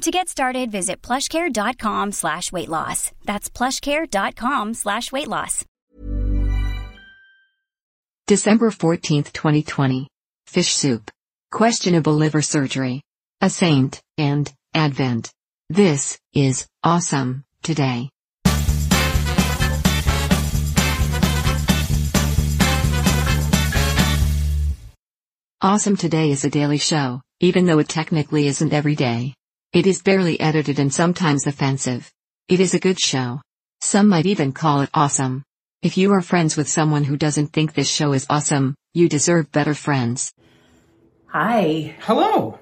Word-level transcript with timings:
To 0.00 0.10
get 0.10 0.30
started, 0.30 0.70
visit 0.72 1.02
plushcare.com 1.02 2.12
slash 2.12 2.50
weight 2.50 2.70
loss. 2.70 3.12
That's 3.26 3.50
plushcare.com 3.50 4.72
slash 4.72 5.12
weight 5.12 5.28
loss. 5.28 5.66
December 8.26 8.70
14th, 8.70 9.32
2020. 9.32 10.08
Fish 10.46 10.72
soup. 10.72 11.10
Questionable 11.50 12.14
liver 12.14 12.40
surgery. 12.40 13.02
A 13.42 13.50
saint, 13.50 14.00
and 14.16 14.50
Advent. 14.72 15.30
This 15.68 16.18
is 16.32 16.66
awesome 16.82 17.44
today. 17.62 18.08
Awesome 25.62 25.98
Today 25.98 26.30
is 26.30 26.42
a 26.46 26.50
daily 26.50 26.78
show, 26.78 27.20
even 27.40 27.66
though 27.66 27.80
it 27.80 27.88
technically 27.88 28.46
isn't 28.46 28.72
every 28.72 28.94
day. 28.96 29.34
It 29.72 29.86
is 29.86 30.02
barely 30.02 30.40
edited 30.40 30.80
and 30.80 30.92
sometimes 30.92 31.46
offensive. 31.46 32.10
It 32.48 32.58
is 32.58 32.74
a 32.74 32.80
good 32.80 32.98
show. 32.98 33.40
Some 33.80 34.08
might 34.08 34.26
even 34.26 34.50
call 34.50 34.80
it 34.80 34.90
awesome. 34.92 35.44
If 35.80 35.96
you 35.96 36.12
are 36.12 36.20
friends 36.22 36.56
with 36.56 36.68
someone 36.68 37.04
who 37.04 37.16
doesn't 37.16 37.52
think 37.52 37.72
this 37.72 37.88
show 37.88 38.12
is 38.12 38.26
awesome, 38.28 38.74
you 38.94 39.08
deserve 39.08 39.52
better 39.52 39.74
friends. 39.74 40.32
Hi. 41.26 41.94
Hello. 42.00 42.58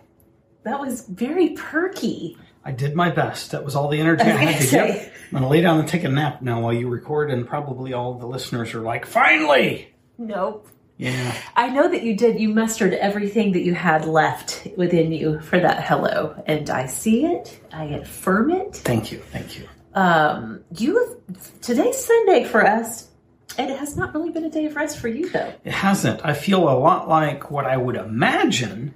That 0.65 0.81
was 0.81 1.07
very 1.09 1.55
perky. 1.55 2.37
I 2.63 2.73
did 2.73 2.95
my 2.95 3.09
best. 3.09 3.53
That 3.53 3.65
was 3.65 3.75
all 3.75 3.89
the 3.89 4.01
energy 4.01 4.25
I, 4.25 4.27
I 4.27 4.31
had 4.33 4.45
gonna 4.45 4.59
to 4.59 4.63
say. 4.65 4.87
give. 4.89 5.13
I'm 5.29 5.39
gonna 5.39 5.49
lay 5.49 5.63
down 5.63 5.81
and 5.81 5.89
take 5.89 6.05
a 6.05 6.11
nap 6.11 6.43
now 6.43 6.61
while 6.61 6.75
you 6.75 6.91
record, 6.91 7.31
and 7.31 7.49
probably 7.49 7.95
all 7.95 8.19
the 8.19 8.27
listeners 8.27 8.75
are 8.75 8.81
like, 8.83 9.07
"Finally!" 9.07 9.95
Nope. 10.19 10.69
Yeah. 10.99 11.35
I 11.55 11.69
know 11.71 11.89
that 11.89 12.03
you 12.03 12.17
did. 12.17 12.41
You 12.41 12.49
mustered 12.49 12.93
everything 12.93 13.53
that 13.53 13.63
you 13.63 13.73
had 13.73 14.05
left 14.05 14.67
within 14.77 15.13
you 15.13 15.41
for 15.41 15.59
that 15.59 15.85
hello, 15.85 16.43
and 16.47 16.69
I 16.69 16.87
see 16.87 17.25
it. 17.25 17.61
I 17.73 17.85
affirm 17.85 18.51
it. 18.51 18.75
Thank 18.77 19.13
you. 19.13 19.19
Thank 19.19 19.59
you. 19.59 19.69
Um, 19.95 20.61
you 20.77 21.23
today's 21.63 22.05
Sunday 22.05 22.45
for 22.45 22.67
us, 22.67 23.09
and 23.57 23.71
it 23.71 23.79
has 23.79 23.97
not 23.97 24.13
really 24.13 24.31
been 24.31 24.45
a 24.45 24.51
day 24.51 24.67
of 24.67 24.75
rest 24.75 24.99
for 24.99 25.09
you 25.09 25.31
though. 25.31 25.55
It 25.65 25.73
hasn't. 25.73 26.25
I 26.25 26.35
feel 26.35 26.69
a 26.69 26.77
lot 26.77 27.09
like 27.09 27.49
what 27.51 27.65
I 27.65 27.77
would 27.77 27.97
imagine 27.97 28.95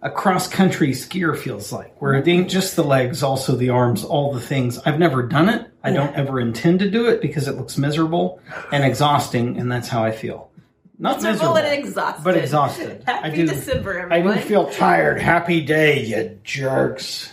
a 0.00 0.10
cross 0.10 0.48
country 0.48 0.90
skier 0.90 1.36
feels 1.36 1.72
like, 1.72 2.00
where 2.00 2.14
it 2.14 2.28
ain't 2.28 2.50
just 2.50 2.76
the 2.76 2.84
legs, 2.84 3.22
also 3.22 3.56
the 3.56 3.70
arms, 3.70 4.04
all 4.04 4.32
the 4.32 4.40
things. 4.40 4.78
I've 4.78 4.98
never 4.98 5.22
done 5.22 5.48
it. 5.48 5.70
I 5.82 5.92
don't 5.92 6.14
ever 6.14 6.40
intend 6.40 6.80
to 6.80 6.90
do 6.90 7.08
it 7.08 7.22
because 7.22 7.48
it 7.48 7.56
looks 7.56 7.78
miserable 7.78 8.40
and 8.70 8.84
exhausting, 8.84 9.58
and 9.58 9.70
that's 9.72 9.88
how 9.88 10.04
I 10.04 10.12
feel. 10.12 10.50
Not 10.98 11.16
Miserable 11.16 11.54
miserable, 11.54 11.56
and 11.56 11.84
exhausted. 11.84 12.22
but 12.24 12.36
exhausted. 12.36 13.02
Happy 13.06 13.26
I 13.26 13.34
do, 13.34 13.46
December, 13.48 14.00
I 14.12 14.20
do 14.20 14.28
everyone. 14.28 14.38
feel 14.38 14.70
tired. 14.70 15.20
Happy 15.20 15.60
day, 15.60 16.04
you 16.04 16.38
jerks. 16.44 17.32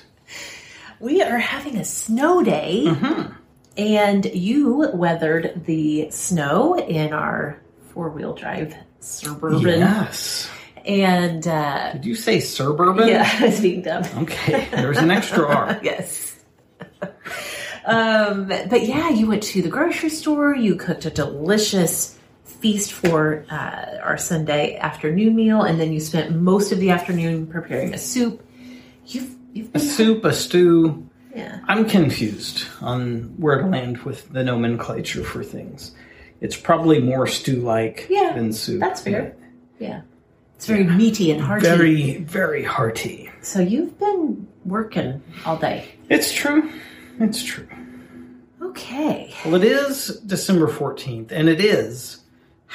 We 1.00 1.22
are 1.22 1.38
having 1.38 1.78
a 1.78 1.86
snow 1.86 2.44
day, 2.44 2.84
Mm-hmm. 2.88 3.34
and 3.78 4.26
you 4.26 4.90
weathered 4.94 5.64
the 5.66 6.10
snow 6.12 6.76
in 6.78 7.14
our 7.14 7.62
four 7.94 8.10
wheel 8.10 8.34
drive 8.34 8.76
suburban. 9.00 9.62
Yes. 9.80 10.50
And 10.84 11.48
uh, 11.48 11.94
Did 11.94 12.06
you 12.06 12.16
say 12.16 12.40
suburban? 12.40 13.08
yeah, 13.08 13.30
I 13.40 13.46
was 13.46 13.60
being 13.62 13.84
dumb. 13.84 14.04
Okay, 14.24 14.68
there's 14.72 14.98
an 14.98 15.12
extra 15.12 15.46
R. 15.48 15.80
yes. 15.84 16.36
um, 17.86 18.48
but 18.48 18.86
yeah, 18.88 19.10
you 19.10 19.28
went 19.28 19.44
to 19.44 19.62
the 19.62 19.70
grocery 19.70 20.10
store. 20.10 20.56
You 20.56 20.76
cooked 20.76 21.06
a 21.06 21.10
delicious 21.12 22.18
feast 22.60 22.92
for 22.94 23.46
uh, 23.50 23.98
our 24.04 24.18
Sunday 24.18 24.76
afternoon 24.78 25.36
meal, 25.36 25.62
and 25.64 25.80
then 25.80 25.92
you 25.94 26.00
spent 26.00 26.36
most 26.36 26.72
of 26.72 26.80
the 26.80 26.90
afternoon 26.90 27.48
preparing 27.48 27.94
a 27.94 27.98
soup. 27.98 28.46
You've 29.06 29.36
you've 29.54 29.74
A 29.76 29.80
soup, 29.80 30.24
a 30.26 30.34
stew. 30.34 31.08
yeah. 31.36 31.60
I'm 31.68 31.88
confused 31.88 32.66
on 32.82 33.34
where 33.38 33.62
to 33.62 33.68
land 33.68 34.00
with 34.00 34.32
the 34.32 34.44
nomenclature 34.44 35.24
for 35.24 35.44
things. 35.44 35.92
It's 36.40 36.58
probably 36.58 37.00
more 37.00 37.28
stew-like 37.28 38.08
Yeah, 38.10 38.34
than 38.34 38.52
soup. 38.54 38.80
That's 38.80 39.02
fair. 39.02 39.36
Yeah. 39.80 40.02
It's 40.56 40.66
very 40.68 40.84
meaty 40.84 41.32
and 41.32 41.42
hearty. 41.42 41.66
Very, 41.68 42.18
very 42.20 42.64
hearty. 42.64 43.30
So 43.42 43.60
you've 43.62 43.98
been 44.00 44.48
working 44.66 45.22
all 45.46 45.58
day. 45.58 45.86
It's 46.10 46.32
true. 46.32 46.72
It's 47.20 47.44
true. 47.44 47.68
Okay. 48.62 49.34
Well, 49.46 49.56
it 49.56 49.64
is 49.64 50.20
December 50.26 50.68
14th, 50.68 51.32
and 51.32 51.50
it 51.50 51.60
is 51.60 52.21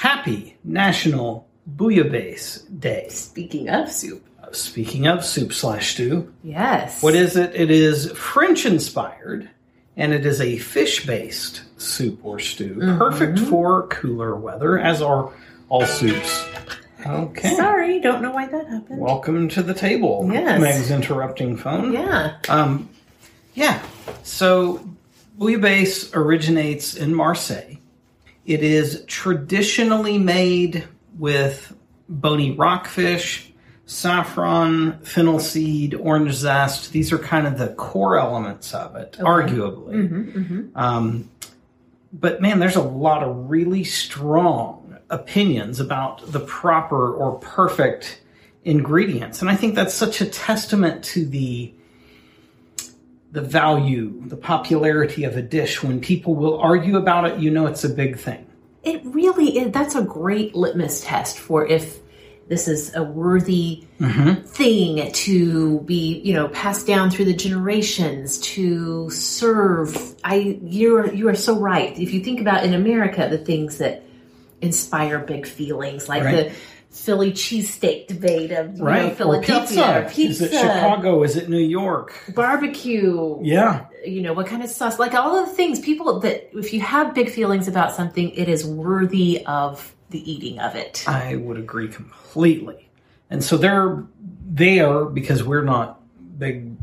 Happy 0.01 0.59
National 0.63 1.49
Bouillabaisse 1.75 2.65
Day. 2.79 3.07
Speaking 3.09 3.71
of 3.71 3.91
soup. 3.91 4.23
Speaking 4.53 5.07
of 5.07 5.25
soup 5.25 5.55
slash 5.55 5.93
stew, 5.95 6.31
Yes. 6.45 7.03
What 7.03 7.15
is 7.15 7.35
it? 7.37 7.55
It 7.55 7.71
is 7.71 8.13
French 8.13 8.67
inspired, 8.67 9.49
and 9.97 10.13
it 10.13 10.27
is 10.27 10.43
a 10.43 10.59
fish 10.59 11.07
based 11.07 11.63
soup 11.79 12.21
or 12.23 12.39
stew, 12.39 12.75
perfect 12.99 13.39
for 13.39 13.87
cooler 13.89 14.37
weather, 14.37 14.79
as 14.79 15.01
are 15.01 15.33
all 15.71 15.87
soups. 15.87 16.45
Okay. 17.07 17.55
Sorry, 17.57 17.99
don't 18.01 18.21
know 18.21 18.33
why 18.33 18.47
that 18.49 18.67
happened. 18.69 19.01
Welcome 19.01 19.49
to 19.49 19.63
the 19.63 19.75
table. 19.75 20.29
Yes. 20.31 20.61
Meg's 20.61 20.91
interrupting 20.91 21.57
phone. 21.57 21.93
yeah. 21.95 22.37
Um, 22.51 22.91
yeah. 23.55 23.83
So 24.25 24.87
bouillabaisse 25.39 26.15
originates 26.15 26.95
in 26.95 27.15
Marseille. 27.15 27.79
It 28.47 28.63
is 28.63 29.05
traditionally 29.07 30.19
made 30.19 30.87
with 31.19 31.75
bony 32.09 32.53
rockfish, 32.53 33.53
saffron, 33.87 35.01
fennel 35.01 35.41
seed, 35.41 35.95
orange 35.95 36.33
zest. 36.33 36.93
These 36.93 37.13
are 37.13 37.19
kind 37.19 37.47
of 37.47 37.59
the 37.59 37.69
core 37.71 38.17
elements 38.19 38.73
of 38.73 38.95
it, 38.97 39.17
arguably. 39.19 39.95
Um, 40.77 41.29
but 42.13 42.41
man, 42.41 42.61
there's 42.61 42.77
a 42.77 42.83
lot 42.83 43.23
of 43.25 43.51
really 43.51 43.83
strong 43.85 44.97
opinions 45.11 45.81
about 45.81 46.31
the 46.33 46.41
proper 46.41 47.13
or 47.13 47.39
perfect 47.39 48.21
ingredients, 48.65 49.41
and 49.41 49.51
I 49.51 49.57
think 49.57 49.75
that's 49.75 49.95
such 49.95 50.21
a 50.21 50.27
testament 50.27 51.05
to 51.07 51.25
the 51.27 51.73
the 53.33 53.43
value, 53.43 54.23
the 54.27 54.37
popularity 54.37 55.25
of 55.25 55.37
a 55.37 55.43
dish. 55.43 55.83
When 55.83 56.01
people 56.01 56.35
will 56.35 56.59
argue 56.59 56.97
about 56.97 57.27
it, 57.31 57.39
you 57.41 57.51
know 57.51 57.67
it's 57.67 57.85
a 57.85 57.89
big 57.89 58.19
thing. 58.19 58.47
It 58.83 59.03
really 59.05 59.59
is. 59.59 59.73
That's 59.73 59.95
a 59.95 60.03
great 60.03 60.55
litmus 60.55 61.03
test 61.03 61.39
for 61.39 61.67
if 61.67 62.01
this 62.49 62.69
is 62.69 62.95
a 62.95 63.03
worthy 63.03 63.85
mm-hmm. 63.99 64.43
thing 64.43 65.11
to 65.11 65.81
be, 65.81 66.21
you 66.21 66.33
know, 66.33 66.49
passed 66.49 66.87
down 66.87 67.11
through 67.11 67.25
the 67.25 67.35
generations 67.35 68.39
to 68.41 69.11
serve. 69.11 70.15
I 70.23 70.59
you're 70.63 71.13
you 71.13 71.29
are 71.29 71.35
so 71.35 71.59
right. 71.59 71.99
If 71.99 72.15
you 72.15 72.21
think 72.21 72.41
about 72.41 72.65
in 72.65 72.75
America 72.75 73.27
the 73.29 73.39
things 73.39 73.79
that 73.79 74.05
inspire 74.61 75.19
big 75.19 75.47
feelings, 75.47 76.09
like 76.09 76.23
Right. 76.23 76.49
the 76.49 76.53
Philly 76.97 77.31
cheesesteak 77.33 78.07
debate 78.09 78.51
of 78.53 78.73
you 78.73 78.79
know, 78.79 78.85
Right. 78.85 79.13
Or 79.13 79.15
Philadelphia, 79.15 80.09
pizza. 80.11 80.45
Is 80.47 80.53
it 80.53 80.59
Chicago? 80.59 81.23
Is 81.23 81.37
it 81.37 81.49
New 81.49 81.59
York? 81.59 82.15
barbecue, 82.35 83.39
Yeah. 83.43 83.85
you 84.05 84.23
know, 84.23 84.33
what 84.33 84.47
kind 84.47 84.63
of 84.63 84.71
sauce, 84.71 84.99
like 84.99 85.15
all 85.15 85.37
of 85.39 85.47
the 85.49 85.55
things 85.55 85.79
people 85.81 86.21
that 86.21 86.51
if 86.57 86.73
you 86.73 86.81
have 86.81 87.15
big 87.15 87.31
feelings 87.31 87.69
about 87.69 87.95
something, 87.95 88.31
it 88.31 88.49
is 88.49 88.65
worthy 88.67 89.45
of 89.47 89.95
the 90.11 90.31
eating 90.31 90.59
of 90.61 90.75
it. 90.75 91.05
I 91.07 91.37
would 91.37 91.59
agree 91.59 91.89
completely. 91.89 92.89
And 93.31 93.43
so 93.45 93.57
they're 93.57 94.05
there 94.49 95.05
because 95.05 95.43
we're 95.45 95.65
not 95.65 96.01
big 96.39 96.77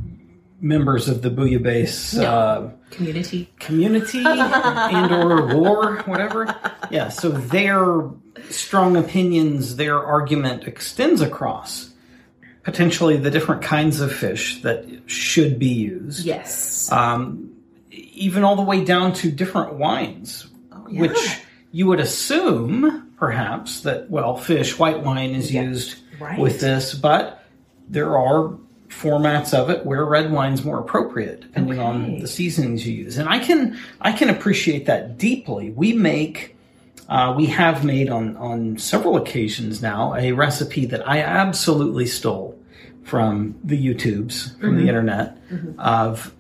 members 0.62 1.08
of 1.10 1.22
the 1.22 1.30
Bouillabaisse 1.30 2.18
No. 2.18 2.24
uh, 2.24 2.70
Community. 2.92 3.50
community 3.60 4.24
and 4.26 5.12
or 5.12 5.56
war, 5.58 5.98
whatever. 6.06 6.54
Yeah, 6.92 7.10
so 7.10 7.30
their 7.30 8.10
strong 8.50 8.98
opinions, 8.98 9.76
their 9.76 10.04
argument 10.04 10.64
extends 10.66 11.22
across 11.22 11.92
potentially 12.64 13.18
the 13.18 13.30
different 13.32 13.62
kinds 13.62 14.00
of 14.00 14.12
fish 14.14 14.62
that 14.62 14.86
should 15.06 15.60
be 15.60 15.68
used. 15.68 16.26
Yes. 16.26 16.92
um, 16.92 17.50
even 17.92 18.44
all 18.44 18.56
the 18.56 18.62
way 18.64 18.84
down 18.84 19.14
to 19.14 19.32
different 19.32 19.74
wines, 19.74 20.48
yeah. 20.90 21.02
which 21.02 21.42
you 21.72 21.88
would 21.88 22.00
assume 22.00 23.12
perhaps 23.18 23.82
that 23.82 24.10
well, 24.10 24.38
fish 24.38 24.78
white 24.80 25.02
wine 25.02 25.32
is 25.32 25.54
used 25.54 25.98
Right. 26.20 26.40
with 26.40 26.62
this, 26.62 26.94
but 26.94 27.44
there 27.90 28.18
are 28.18 28.56
formats 28.88 29.54
of 29.54 29.70
it 29.72 29.86
where 29.86 30.06
red 30.06 30.32
wine's 30.32 30.64
more 30.64 30.80
appropriate 30.80 31.42
depending 31.42 31.80
on 31.80 32.20
the 32.20 32.28
seasonings 32.28 32.88
you 32.88 32.94
use, 32.94 33.18
and 33.18 33.28
I 33.28 33.40
can 33.40 33.78
I 34.00 34.12
can 34.12 34.30
appreciate 34.30 34.86
that 34.86 35.18
deeply. 35.18 35.72
We 35.72 35.94
make. 35.94 36.53
Uh, 37.10 37.34
we 37.36 37.46
have 37.48 37.84
made 37.84 38.10
on, 38.10 38.36
on 38.38 38.78
several 38.78 39.18
occasions 39.18 39.82
now 39.82 40.16
a 40.16 40.32
recipe 40.32 40.86
that 40.88 41.08
I 41.08 41.20
absolutely 41.20 42.06
stole 42.06 42.58
from 43.04 43.60
the 43.64 43.78
YouTubes, 43.78 44.60
from 44.60 44.78
the 44.78 44.88
internet, 44.88 45.38
of 45.78 46.34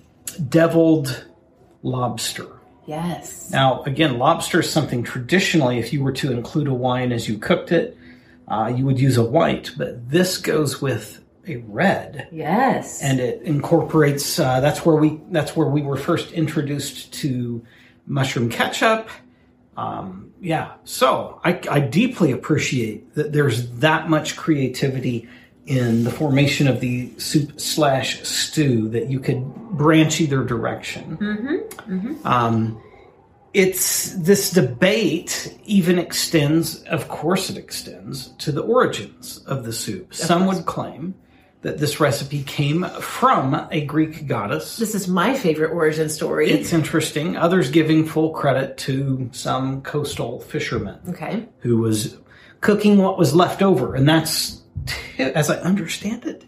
deviled 0.50 1.25
lobster. 1.83 2.48
yes. 2.86 3.51
Now, 3.51 3.83
again, 3.83 4.18
lobster 4.18 4.62
is 4.62 4.69
something 4.69 5.04
traditionally, 5.04 5.80
if 5.80 5.92
you 5.92 6.01
were 6.01 6.13
to 6.13 6.31
include 6.31 6.68
a 6.68 6.74
wine 6.74 7.12
as 7.12 7.27
you 7.27 7.38
cooked 7.38 7.71
it, 7.74 7.98
uh, 8.48 8.71
you 8.75 8.86
would 8.86 9.00
use 9.00 9.18
a 9.18 9.24
white, 9.24 9.71
but 9.77 10.09
this 10.09 10.38
goes 10.38 10.81
with 10.81 11.21
a 11.48 11.57
red. 11.57 12.30
yes. 12.31 13.01
And 13.01 13.19
it 13.19 13.42
incorporates. 13.42 14.39
Uh, 14.39 14.62
that's 14.62 14.86
where 14.86 14.95
we. 14.95 15.19
That's 15.30 15.56
where 15.57 15.68
we 15.68 15.81
were 15.81 15.98
first 15.98 16.31
introduced 16.31 17.12
to 17.16 17.66
mushroom 18.07 18.50
ketchup. 18.50 19.09
Um, 19.78 20.31
yeah, 20.40 20.74
so 20.84 21.40
I, 21.44 21.60
I 21.70 21.80
deeply 21.80 22.31
appreciate 22.31 23.16
that 23.16 23.34
there's 23.34 23.70
that 23.80 24.10
much 24.10 24.36
creativity 24.36 25.28
in 25.66 26.04
the 26.04 26.12
formation 26.12 26.68
of 26.68 26.80
the 26.81 27.12
soup 27.18 27.60
slash 27.60 28.22
stew 28.24 28.90
that 28.90 29.10
you 29.10 29.20
could 29.20 29.44
branch 29.72 30.20
either 30.20 30.44
direction. 30.44 31.18
Um, 32.25 32.81
it's 33.54 34.14
this 34.16 34.52
debate 34.52 35.58
even 35.64 36.00
extends, 36.00 36.84
of 36.84 37.08
course, 37.08 37.50
it 37.50 37.58
extends 37.58 38.30
to 38.40 38.52
the 38.52 38.62
origins 38.62 39.38
of 39.46 39.64
the 39.64 39.72
soup. 39.72 40.14
Some 40.14 40.46
would 40.48 40.66
claim 40.66 41.16
that 41.63 41.77
this 41.77 42.00
recipe 42.00 42.44
came 42.44 42.83
from 43.00 43.68
a 43.71 43.86
Greek 43.86 44.27
goddess. 44.27 44.77
this 44.77 44.94
is 44.94 45.07
my 45.07 45.33
favorite 45.33 45.71
origin 45.71 46.10
story. 46.10 46.51
It's 46.51 46.74
interesting. 46.74 47.38
Others 47.38 47.71
giving 47.71 48.06
full 48.06 48.31
credit 48.31 48.77
to 48.80 49.30
some 49.31 49.81
coastal 49.81 50.42
fisherman 50.42 51.00
okay. 51.10 51.48
who 51.60 51.77
was 51.77 52.18
cooking 52.60 52.98
what 52.98 53.18
was 53.18 53.33
left 53.33 53.62
over. 53.62 53.95
And 53.95 54.07
that's, 54.07 54.62
as 55.18 55.50
I 55.50 55.56
understand 55.60 56.25
it, 56.25 56.44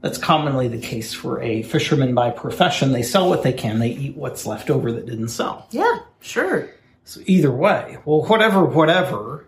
that's 0.00 0.18
commonly 0.18 0.68
the 0.68 0.78
case 0.78 1.12
for 1.12 1.42
a 1.42 1.62
fisherman 1.62 2.14
by 2.14 2.30
profession. 2.30 2.92
They 2.92 3.02
sell 3.02 3.28
what 3.28 3.42
they 3.42 3.52
can, 3.52 3.78
they 3.78 3.90
eat 3.90 4.16
what's 4.16 4.46
left 4.46 4.70
over 4.70 4.92
that 4.92 5.04
didn't 5.04 5.28
sell. 5.28 5.68
Yeah, 5.70 5.98
sure. 6.20 6.70
So 7.04 7.20
either 7.26 7.50
way, 7.50 7.98
well, 8.06 8.24
whatever, 8.24 8.64
whatever, 8.64 9.46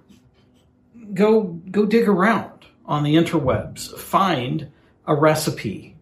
go 1.14 1.42
go 1.42 1.86
dig 1.86 2.06
around 2.06 2.66
on 2.84 3.02
the 3.02 3.14
interwebs, 3.16 3.96
find 3.98 4.70
a 5.06 5.14
recipe 5.14 5.96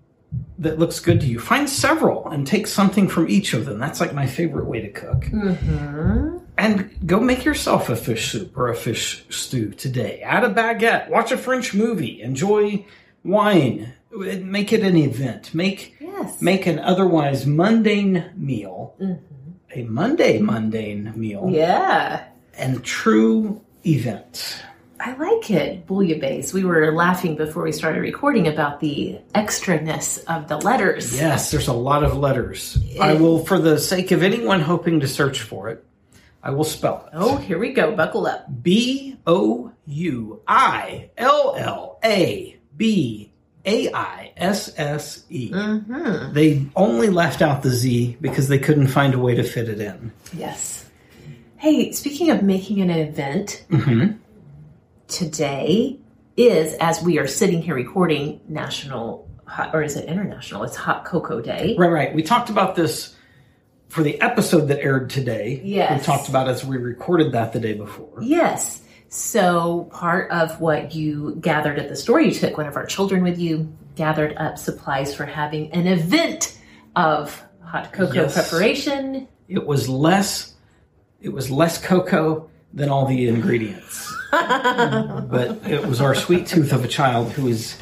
that 0.58 0.78
looks 0.78 1.00
good 1.00 1.20
to 1.20 1.26
you. 1.26 1.38
Find 1.38 1.68
several 1.68 2.28
and 2.28 2.46
take 2.46 2.66
something 2.66 3.08
from 3.08 3.28
each 3.28 3.54
of 3.54 3.66
them. 3.66 3.78
That's 3.78 4.00
like 4.00 4.14
my 4.14 4.26
favorite 4.26 4.66
way 4.66 4.80
to 4.80 4.90
cook. 4.90 5.22
Mm-hmm. 5.24 6.38
And 6.56 7.06
go 7.06 7.20
make 7.20 7.44
yourself 7.44 7.88
a 7.88 7.96
fish 7.96 8.30
soup 8.32 8.56
or 8.56 8.68
a 8.68 8.76
fish 8.76 9.24
stew 9.28 9.70
today. 9.70 10.20
Add 10.20 10.44
a 10.44 10.50
baguette. 10.50 11.08
Watch 11.08 11.32
a 11.32 11.36
French 11.36 11.74
movie. 11.74 12.22
Enjoy 12.22 12.84
wine. 13.24 13.92
Make 14.12 14.72
it 14.72 14.82
an 14.84 14.96
event. 14.96 15.52
Make 15.54 15.96
Yes. 16.00 16.40
make 16.40 16.66
an 16.66 16.78
otherwise 16.78 17.44
mundane 17.44 18.30
meal 18.36 18.94
mm-hmm. 19.00 19.14
a 19.74 19.82
Monday 19.82 20.38
mundane 20.38 21.12
meal 21.16 21.48
Yeah. 21.50 22.24
and 22.56 22.84
true 22.84 23.60
event. 23.84 24.62
I 25.04 25.12
like 25.16 25.50
it, 25.50 25.86
bouillabaisse. 25.86 26.54
We 26.54 26.64
were 26.64 26.90
laughing 26.90 27.36
before 27.36 27.62
we 27.62 27.72
started 27.72 28.00
recording 28.00 28.48
about 28.48 28.80
the 28.80 29.18
extraness 29.34 30.24
of 30.24 30.48
the 30.48 30.56
letters. 30.56 31.14
Yes, 31.14 31.50
there's 31.50 31.68
a 31.68 31.74
lot 31.74 32.04
of 32.04 32.16
letters. 32.16 32.78
I 32.98 33.12
will, 33.12 33.44
for 33.44 33.58
the 33.58 33.78
sake 33.78 34.12
of 34.12 34.22
anyone 34.22 34.62
hoping 34.62 35.00
to 35.00 35.08
search 35.08 35.42
for 35.42 35.68
it, 35.68 35.84
I 36.42 36.52
will 36.52 36.64
spell 36.64 37.04
it. 37.06 37.10
Oh, 37.12 37.36
here 37.36 37.58
we 37.58 37.74
go. 37.74 37.94
Buckle 37.94 38.26
up. 38.26 38.46
B 38.62 39.18
O 39.26 39.72
U 39.84 40.40
I 40.48 41.10
L 41.18 41.54
L 41.58 41.98
A 42.02 42.58
B 42.74 43.30
A 43.66 43.92
I 43.92 44.32
S 44.38 44.72
S 44.74 45.26
E. 45.28 45.50
Mm-hmm. 45.50 46.32
They 46.32 46.64
only 46.74 47.10
left 47.10 47.42
out 47.42 47.62
the 47.62 47.68
Z 47.68 48.16
because 48.22 48.48
they 48.48 48.58
couldn't 48.58 48.88
find 48.88 49.12
a 49.12 49.18
way 49.18 49.34
to 49.34 49.42
fit 49.42 49.68
it 49.68 49.82
in. 49.82 50.12
Yes. 50.32 50.88
Hey, 51.58 51.92
speaking 51.92 52.30
of 52.30 52.42
making 52.42 52.80
an 52.80 52.90
event, 52.90 53.64
mm-hmm. 53.70 54.18
Today 55.14 55.98
is, 56.36 56.74
as 56.80 57.00
we 57.00 57.18
are 57.18 57.26
sitting 57.26 57.62
here 57.62 57.74
recording, 57.76 58.40
National 58.48 59.30
Hot, 59.46 59.72
or 59.74 59.82
is 59.82 59.94
it 59.96 60.06
International? 60.06 60.64
It's 60.64 60.74
Hot 60.76 61.04
Cocoa 61.04 61.40
Day. 61.40 61.76
Right, 61.78 61.90
right. 61.90 62.14
We 62.14 62.22
talked 62.22 62.50
about 62.50 62.74
this 62.74 63.14
for 63.88 64.02
the 64.02 64.20
episode 64.20 64.66
that 64.68 64.80
aired 64.80 65.10
today. 65.10 65.60
Yes. 65.62 66.00
We 66.00 66.04
talked 66.04 66.28
about 66.28 66.48
as 66.48 66.64
we 66.64 66.76
recorded 66.78 67.30
that 67.32 67.52
the 67.52 67.60
day 67.60 67.74
before. 67.74 68.18
Yes. 68.20 68.82
So 69.08 69.88
part 69.92 70.32
of 70.32 70.60
what 70.60 70.94
you 70.96 71.36
gathered 71.40 71.78
at 71.78 71.88
the 71.88 71.94
store, 71.94 72.20
you 72.20 72.32
took 72.32 72.56
one 72.58 72.66
of 72.66 72.74
our 72.74 72.86
children 72.86 73.22
with 73.22 73.38
you, 73.38 73.72
gathered 73.94 74.36
up 74.36 74.58
supplies 74.58 75.14
for 75.14 75.24
having 75.26 75.70
an 75.70 75.86
event 75.86 76.58
of 76.96 77.40
hot 77.62 77.92
cocoa 77.92 78.12
Yes. 78.14 78.34
preparation. 78.34 79.28
It 79.48 79.64
was 79.64 79.88
less 79.88 80.54
it 81.20 81.32
was 81.32 81.50
less 81.50 81.82
cocoa 81.82 82.50
than 82.74 82.90
all 82.90 83.06
the 83.06 83.28
ingredients. 83.28 84.12
But 85.30 85.58
it 85.70 85.86
was 85.86 86.00
our 86.00 86.14
sweet 86.14 86.46
tooth 86.46 86.72
of 86.72 86.84
a 86.84 86.88
child 86.88 87.32
who 87.32 87.44
was 87.44 87.76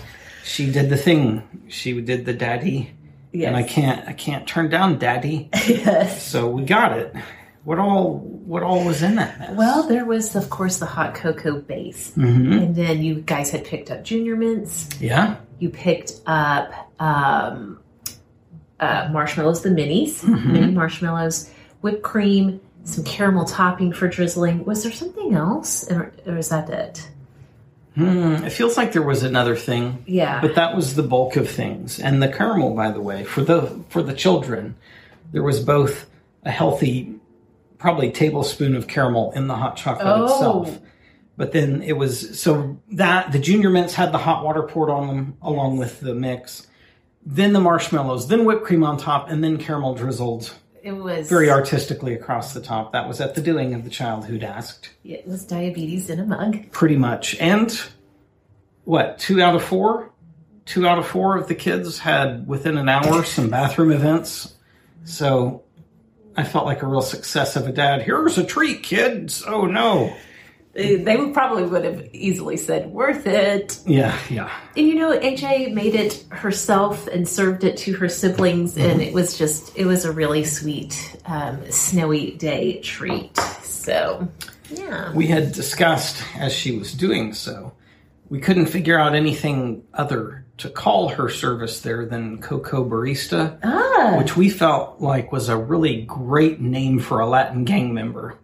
she 0.44 0.70
did 0.70 0.90
the 0.90 0.96
thing. 0.96 1.42
She 1.68 2.00
did 2.00 2.24
the 2.24 2.32
daddy. 2.32 2.92
And 3.34 3.56
I 3.56 3.62
can't 3.62 4.06
I 4.06 4.12
can't 4.12 4.46
turn 4.46 4.68
down 4.68 4.98
daddy. 4.98 5.48
Yes. 5.66 6.22
So 6.26 6.48
we 6.50 6.64
got 6.64 6.98
it. 6.98 7.14
What 7.64 7.78
all 7.78 8.18
what 8.18 8.62
all 8.62 8.84
was 8.84 9.02
in 9.02 9.14
that 9.14 9.38
mess? 9.38 9.56
Well, 9.56 9.84
there 9.88 10.04
was, 10.04 10.34
of 10.36 10.50
course, 10.50 10.78
the 10.78 10.86
hot 10.86 11.14
cocoa 11.14 11.60
base. 11.60 12.12
And 12.16 12.74
then 12.74 13.02
you 13.02 13.20
guys 13.22 13.50
had 13.50 13.64
picked 13.64 13.90
up 13.90 14.02
junior 14.04 14.36
mints. 14.36 14.88
yeah. 15.00 15.36
You 15.60 15.70
picked 15.70 16.12
up 16.26 16.72
um, 17.00 17.78
uh, 18.80 19.08
marshmallows, 19.12 19.62
the 19.62 19.68
minis, 19.68 20.24
mini 20.26 20.72
marshmallows, 20.72 21.48
whipped 21.82 22.02
cream, 22.02 22.60
some 22.84 23.04
caramel 23.04 23.44
topping 23.44 23.92
for 23.92 24.08
drizzling. 24.08 24.64
Was 24.64 24.82
there 24.82 24.92
something 24.92 25.34
else? 25.34 25.90
Or, 25.90 26.12
or 26.26 26.36
is 26.36 26.48
that 26.48 26.68
it? 26.70 27.08
Mm, 27.96 28.44
it 28.46 28.50
feels 28.50 28.76
like 28.76 28.92
there 28.92 29.02
was 29.02 29.22
another 29.22 29.54
thing. 29.54 30.02
Yeah. 30.06 30.40
But 30.40 30.54
that 30.54 30.74
was 30.74 30.94
the 30.94 31.02
bulk 31.02 31.36
of 31.36 31.48
things. 31.48 31.98
And 32.00 32.22
the 32.22 32.28
caramel, 32.28 32.74
by 32.74 32.90
the 32.90 33.00
way, 33.00 33.24
for 33.24 33.42
the 33.42 33.82
for 33.90 34.02
the 34.02 34.14
children, 34.14 34.76
there 35.32 35.42
was 35.42 35.60
both 35.60 36.06
a 36.44 36.50
healthy, 36.50 37.14
probably 37.78 38.10
tablespoon 38.10 38.74
of 38.74 38.88
caramel 38.88 39.32
in 39.32 39.46
the 39.46 39.56
hot 39.56 39.76
chocolate 39.76 40.06
Oh. 40.08 40.24
itself. 40.24 40.78
But 41.36 41.52
then 41.52 41.82
it 41.82 41.96
was 41.96 42.38
so 42.38 42.78
that 42.92 43.32
the 43.32 43.38
junior 43.38 43.70
mints 43.70 43.94
had 43.94 44.12
the 44.12 44.18
hot 44.18 44.44
water 44.44 44.62
poured 44.62 44.90
on 44.90 45.06
them 45.08 45.36
along 45.42 45.76
with 45.76 46.00
the 46.00 46.14
mix. 46.14 46.66
Then 47.24 47.52
the 47.52 47.60
marshmallows, 47.60 48.28
then 48.28 48.44
whipped 48.44 48.64
cream 48.64 48.82
on 48.84 48.96
top, 48.96 49.30
and 49.30 49.44
then 49.44 49.56
caramel 49.58 49.94
drizzled 49.94 50.54
It 50.82 50.92
was 50.92 51.28
very 51.28 51.48
artistically 51.48 52.14
across 52.14 52.54
the 52.54 52.60
top. 52.60 52.92
That 52.92 53.06
was 53.06 53.20
at 53.20 53.34
the 53.34 53.40
doing 53.40 53.72
of 53.74 53.84
the 53.84 53.90
child 53.90 54.24
who'd 54.24 54.42
asked. 54.42 54.90
It 55.04 55.26
was 55.26 55.44
diabetes 55.44 56.10
in 56.10 56.18
a 56.18 56.26
mug. 56.26 56.70
pretty 56.72 56.96
much. 56.96 57.36
And 57.36 57.80
what 58.84 59.18
two 59.18 59.40
out 59.40 59.54
of 59.54 59.62
four, 59.62 60.10
two 60.64 60.86
out 60.86 60.98
of 60.98 61.06
four 61.06 61.36
of 61.36 61.46
the 61.46 61.54
kids 61.54 61.98
had 62.00 62.48
within 62.48 62.76
an 62.76 62.88
hour 62.88 63.24
some 63.24 63.48
bathroom 63.48 63.92
events. 63.92 64.54
So 65.04 65.62
I 66.36 66.44
felt 66.44 66.66
like 66.66 66.82
a 66.82 66.86
real 66.86 67.02
success 67.02 67.54
of 67.56 67.68
a 67.68 67.72
dad. 67.72 68.02
Here's 68.02 68.38
a 68.38 68.44
treat, 68.44 68.82
kids. 68.82 69.44
Oh 69.46 69.66
no. 69.66 70.16
They, 70.74 71.16
would 71.16 71.34
probably 71.34 71.64
would 71.64 71.84
have 71.84 72.08
easily 72.14 72.56
said 72.56 72.90
worth 72.90 73.26
it. 73.26 73.78
Yeah, 73.86 74.18
yeah. 74.30 74.50
And 74.74 74.86
you 74.86 74.94
know, 74.94 75.18
AJ 75.18 75.74
made 75.74 75.94
it 75.94 76.24
herself 76.30 77.06
and 77.08 77.28
served 77.28 77.62
it 77.62 77.76
to 77.78 77.92
her 77.94 78.08
siblings, 78.08 78.78
and 78.78 79.02
it 79.02 79.12
was 79.12 79.36
just 79.36 79.76
it 79.76 79.84
was 79.84 80.06
a 80.06 80.12
really 80.12 80.44
sweet 80.44 81.18
um, 81.26 81.70
snowy 81.70 82.32
day 82.32 82.80
treat. 82.80 83.36
So 83.62 84.28
yeah, 84.70 85.12
We 85.12 85.26
had 85.26 85.52
discussed 85.52 86.22
as 86.36 86.52
she 86.52 86.78
was 86.78 86.94
doing 86.94 87.34
so, 87.34 87.72
we 88.30 88.40
couldn't 88.40 88.66
figure 88.66 88.98
out 88.98 89.14
anything 89.14 89.84
other 89.92 90.46
to 90.58 90.70
call 90.70 91.08
her 91.08 91.28
service 91.28 91.80
there 91.80 92.06
than 92.06 92.40
Coco 92.40 92.88
Barista, 92.88 93.58
ah, 93.62 94.16
which 94.16 94.36
we 94.36 94.48
felt 94.48 95.00
like 95.00 95.32
was 95.32 95.48
a 95.48 95.56
really 95.56 96.02
great 96.02 96.60
name 96.60 96.98
for 96.98 97.20
a 97.20 97.26
Latin 97.26 97.64
gang 97.64 97.92
member. 97.92 98.38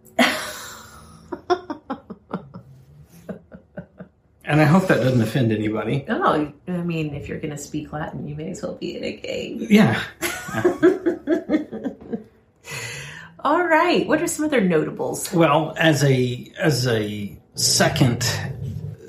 And 4.49 4.59
I 4.59 4.65
hope 4.65 4.87
that 4.87 4.97
doesn't 4.97 5.21
offend 5.21 5.51
anybody. 5.51 6.03
oh, 6.09 6.51
I 6.67 6.71
mean, 6.71 7.13
if 7.13 7.27
you're 7.27 7.39
gonna 7.39 7.57
speak 7.57 7.93
Latin, 7.93 8.27
you 8.27 8.35
may 8.35 8.49
as 8.49 8.63
well 8.63 8.75
be 8.75 8.97
in 8.97 9.03
a 9.03 9.13
game. 9.13 9.67
Yeah. 9.69 10.01
All 13.41 13.63
right, 13.65 14.05
what 14.07 14.21
are 14.21 14.27
some 14.27 14.43
other 14.45 14.59
notables? 14.59 15.31
Well, 15.31 15.73
as 15.77 16.03
a 16.03 16.51
as 16.57 16.87
a 16.87 17.39
second 17.53 18.23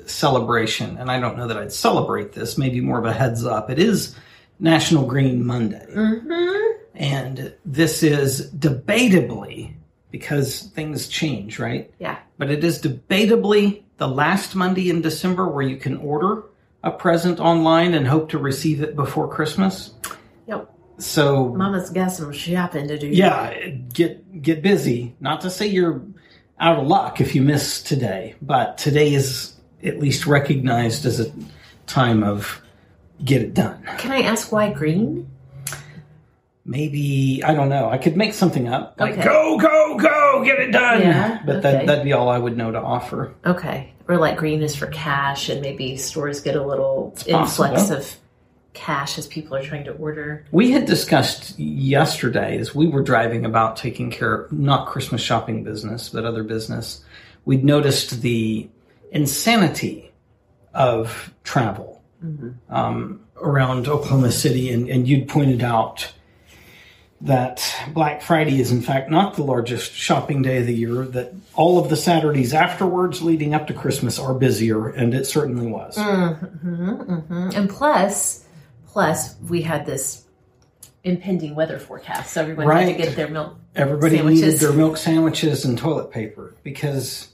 celebration, 0.05 0.97
and 0.97 1.09
I 1.11 1.19
don't 1.19 1.35
know 1.37 1.47
that 1.47 1.57
I'd 1.57 1.73
celebrate 1.73 2.33
this, 2.33 2.57
maybe 2.57 2.79
more 2.79 2.99
of 2.99 3.05
a 3.05 3.13
heads 3.13 3.45
up. 3.45 3.69
It 3.69 3.79
is 3.79 4.15
National 4.59 5.05
Green 5.05 5.45
Monday. 5.45 5.85
Mm-hmm. 5.89 6.71
And 6.93 7.53
this 7.65 8.03
is 8.03 8.51
debatably 8.53 9.73
because 10.11 10.61
things 10.67 11.07
change, 11.07 11.57
right? 11.57 11.91
Yeah, 11.99 12.19
But 12.37 12.51
it 12.51 12.63
is 12.63 12.81
debatably 12.81 13.81
the 14.01 14.07
last 14.07 14.55
Monday 14.55 14.89
in 14.89 14.99
December 14.99 15.47
where 15.47 15.61
you 15.63 15.77
can 15.77 15.95
order 15.97 16.45
a 16.81 16.89
present 16.89 17.39
online 17.39 17.93
and 17.93 18.07
hope 18.07 18.29
to 18.29 18.39
receive 18.39 18.81
it 18.81 18.95
before 18.95 19.27
Christmas. 19.27 19.93
yep. 20.47 20.73
So 20.97 21.49
Mama's 21.49 21.91
got 21.91 22.11
some 22.11 22.33
shopping 22.33 22.87
to 22.87 22.97
do. 22.97 23.05
yeah, 23.05 23.53
get 23.93 24.41
get 24.41 24.63
busy. 24.63 25.15
Not 25.19 25.41
to 25.41 25.51
say 25.51 25.67
you're 25.67 26.01
out 26.59 26.79
of 26.79 26.87
luck 26.87 27.21
if 27.21 27.35
you 27.35 27.43
miss 27.43 27.83
today, 27.83 28.33
but 28.41 28.79
today 28.79 29.13
is 29.13 29.53
at 29.83 29.99
least 29.99 30.25
recognized 30.25 31.05
as 31.05 31.19
a 31.19 31.31
time 31.85 32.23
of 32.23 32.59
get 33.23 33.43
it 33.43 33.53
done. 33.53 33.87
Can 33.99 34.11
I 34.11 34.23
ask 34.23 34.51
why 34.51 34.73
green? 34.73 35.29
Maybe 36.63 37.41
I 37.43 37.53
don't 37.53 37.69
know. 37.69 37.89
I 37.89 37.97
could 37.97 38.15
make 38.15 38.33
something 38.33 38.67
up 38.67 38.95
like 38.99 39.13
Okay. 39.13 39.23
go 39.23 39.57
go 39.57 39.97
go 39.97 40.43
get 40.45 40.59
it 40.59 40.71
done. 40.71 41.01
Yeah, 41.01 41.39
but 41.45 41.57
okay. 41.57 41.71
that 41.71 41.85
that'd 41.87 42.03
be 42.03 42.13
all 42.13 42.29
I 42.29 42.37
would 42.37 42.55
know 42.55 42.71
to 42.71 42.79
offer. 42.79 43.33
Okay. 43.45 43.93
Or 44.07 44.17
like 44.17 44.37
green 44.37 44.61
is 44.61 44.75
for 44.75 44.87
cash, 44.87 45.49
and 45.49 45.61
maybe 45.61 45.95
stores 45.97 46.41
get 46.41 46.55
a 46.55 46.63
little 46.65 47.13
influx 47.25 47.57
possible. 47.57 47.97
of 47.97 48.15
cash 48.73 49.17
as 49.17 49.25
people 49.27 49.55
are 49.57 49.63
trying 49.63 49.83
to 49.85 49.91
order. 49.93 50.45
We 50.51 50.71
had 50.71 50.85
discussed 50.85 51.57
yesterday 51.59 52.57
as 52.57 52.75
we 52.75 52.87
were 52.87 53.01
driving 53.03 53.45
about 53.45 53.75
taking 53.75 54.11
care 54.11 54.33
of 54.43 54.51
not 54.51 54.87
Christmas 54.87 55.21
shopping 55.21 55.63
business, 55.63 56.09
but 56.09 56.25
other 56.25 56.43
business. 56.43 57.03
We'd 57.45 57.63
noticed 57.65 58.21
the 58.21 58.69
insanity 59.11 60.11
of 60.73 61.33
travel 61.43 62.01
um, 62.69 63.19
around 63.37 63.87
Oklahoma 63.87 64.31
City, 64.31 64.69
and, 64.71 64.87
and 64.89 65.07
you'd 65.07 65.27
pointed 65.27 65.63
out 65.63 66.11
that 67.23 67.63
Black 67.93 68.21
Friday 68.21 68.59
is 68.59 68.71
in 68.71 68.81
fact 68.81 69.09
not 69.09 69.35
the 69.35 69.43
largest 69.43 69.91
shopping 69.93 70.41
day 70.41 70.57
of 70.59 70.65
the 70.65 70.73
year, 70.73 71.05
that 71.05 71.33
all 71.53 71.77
of 71.77 71.89
the 71.89 71.95
Saturdays 71.95 72.53
afterwards 72.53 73.21
leading 73.21 73.53
up 73.53 73.67
to 73.67 73.73
Christmas 73.73 74.17
are 74.17 74.33
busier, 74.33 74.89
and 74.89 75.13
it 75.13 75.25
certainly 75.25 75.67
was. 75.67 75.95
Mm-hmm, 75.97 76.91
mm-hmm. 77.13 77.49
And 77.55 77.69
plus, 77.69 78.45
plus 78.87 79.35
we 79.47 79.61
had 79.61 79.85
this 79.85 80.25
impending 81.03 81.55
weather 81.55 81.79
forecast, 81.79 82.33
so 82.33 82.41
everyone 82.41 82.69
had 82.75 82.87
to 82.87 82.93
get 82.93 83.15
their 83.15 83.27
milk. 83.27 83.55
Everybody 83.75 84.17
Sandwiches. 84.17 84.41
needed 84.41 84.59
their 84.59 84.73
milk 84.73 84.97
sandwiches 84.97 85.63
and 85.65 85.77
toilet 85.77 86.11
paper 86.11 86.55
because 86.63 87.29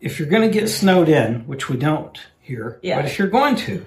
if 0.00 0.18
you're 0.18 0.28
going 0.28 0.48
to 0.48 0.60
get 0.60 0.68
snowed 0.68 1.08
in, 1.08 1.46
which 1.46 1.68
we 1.68 1.76
don't 1.76 2.18
here, 2.40 2.78
Yeah. 2.82 2.96
but 2.96 3.04
if 3.04 3.18
you're 3.18 3.28
going 3.28 3.56
to, 3.56 3.84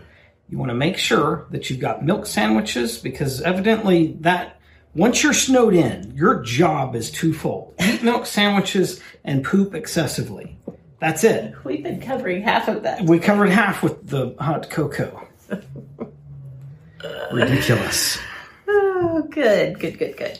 you 0.50 0.57
want 0.57 0.69
to 0.69 0.75
make 0.75 0.98
sure 0.98 1.45
that 1.51 1.69
you've 1.69 1.79
got 1.79 2.05
milk 2.05 2.25
sandwiches 2.25 2.98
because 2.98 3.41
evidently 3.41 4.15
that 4.22 4.60
once 4.95 5.21
you're 5.21 5.33
snowed 5.33 5.73
in, 5.75 6.13
your 6.15 6.41
job 6.41 6.95
is 6.95 7.11
twofold: 7.11 7.75
eat 7.81 8.01
milk 8.03 8.25
sandwiches 8.25 8.99
and 9.23 9.43
poop 9.43 9.75
excessively. 9.75 10.57
That's 10.99 11.23
it. 11.23 11.53
We've 11.63 11.83
been 11.83 11.99
covering 12.01 12.41
half 12.41 12.67
of 12.67 12.83
that. 12.83 13.01
We 13.03 13.19
covered 13.19 13.49
half 13.49 13.83
with 13.83 14.07
the 14.07 14.33
hot 14.39 14.69
cocoa. 14.69 15.27
Ridiculous. 17.31 18.17
Oh, 18.67 19.27
good, 19.29 19.79
good, 19.79 19.97
good, 19.99 20.17
good. 20.17 20.39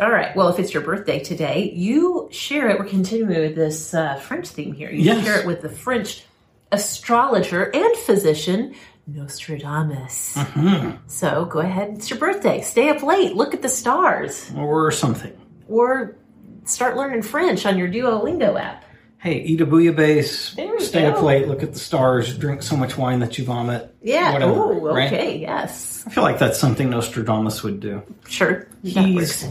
All 0.00 0.10
right. 0.10 0.34
Well, 0.36 0.48
if 0.48 0.58
it's 0.58 0.74
your 0.74 0.82
birthday 0.82 1.20
today, 1.20 1.70
you 1.74 2.28
share 2.32 2.68
it. 2.68 2.78
We're 2.78 2.86
continuing 2.86 3.40
with 3.40 3.54
this 3.54 3.94
uh, 3.94 4.16
French 4.16 4.48
theme 4.48 4.72
here. 4.74 4.90
You 4.90 5.02
Yes. 5.02 5.24
share 5.24 5.40
it 5.40 5.46
with 5.46 5.62
the 5.62 5.68
French 5.68 6.24
astrologer 6.72 7.70
and 7.74 7.96
physician 7.98 8.74
Nostradamus. 9.06 10.34
Mm-hmm. 10.36 10.96
So 11.06 11.44
go 11.46 11.60
ahead. 11.60 11.90
It's 11.94 12.10
your 12.10 12.18
birthday. 12.18 12.60
Stay 12.62 12.88
up 12.88 13.02
late. 13.02 13.34
Look 13.36 13.54
at 13.54 13.62
the 13.62 13.68
stars, 13.68 14.50
Or 14.56 14.90
something. 14.90 15.32
or 15.68 16.16
start 16.64 16.96
learning 16.96 17.22
French 17.22 17.64
on 17.66 17.78
your 17.78 17.88
Duolingo 17.88 18.58
app. 18.60 18.84
Hey, 19.18 19.40
eat 19.42 19.60
a 19.60 19.66
bouillabaisse, 19.66 20.80
stay 20.80 21.02
go. 21.02 21.08
up 21.12 21.22
late, 21.22 21.48
look 21.48 21.62
at 21.62 21.72
the 21.72 21.78
stars, 21.78 22.36
drink 22.36 22.62
so 22.62 22.76
much 22.76 22.96
wine 22.98 23.18
that 23.20 23.38
you 23.38 23.44
vomit. 23.44 23.92
Yeah. 24.02 24.32
Whatever, 24.34 24.52
oh, 24.52 24.94
right? 24.94 25.12
okay. 25.12 25.38
Yes. 25.38 26.04
I 26.06 26.10
feel 26.10 26.22
like 26.22 26.38
that's 26.38 26.58
something 26.60 26.90
Nostradamus 26.90 27.62
would 27.62 27.80
do. 27.80 28.02
Sure. 28.28 28.68
He's 28.82 29.48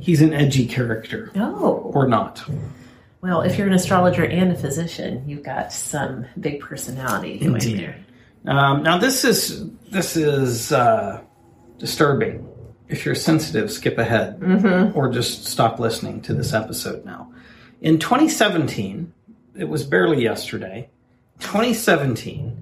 he's 0.00 0.20
an 0.20 0.34
edgy 0.34 0.66
character, 0.66 1.30
Oh. 1.36 1.90
or 1.94 2.06
not. 2.08 2.42
Well, 3.22 3.40
if 3.42 3.56
you're 3.56 3.68
an 3.68 3.72
astrologer 3.72 4.24
and 4.26 4.52
a 4.52 4.56
physician, 4.56 5.26
you've 5.26 5.44
got 5.44 5.72
some 5.72 6.26
big 6.38 6.60
personality 6.60 7.38
going 7.38 7.54
Indeed. 7.54 7.78
there. 7.78 7.96
Um, 8.46 8.82
now 8.82 8.98
this 8.98 9.24
is 9.24 9.68
this 9.90 10.16
is 10.16 10.72
uh, 10.72 11.20
disturbing. 11.78 12.48
If 12.88 13.06
you're 13.06 13.14
sensitive, 13.14 13.72
skip 13.72 13.96
ahead 13.96 14.38
or 14.94 15.08
just 15.08 15.46
stop 15.46 15.78
listening 15.78 16.20
to 16.22 16.34
this 16.34 16.52
episode 16.52 17.04
now. 17.04 17.32
In 17.80 17.98
2017, 17.98 19.12
it 19.56 19.68
was 19.68 19.84
barely 19.84 20.22
yesterday. 20.22 20.90
2017, 21.40 22.56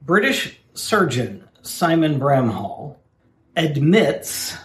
British 0.00 0.58
surgeon 0.74 1.46
Simon 1.62 2.18
Bramhall 2.18 2.96
admits 3.56 4.56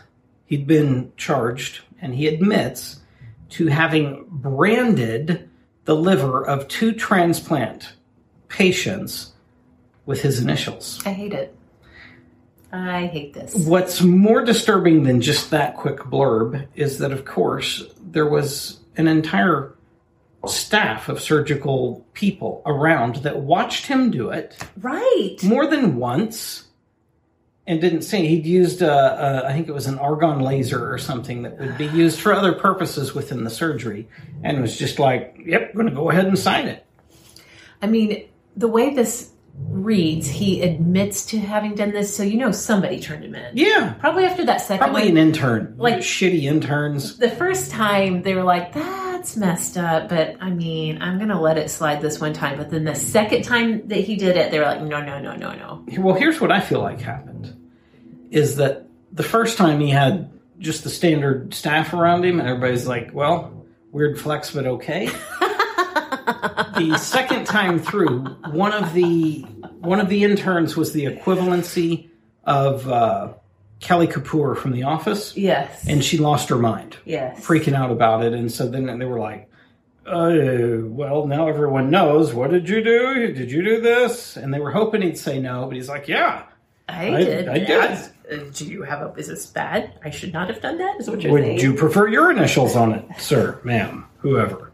he'd 0.46 0.66
been 0.66 1.12
charged, 1.18 1.82
and 2.02 2.16
he 2.16 2.28
admits 2.28 3.00
to 3.50 3.68
having 3.68 4.26
branded 4.30 5.50
the 5.86 5.96
liver 5.96 6.46
of 6.46 6.68
two 6.68 6.92
transplant 6.94 7.94
patients 8.48 9.34
with 10.08 10.22
his 10.24 10.40
initials. 10.40 11.00
I 11.06 11.12
hate 11.12 11.34
it. 11.34 11.56
I 12.72 13.06
hate 13.06 13.34
this. 13.34 13.54
What's 13.54 14.02
more 14.02 14.44
disturbing 14.44 15.04
than 15.04 15.22
just 15.22 15.52
that 15.52 15.78
quick 15.78 16.00
blurb 16.00 16.68
is 16.76 16.98
that, 16.98 17.12
of 17.12 17.24
course, 17.26 17.84
there 18.02 18.26
was 18.26 18.80
an 18.98 19.08
entire 19.08 19.76
staff 20.48 21.10
of 21.10 21.22
surgical 21.22 22.06
people 22.14 22.62
around 22.66 23.18
that 23.18 23.40
watched 23.40 23.86
him 23.86 24.10
do 24.12 24.30
it 24.30 24.58
Right. 24.82 25.38
more 25.44 25.68
than 25.68 25.98
once 25.98 26.68
and 27.66 27.82
didn't 27.82 28.04
say 28.04 28.26
he'd 28.26 28.46
used 28.46 28.82
a, 28.82 28.92
a, 28.92 29.48
I 29.50 29.54
think 29.54 29.68
it 29.68 29.74
was 29.74 29.88
an 29.88 30.00
argon 30.00 30.40
laser 30.40 30.92
or 30.92 30.98
something 30.98 31.42
that 31.42 31.60
would 31.60 31.78
be 31.78 31.90
ah. 31.90 31.94
used 31.94 32.20
for 32.20 32.34
other 32.34 32.54
purposes 32.54 33.14
within 33.14 33.44
the 33.44 33.50
surgery 33.50 34.08
and 34.42 34.62
was 34.62 34.78
just 34.78 35.00
like 35.00 35.38
yep 35.46 35.74
going 35.74 35.88
to 35.88 35.94
go 35.94 36.10
ahead 36.10 36.28
and 36.28 36.40
sign 36.40 36.68
it 36.68 36.86
I 37.82 37.88
mean, 37.88 38.28
the 38.56 38.68
way 38.68 38.94
this 38.94 39.32
reads, 39.60 40.28
he 40.28 40.62
admits 40.62 41.26
to 41.28 41.40
having 41.40 41.74
done 41.76 41.92
this, 41.92 42.16
so 42.16 42.24
you 42.24 42.38
know 42.38 42.52
somebody 42.52 43.00
turned 43.00 43.24
him 43.26 43.36
in. 43.36 43.58
yeah 43.58 43.94
Probably 44.00 44.26
after 44.26 44.46
that 44.46 44.62
second 44.62 44.80
probably 44.80 45.04
one. 45.04 45.12
an 45.12 45.18
intern 45.18 45.74
Like- 45.78 45.98
shitty 46.00 46.44
interns 46.44 47.18
the 47.18 47.30
first 47.30 47.72
time 47.72 48.22
they 48.22 48.36
were 48.36 48.44
like, 48.44 48.74
that's 48.74 49.36
messed 49.36 49.78
up, 49.78 50.10
but 50.10 50.36
I 50.40 50.52
mean, 50.52 51.02
I'm 51.02 51.18
going 51.18 51.30
to 51.30 51.40
let 51.40 51.58
it 51.58 51.70
slide 51.72 52.02
this 52.02 52.20
one 52.22 52.34
time. 52.34 52.58
But 52.58 52.70
then 52.70 52.84
the 52.84 52.96
second 52.96 53.44
time 53.44 53.88
that 53.88 54.00
he 54.00 54.16
did 54.16 54.38
it, 54.38 54.52
they 54.52 54.60
were 54.60 54.66
like, 54.66 54.82
no, 54.82 55.02
no, 55.02 55.20
no, 55.20 55.36
no, 55.36 55.54
no. 55.54 55.84
well 56.02 56.16
here's 56.16 56.40
what 56.40 56.52
i 56.52 56.60
feel 56.60 56.82
like 56.82 57.00
happened 57.02 57.54
is 58.30 58.58
that 58.58 58.88
the 59.12 59.24
first 59.24 59.58
time 59.58 59.80
he 59.80 59.90
had 59.90 60.30
just 60.60 60.84
the 60.84 60.90
standard 60.90 61.54
staff 61.54 61.94
around 61.94 62.24
him 62.26 62.40
and 62.40 62.48
everybody's 62.48 62.86
like 62.88 63.10
well 63.14 63.66
weird 63.92 64.20
flex 64.20 64.52
but 64.52 64.66
okay 64.66 65.08
the 66.28 66.98
second 66.98 67.46
time 67.46 67.80
through 67.80 68.26
one 68.52 68.74
of 68.74 68.94
the 68.94 69.42
one 69.80 70.00
of 70.00 70.10
the 70.10 70.24
interns 70.24 70.76
was 70.76 70.92
the 70.94 71.06
equivalency 71.06 72.10
of 72.44 72.88
uh, 72.90 73.34
Kelly 73.80 74.08
Kapoor 74.08 74.58
from 74.58 74.72
The 74.72 74.84
Office, 74.84 75.36
Yes. 75.38 75.86
and 75.88 76.04
she 76.04 76.18
lost 76.18 76.50
her 76.50 76.58
mind, 76.58 76.98
yes. 77.06 77.46
freaking 77.46 77.74
out 77.74 77.92
about 77.92 78.24
it. 78.24 78.34
And 78.34 78.52
so 78.52 78.68
then 78.68 78.86
they 79.00 79.06
were 79.06 79.20
like, 79.20 79.50
uh, 80.06 80.34
"Well, 80.84 81.28
now 81.28 81.48
everyone 81.48 81.90
knows. 81.90 82.34
What 82.34 82.52
did 82.52 82.68
you 82.70 82.84
do? 82.84 83.34
Did 83.34 83.52
you 83.52 83.64
do 83.64 83.82
this?" 83.82 84.36
And 84.38 84.54
they 84.54 84.60
were 84.60 84.72
hoping 84.72 85.02
he'd 85.02 85.18
say 85.18 85.40
no, 85.40 85.66
but 85.66 85.76
he's 85.76 85.90
like, 85.90 86.08
"Yeah." 86.08 86.44
I, 86.90 87.08
I- 87.16 87.24
did. 87.24 87.48
I 87.50 87.60
did. 87.60 87.92
Uh, 88.30 88.44
do 88.54 88.66
you 88.66 88.82
have 88.84 89.02
a? 89.02 89.14
Is 89.16 89.28
this 89.28 89.46
bad? 89.46 89.94
I 90.04 90.10
should 90.10 90.34
not 90.34 90.50
have 90.50 90.62
done 90.62 90.78
that. 90.80 91.00
Is 91.00 91.10
what 91.10 91.22
you're 91.22 91.32
Would 91.32 91.44
saying? 91.44 91.60
you 91.60 91.74
prefer 91.74 92.08
your 92.10 92.30
initials 92.32 92.76
on 92.76 92.94
it, 92.94 93.06
sir, 93.18 93.60
ma'am, 93.64 94.06
whoever? 94.18 94.72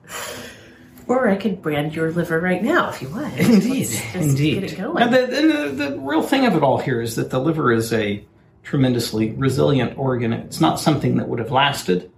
Or 1.08 1.28
I 1.30 1.36
could 1.36 1.62
brand 1.62 1.94
your 1.96 2.12
liver 2.12 2.40
right 2.40 2.64
now 2.64 2.90
if 2.90 3.02
you 3.02 3.10
want. 3.10 3.38
Indeed, 3.38 3.88
Let's 4.14 4.16
indeed. 4.16 4.62
Get 4.62 4.72
it 4.74 4.78
going. 4.78 4.96
Now, 4.96 5.08
the, 5.10 5.26
the, 5.28 5.90
the 5.90 6.00
real 6.00 6.22
thing 6.22 6.46
of 6.46 6.56
it 6.56 6.64
all 6.64 6.78
here 6.78 7.02
is 7.02 7.16
that 7.16 7.30
the 7.30 7.40
liver 7.40 7.72
is 7.72 7.92
a 7.94 8.24
tremendously 8.64 9.32
resilient 9.32 9.98
organ. 9.98 10.32
It's 10.34 10.62
not 10.62 10.80
something 10.80 11.18
that 11.18 11.28
would 11.28 11.40
have 11.40 11.52
lasted. 11.52 12.10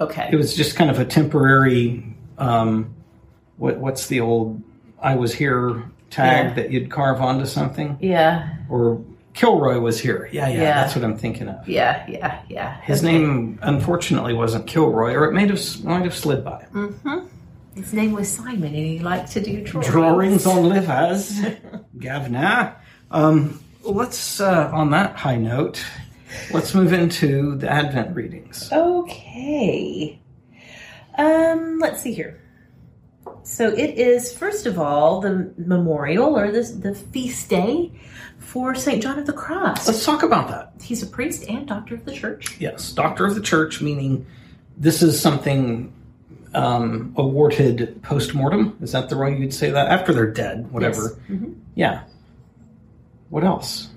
okay. 0.00 0.28
It 0.32 0.36
was 0.36 0.54
just 0.54 0.76
kind 0.76 0.90
of 0.90 0.98
a 0.98 1.04
temporary. 1.04 2.04
Um, 2.38 2.94
what 3.56 3.78
what's 3.78 4.06
the 4.06 4.20
old 4.20 4.62
"I 5.02 5.16
was 5.16 5.34
here" 5.34 5.82
tag 6.10 6.46
Yeah. 6.48 6.54
that 6.54 6.70
you'd 6.70 6.90
carve 6.90 7.20
onto 7.20 7.46
something? 7.46 7.98
yeah. 8.00 8.54
Or 8.70 9.02
Kilroy 9.34 9.78
was 9.80 9.98
here. 10.00 10.28
Yeah, 10.32 10.48
yeah, 10.48 10.54
Yeah. 10.62 10.80
that's 10.82 10.94
what 10.96 11.04
I'm 11.04 11.16
thinking 11.18 11.48
of. 11.48 11.68
Yeah. 11.68 12.04
Yeah. 12.08 12.40
Yeah. 12.48 12.80
His 12.82 13.02
Okay. 13.04 13.12
name, 13.18 13.58
unfortunately, 13.62 14.34
wasn't 14.34 14.66
Kilroy, 14.68 15.14
or 15.14 15.24
it 15.24 15.32
might 15.32 15.50
have 15.50 15.84
might 15.84 16.04
have 16.04 16.14
slid 16.14 16.44
by. 16.44 16.64
His 17.74 17.92
name 17.92 18.12
was 18.12 18.28
Simon, 18.30 18.74
and 18.74 18.76
he 18.76 18.98
liked 18.98 19.32
to 19.32 19.40
do 19.40 19.62
drawings. 19.62 19.90
drawings 19.90 20.46
on 20.46 20.68
livers, 20.68 21.40
Gavna. 21.98 22.74
Um, 23.10 23.62
let's, 23.82 24.40
uh, 24.40 24.70
on 24.72 24.90
that 24.90 25.16
high 25.16 25.36
note, 25.36 25.84
let's 26.52 26.74
move 26.74 26.92
into 26.92 27.56
the 27.56 27.70
Advent 27.70 28.14
readings. 28.16 28.68
Okay. 28.72 30.20
Um, 31.16 31.78
let's 31.78 32.02
see 32.02 32.14
here. 32.14 32.40
So 33.42 33.68
it 33.68 33.98
is 33.98 34.36
first 34.36 34.66
of 34.66 34.78
all 34.78 35.20
the 35.20 35.52
memorial 35.56 36.38
or 36.38 36.50
the 36.52 36.62
the 36.62 36.94
feast 36.94 37.48
day 37.48 37.90
for 38.38 38.74
Saint 38.74 39.02
John 39.02 39.18
of 39.18 39.26
the 39.26 39.32
Cross. 39.32 39.86
Let's 39.86 40.04
talk 40.04 40.22
about 40.22 40.48
that. 40.48 40.72
He's 40.82 41.02
a 41.02 41.06
priest 41.06 41.44
and 41.48 41.66
doctor 41.66 41.94
of 41.94 42.04
the 42.04 42.12
church. 42.12 42.60
Yes, 42.60 42.92
Doctor 42.92 43.26
of 43.26 43.34
the 43.34 43.40
Church, 43.40 43.80
meaning 43.80 44.26
this 44.76 45.02
is 45.02 45.20
something 45.20 45.92
um, 46.54 47.12
awarded 47.16 48.00
post 48.02 48.34
mortem. 48.34 48.76
Is 48.80 48.92
that 48.92 49.08
the 49.08 49.16
way 49.16 49.36
you'd 49.36 49.54
say 49.54 49.70
that? 49.70 49.88
After 49.88 50.12
they're 50.12 50.30
dead, 50.30 50.70
whatever. 50.72 51.18
Yeah. 51.74 52.02
What 53.30 53.44
else? 53.44 53.88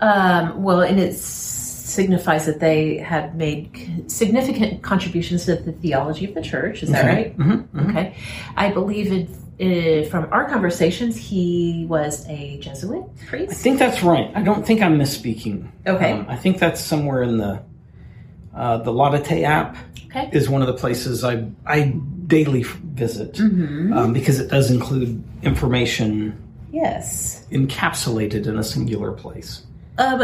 Um, 0.00 0.62
well, 0.62 0.80
and 0.82 1.00
it 1.00 1.14
signifies 1.14 2.46
that 2.46 2.60
they 2.60 2.98
had 2.98 3.34
made 3.36 4.04
significant 4.10 4.82
contributions 4.82 5.46
to 5.46 5.56
the 5.56 5.72
theology 5.72 6.26
of 6.26 6.34
the 6.34 6.42
church. 6.42 6.82
Is 6.82 6.90
that 6.90 7.04
Okay. 7.04 7.14
right? 7.16 7.38
Mhm, 7.38 7.90
Okay. 7.90 8.14
I 8.56 8.70
believe 8.70 9.12
it, 9.12 9.28
uh, 9.60 10.08
from 10.08 10.28
our 10.30 10.48
conversations, 10.48 11.16
he 11.16 11.86
was 11.88 12.24
a 12.28 12.58
Jesuit 12.60 13.02
priest. 13.26 13.50
I 13.50 13.54
think 13.54 13.78
that's 13.80 14.02
right. 14.04 14.30
I 14.36 14.42
don't 14.42 14.64
think 14.64 14.80
I'm 14.82 14.96
misspeaking. 14.96 15.66
Okay. 15.86 16.12
Um, 16.12 16.26
I 16.28 16.36
think 16.36 16.58
that's 16.60 16.80
somewhere 16.80 17.22
in 17.24 17.38
the 17.38 17.58
uh, 18.54 18.78
the 18.78 18.92
Laudate 18.92 19.42
app. 19.42 19.76
Okay. 20.06 20.30
is 20.32 20.48
one 20.48 20.62
of 20.62 20.68
the 20.68 20.72
places 20.74 21.22
I 21.22 21.44
I 21.66 21.94
daily 22.26 22.62
visit 22.62 23.38
um, 23.40 24.12
because 24.14 24.40
it 24.40 24.48
does 24.50 24.70
include 24.70 25.22
information 25.42 26.34
Yes. 26.72 27.46
encapsulated 27.50 28.46
in 28.46 28.58
a 28.58 28.64
singular 28.64 29.12
place. 29.12 29.66
Um, 29.98 30.22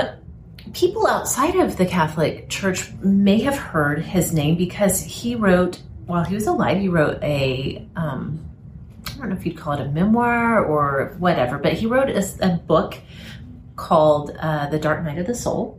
people 0.72 1.06
outside 1.06 1.56
of 1.56 1.76
the 1.76 1.84
Catholic 1.84 2.48
Church 2.48 2.90
may 3.02 3.40
have 3.42 3.56
heard 3.56 4.00
his 4.02 4.32
name 4.32 4.56
because 4.56 5.00
he 5.02 5.34
wrote, 5.34 5.80
while 6.06 6.24
he 6.24 6.34
was 6.34 6.46
alive, 6.46 6.78
he 6.78 6.88
wrote 6.88 7.22
a, 7.22 7.86
um, 7.96 8.42
I 9.06 9.18
don't 9.18 9.28
know 9.30 9.36
if 9.36 9.44
you'd 9.44 9.56
call 9.58 9.74
it 9.74 9.80
a 9.80 9.88
memoir 9.90 10.64
or 10.64 11.14
whatever, 11.18 11.58
but 11.58 11.74
he 11.74 11.84
wrote 11.86 12.08
a 12.08 12.48
book 12.66 12.96
called 13.76 14.34
uh, 14.40 14.68
The 14.70 14.78
Dark 14.78 15.02
Night 15.04 15.18
of 15.18 15.26
the 15.26 15.34
Soul. 15.34 15.76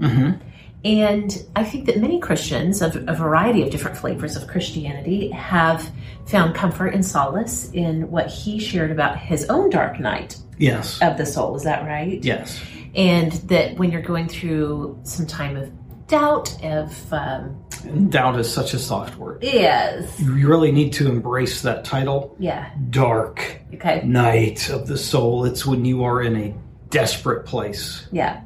And 0.85 1.43
I 1.55 1.63
think 1.63 1.87
that 1.87 1.99
many 1.99 2.19
Christians 2.19 2.81
of 2.83 2.95
a 3.09 3.13
variety 3.15 3.63
of 3.63 3.71
different 3.71 3.97
flavors 3.97 4.35
of 4.35 4.47
Christianity 4.47 5.29
have 5.31 5.89
found 6.27 6.53
comfort 6.53 6.93
and 6.93 7.03
solace 7.03 7.71
in 7.71 8.11
what 8.11 8.27
he 8.27 8.59
shared 8.59 8.91
about 8.91 9.17
his 9.17 9.45
own 9.49 9.71
dark 9.71 9.99
night 9.99 10.37
Yes, 10.59 11.01
of 11.01 11.17
the 11.17 11.25
soul. 11.25 11.55
Is 11.55 11.63
that 11.63 11.85
right? 11.85 12.23
yes, 12.23 12.61
and 12.95 13.31
that 13.49 13.75
when 13.77 13.91
you're 13.91 14.01
going 14.01 14.27
through 14.29 14.97
some 15.03 15.25
time 15.27 15.57
of 15.57 15.69
doubt 16.07 16.55
of 16.63 17.11
um, 17.11 17.59
doubt 18.09 18.39
is 18.39 18.49
such 18.51 18.73
a 18.75 18.79
soft 18.79 19.17
word. 19.17 19.39
yes 19.43 20.19
You 20.19 20.33
really 20.47 20.71
need 20.71 20.93
to 20.93 21.09
embrace 21.09 21.63
that 21.63 21.83
title. 21.83 22.35
yeah 22.39 22.69
Dark 22.91 23.59
okay 23.73 24.03
night 24.05 24.69
of 24.69 24.85
the 24.87 24.97
soul. 24.99 25.45
It's 25.45 25.65
when 25.65 25.83
you 25.83 26.03
are 26.03 26.21
in 26.21 26.35
a 26.35 26.55
desperate 26.91 27.45
place. 27.47 28.07
yeah 28.11 28.41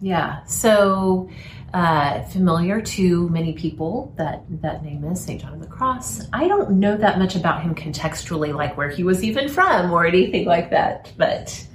yeah 0.00 0.44
so 0.44 1.30
uh, 1.74 2.22
familiar 2.26 2.80
to 2.80 3.28
many 3.30 3.52
people 3.52 4.14
that 4.16 4.44
that 4.62 4.84
name 4.84 5.04
is 5.04 5.22
st 5.22 5.40
john 5.40 5.54
of 5.54 5.60
the 5.60 5.66
cross 5.66 6.20
i 6.32 6.46
don't 6.46 6.70
know 6.70 6.96
that 6.96 7.18
much 7.18 7.34
about 7.34 7.62
him 7.62 7.74
contextually 7.74 8.54
like 8.54 8.76
where 8.76 8.88
he 8.88 9.02
was 9.02 9.24
even 9.24 9.48
from 9.48 9.90
or 9.90 10.06
anything 10.06 10.46
like 10.46 10.70
that 10.70 11.12
but 11.18 11.66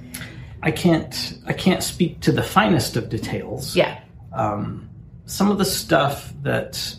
I 0.62 0.70
can't 0.70 1.38
I 1.46 1.52
can't 1.52 1.82
speak 1.82 2.20
to 2.20 2.32
the 2.32 2.42
finest 2.42 2.96
of 2.96 3.08
details. 3.08 3.76
yeah 3.76 4.00
um, 4.32 4.88
some 5.26 5.50
of 5.50 5.58
the 5.58 5.64
stuff 5.64 6.32
that 6.42 6.94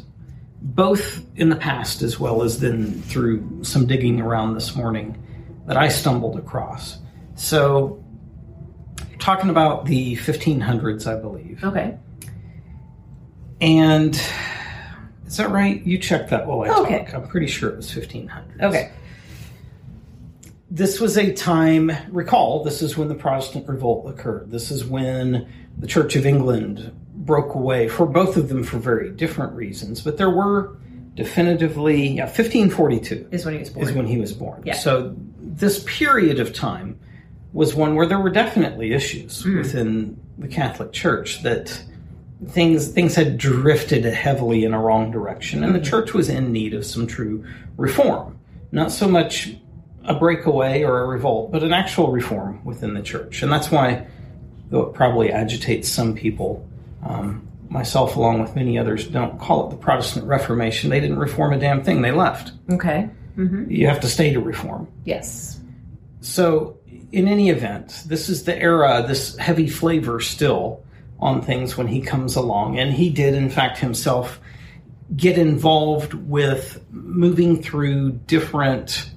both 0.62 1.26
in 1.36 1.50
the 1.50 1.56
past 1.56 2.02
as 2.02 2.20
well 2.20 2.44
as 2.44 2.60
then 2.60 3.02
through 3.04 3.64
some 3.64 3.88
digging 3.88 4.22
around 4.22 4.54
this 4.54 4.76
morning 4.76 5.22
that 5.66 5.78
I 5.78 5.88
stumbled 5.88 6.38
across. 6.38 7.00
So, 7.36 8.04
talking 9.18 9.50
about 9.50 9.86
the 9.86 10.18
1500s, 10.18 11.08
I 11.08 11.20
believe. 11.20 11.64
okay 11.64 11.98
And 13.62 14.16
is 15.28 15.38
that 15.38 15.50
right? 15.52 15.86
You 15.86 15.98
checked 15.98 16.30
that 16.32 16.48
while 16.48 16.62
I 16.64 16.70
Okay. 16.82 17.06
talk. 17.06 17.14
I'm 17.14 17.28
pretty 17.28 17.48
sure 17.48 17.70
it 17.70 17.78
was 17.78 17.90
1500. 17.90 18.62
okay 18.62 18.92
this 20.74 21.02
was 21.02 21.18
a 21.18 21.34
time, 21.34 21.92
recall, 22.12 22.64
this 22.64 22.82
is 22.82 22.98
when 22.98 23.10
the 23.10 23.14
Protestant 23.16 23.68
revolt 23.68 24.10
occurred. 24.10 24.50
This 24.52 24.72
is 24.72 24.86
when 24.86 25.46
the 25.78 25.86
Church 25.86 26.16
of 26.16 26.26
England 26.26 26.94
broke 27.14 27.56
away, 27.56 27.90
for 27.90 28.06
both 28.06 28.38
of 28.38 28.48
them 28.48 28.64
for 28.64 28.78
very 28.78 29.10
different 29.12 29.52
reasons, 29.54 30.00
but 30.00 30.16
there 30.18 30.30
were 30.30 30.78
definitively, 31.14 32.08
yeah, 32.08 32.24
1542 32.24 33.28
is 33.32 33.44
when 33.44 33.54
he 33.56 33.60
was 33.60 33.70
born 33.70 33.86
is 33.86 33.92
when 33.94 34.06
he 34.06 34.18
was 34.18 34.32
born. 34.32 34.62
Yeah. 34.64 34.76
So 34.76 35.14
this 35.42 35.84
period 35.86 36.40
of 36.40 36.54
time 36.54 36.98
was 37.52 37.76
one 37.76 37.96
where 37.96 38.06
there 38.06 38.20
were 38.22 38.30
definitely 38.30 38.94
issues 38.94 39.42
Hmm. 39.44 39.58
within 39.58 40.18
the 40.38 40.48
Catholic 40.48 40.94
Church 40.94 41.44
that 41.44 41.84
things 42.48 42.88
things 42.88 43.16
had 43.16 43.38
drifted 43.38 44.04
heavily 44.06 44.64
in 44.64 44.74
a 44.74 44.80
wrong 44.82 45.12
direction, 45.12 45.64
and 45.64 45.74
the 45.76 45.80
Hmm. 45.80 45.86
church 45.86 46.14
was 46.14 46.30
in 46.30 46.52
need 46.52 46.74
of 46.74 46.86
some 46.86 47.06
true 47.08 47.44
reform. 47.78 48.38
Not 48.72 48.92
so 48.92 49.08
much 49.08 49.56
a 50.06 50.16
breakaway 50.16 50.82
or 50.84 51.04
a 51.04 51.08
revolt, 51.08 51.52
but 51.52 51.62
an 51.64 51.74
actual 51.74 52.12
reform 52.12 52.60
within 52.64 52.94
the 52.96 53.02
church, 53.02 53.44
and 53.44 53.52
that's 53.52 53.70
why, 53.72 54.08
though 54.72 54.82
it 54.82 54.94
probably 54.94 55.32
agitates 55.32 55.88
some 55.88 56.16
people. 56.16 56.66
Um, 57.06 57.48
myself, 57.70 58.16
along 58.18 58.42
with 58.42 58.54
many 58.56 58.78
others, 58.78 59.08
don't 59.08 59.40
call 59.40 59.68
it 59.68 59.70
the 59.72 59.78
Protestant 59.78 60.26
Reformation. 60.26 60.90
They 60.90 61.00
didn't 61.00 61.20
reform 61.20 61.54
a 61.54 61.58
damn 61.58 61.84
thing. 61.84 62.02
They 62.02 62.12
left 62.12 62.52
okay 62.72 63.10
you 63.70 63.88
have 63.88 64.00
to 64.02 64.08
stay 64.08 64.34
to 64.34 64.40
reform. 64.42 64.88
yes 65.06 65.60
So, 66.20 66.78
in 67.12 67.28
any 67.28 67.50
event, 67.50 68.04
this 68.08 68.28
is 68.30 68.44
the 68.44 68.58
era, 68.60 69.04
this 69.08 69.36
heavy 69.38 69.68
flavor 69.68 70.20
still 70.20 70.82
on 71.22 71.42
things 71.42 71.78
when 71.78 71.88
he 71.88 72.02
comes 72.02 72.36
along. 72.36 72.80
And 72.80 72.94
he 72.94 73.10
did, 73.10 73.34
in 73.34 73.50
fact, 73.50 73.78
himself 73.78 74.40
get 75.16 75.38
involved 75.38 76.14
with 76.14 76.84
moving 76.92 77.62
through 77.62 78.14
different 78.28 79.10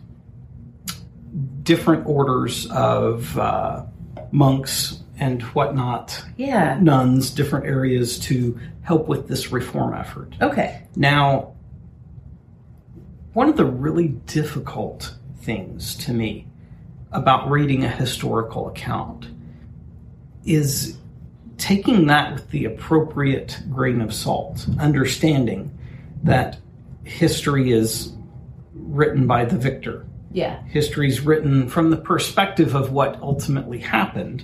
different 1.62 2.06
orders 2.06 2.66
of 2.66 3.38
uh, 3.38 3.84
monks 4.30 5.00
and 5.18 5.42
whatnot, 5.42 6.24
yeah 6.36 6.78
nuns, 6.80 7.30
different 7.30 7.66
areas 7.66 8.18
to 8.18 8.58
help 8.82 9.08
with 9.08 9.28
this 9.28 9.52
reform 9.52 9.94
effort. 9.94 10.34
okay 10.40 10.82
Now, 10.96 11.54
one 13.32 13.48
of 13.48 13.56
the 13.56 13.64
really 13.64 14.08
difficult 14.08 15.14
things 15.38 15.94
to 15.96 16.12
me 16.12 16.46
about 17.12 17.48
reading 17.48 17.84
a 17.84 17.88
historical 17.88 18.68
account 18.68 19.28
is 20.44 20.98
taking 21.58 22.06
that 22.06 22.32
with 22.32 22.50
the 22.50 22.64
appropriate 22.64 23.60
grain 23.70 24.00
of 24.00 24.12
salt, 24.12 24.66
understanding 24.80 25.70
that 26.22 26.58
history 27.04 27.70
is 27.72 28.12
written 28.74 29.26
by 29.26 29.44
the 29.44 29.56
victor. 29.56 30.06
yeah 30.32 30.62
History 30.64 31.08
is 31.08 31.20
written 31.20 31.68
from 31.68 31.90
the 31.90 31.96
perspective 31.96 32.74
of 32.74 32.92
what 32.92 33.20
ultimately 33.22 33.78
happened. 33.78 34.42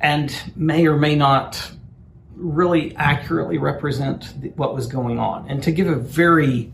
and 0.00 0.34
may 0.54 0.86
or 0.86 0.96
may 0.96 1.14
not 1.16 1.70
really 2.36 2.94
accurately 2.96 3.56
represent 3.58 4.38
the, 4.42 4.48
what 4.50 4.74
was 4.74 4.86
going 4.86 5.18
on. 5.18 5.48
And 5.48 5.62
to 5.62 5.70
give 5.70 5.86
a 5.86 5.94
very 5.96 6.72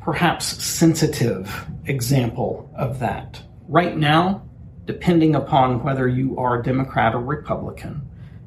perhaps 0.00 0.46
sensitive 0.62 1.66
example 1.86 2.70
of 2.74 3.00
that, 3.00 3.42
right 3.68 3.96
now, 3.96 4.42
depending 4.84 5.34
upon 5.34 5.82
whether 5.82 6.08
you 6.08 6.38
are 6.38 6.60
Democrat 6.60 7.14
or 7.14 7.20
Republican, 7.20 8.02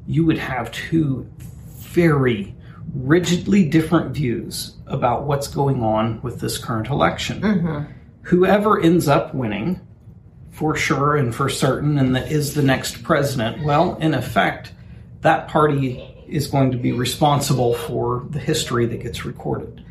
you 0.06 0.24
would 0.24 0.38
have 0.38 0.70
two 0.70 1.28
very 1.76 2.54
rigidly 2.94 3.68
different 3.68 4.14
views 4.14 4.76
about 4.86 5.24
what's 5.24 5.48
going 5.48 5.82
on 5.82 6.20
with 6.22 6.40
this 6.40 6.58
current 6.58 6.88
election. 6.88 7.40
Mm-hmm. 7.40 7.92
Whoever 8.22 8.80
ends 8.80 9.08
up 9.08 9.34
winning, 9.34 9.80
for 10.50 10.74
sure 10.74 11.16
and 11.16 11.34
for 11.34 11.48
certain, 11.48 11.98
and 11.98 12.16
that 12.16 12.30
is 12.32 12.54
the 12.54 12.62
next 12.62 13.02
president, 13.02 13.62
well, 13.62 13.96
in 13.96 14.14
effect, 14.14 14.72
that 15.20 15.48
party 15.48 16.02
is 16.28 16.46
going 16.46 16.70
to 16.72 16.78
be 16.78 16.92
responsible 16.92 17.74
for 17.74 18.26
the 18.30 18.38
history 18.38 18.86
that 18.86 19.02
gets 19.02 19.24
recorded. 19.24 19.84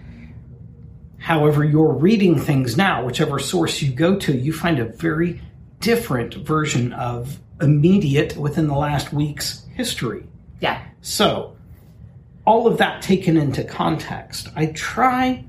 However, 1.18 1.64
you're 1.64 1.94
reading 1.94 2.40
things 2.40 2.78
now, 2.78 3.06
whichever 3.06 3.40
source 3.40 3.82
you 3.82 3.92
go 3.92 4.18
to, 4.18 4.36
you 4.36 4.54
find 4.54 4.80
a 4.80 4.86
very 4.86 5.42
different 5.80 6.34
version 6.34 6.94
of 6.94 7.40
immediate 7.62 8.36
within 8.38 8.68
the 8.68 8.76
last 8.76 9.14
week's 9.14 9.66
history. 9.76 10.26
Yeah. 10.60 10.84
So, 11.02 11.56
all 12.46 12.68
of 12.68 12.78
that 12.78 13.02
taken 13.02 13.38
into 13.38 13.64
context, 13.64 14.50
I 14.56 14.68
try, 14.68 15.44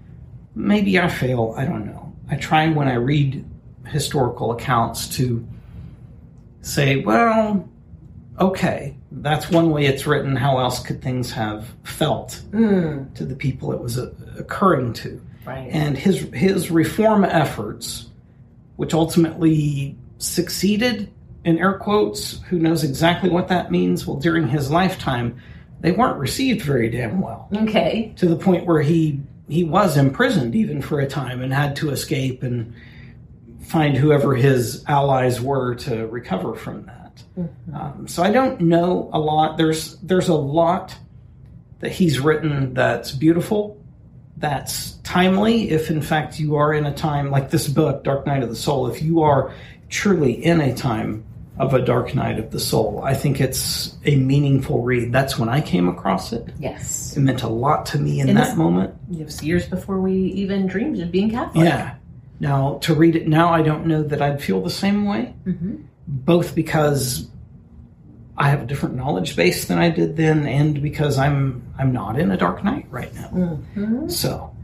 maybe 0.54 0.98
I 0.98 1.08
fail, 1.08 1.54
I 1.56 1.64
don't 1.64 1.86
know. 1.86 2.12
I 2.30 2.36
try 2.36 2.68
when 2.68 2.88
I 2.88 2.94
read 2.94 3.44
historical 3.86 4.52
accounts 4.52 5.08
to 5.16 5.46
say, 6.62 6.96
well, 6.96 7.68
okay, 8.38 8.96
that's 9.10 9.50
one 9.50 9.70
way 9.70 9.86
it's 9.86 10.06
written. 10.06 10.36
How 10.36 10.58
else 10.58 10.80
could 10.80 11.02
things 11.02 11.30
have 11.32 11.68
felt 11.84 12.40
to 12.52 13.24
the 13.24 13.36
people 13.36 13.72
it 13.72 13.80
was 13.80 13.98
uh, 13.98 14.10
occurring 14.38 14.92
to? 14.94 15.20
Right. 15.44 15.68
And 15.70 15.96
his 15.96 16.22
his 16.32 16.70
reform 16.70 17.24
efforts, 17.24 18.06
which 18.76 18.92
ultimately 18.92 19.96
succeeded 20.18 21.11
in 21.44 21.59
air 21.59 21.74
quotes, 21.74 22.40
who 22.44 22.59
knows 22.59 22.83
exactly 22.85 23.31
what 23.31 23.48
that 23.48 23.70
means? 23.70 24.07
Well, 24.07 24.16
during 24.16 24.48
his 24.48 24.70
lifetime, 24.70 25.40
they 25.81 25.92
weren't 25.92 26.18
received 26.18 26.62
very 26.62 26.90
damn 26.90 27.20
well 27.20 27.48
Okay. 27.55 28.12
to 28.16 28.26
the 28.26 28.37
point 28.37 28.66
where 28.66 28.83
he 28.83 29.20
he 29.48 29.62
was 29.62 29.96
imprisoned 29.96 30.57
even 30.57 30.83
for 30.83 30.98
a 30.98 31.07
time 31.07 31.40
and 31.40 31.52
had 31.52 31.76
to 31.76 31.90
escape 31.90 32.42
and 32.42 32.74
find 33.61 33.96
whoever 33.96 34.35
his 34.35 34.85
allies 34.88 35.40
were 35.40 35.76
to 35.76 36.07
recover 36.09 36.55
from 36.57 36.85
that. 36.87 37.22
Um, 37.72 38.09
so 38.09 38.24
I 38.24 38.33
don't 38.33 38.61
know 38.62 39.09
a 39.12 39.20
lot. 39.20 39.57
There's 39.57 39.96
there's 39.98 40.29
a 40.29 40.35
lot 40.35 40.96
that 41.79 41.92
he's 41.92 42.18
written 42.18 42.74
that's 42.74 43.12
beautiful, 43.12 43.81
that's 44.38 44.92
timely. 45.05 45.70
If 45.70 45.90
in 45.90 46.02
fact 46.02 46.40
you 46.40 46.57
are 46.57 46.72
in 46.74 46.85
a 46.87 46.92
time 46.94 47.31
like 47.31 47.50
this 47.50 47.68
book, 47.68 48.02
Dark 48.02 48.26
Night 48.26 48.42
of 48.42 48.48
the 48.48 48.57
Soul, 48.57 48.88
if 48.88 49.00
you 49.00 49.22
are 49.22 49.52
truly 49.88 50.33
in 50.33 50.61
a 50.61 50.75
time 50.75 51.25
of 51.59 51.72
a 51.72 51.81
dark 51.81 52.14
night 52.14 52.38
of 52.38 52.51
the 52.51 52.61
soul, 52.61 53.01
I 53.03 53.14
think 53.14 53.40
it's 53.40 53.96
a 54.05 54.16
meaningful 54.16 54.83
read. 54.83 55.12
That's 55.12 55.38
when 55.38 55.49
I 55.49 55.61
came 55.61 55.88
across 55.88 56.33
it. 56.33 56.53
Yes. 56.59 57.16
It 57.16 57.20
meant 57.20 57.42
a 57.42 57.49
lot 57.49 57.87
to 57.87 57.99
me 57.99 58.20
in 58.20 58.35
that 58.35 58.57
moment. 58.57 58.94
It 59.11 59.25
was 59.25 59.42
years 59.42 59.66
before 59.66 60.01
we 60.01 60.12
even 60.12 60.66
dreamed 60.66 61.01
of 61.01 61.11
being 61.11 61.31
Catholic. 61.31 61.64
Yeah. 61.64 61.94
Now, 62.40 62.79
to 62.83 62.94
read 62.94 63.16
it 63.16 63.27
now, 63.27 63.53
I 63.53 63.62
don't 63.62 63.87
know 63.87 64.03
that 64.03 64.20
I'd 64.20 64.42
feel 64.42 64.61
the 64.61 64.70
same 64.70 65.07
way, 65.07 65.35
mm-hmm. 65.46 65.77
both 66.07 66.55
because 66.55 67.29
I 68.37 68.51
have 68.51 68.62
a 68.62 68.66
different 68.66 68.96
knowledge 68.96 69.37
base 69.37 69.64
than 69.64 69.79
I 69.79 69.88
did 69.88 70.16
then, 70.16 70.46
and 70.46 70.83
because 70.83 71.16
I'm 71.16 71.62
I'm 71.79 71.92
not 71.92 72.18
in 72.18 72.31
a 72.31 72.37
dark 72.37 72.62
night 72.62 72.87
right 72.90 73.14
now. 73.14 73.29
Mm-hmm. 73.29 74.09
So, 74.09 74.55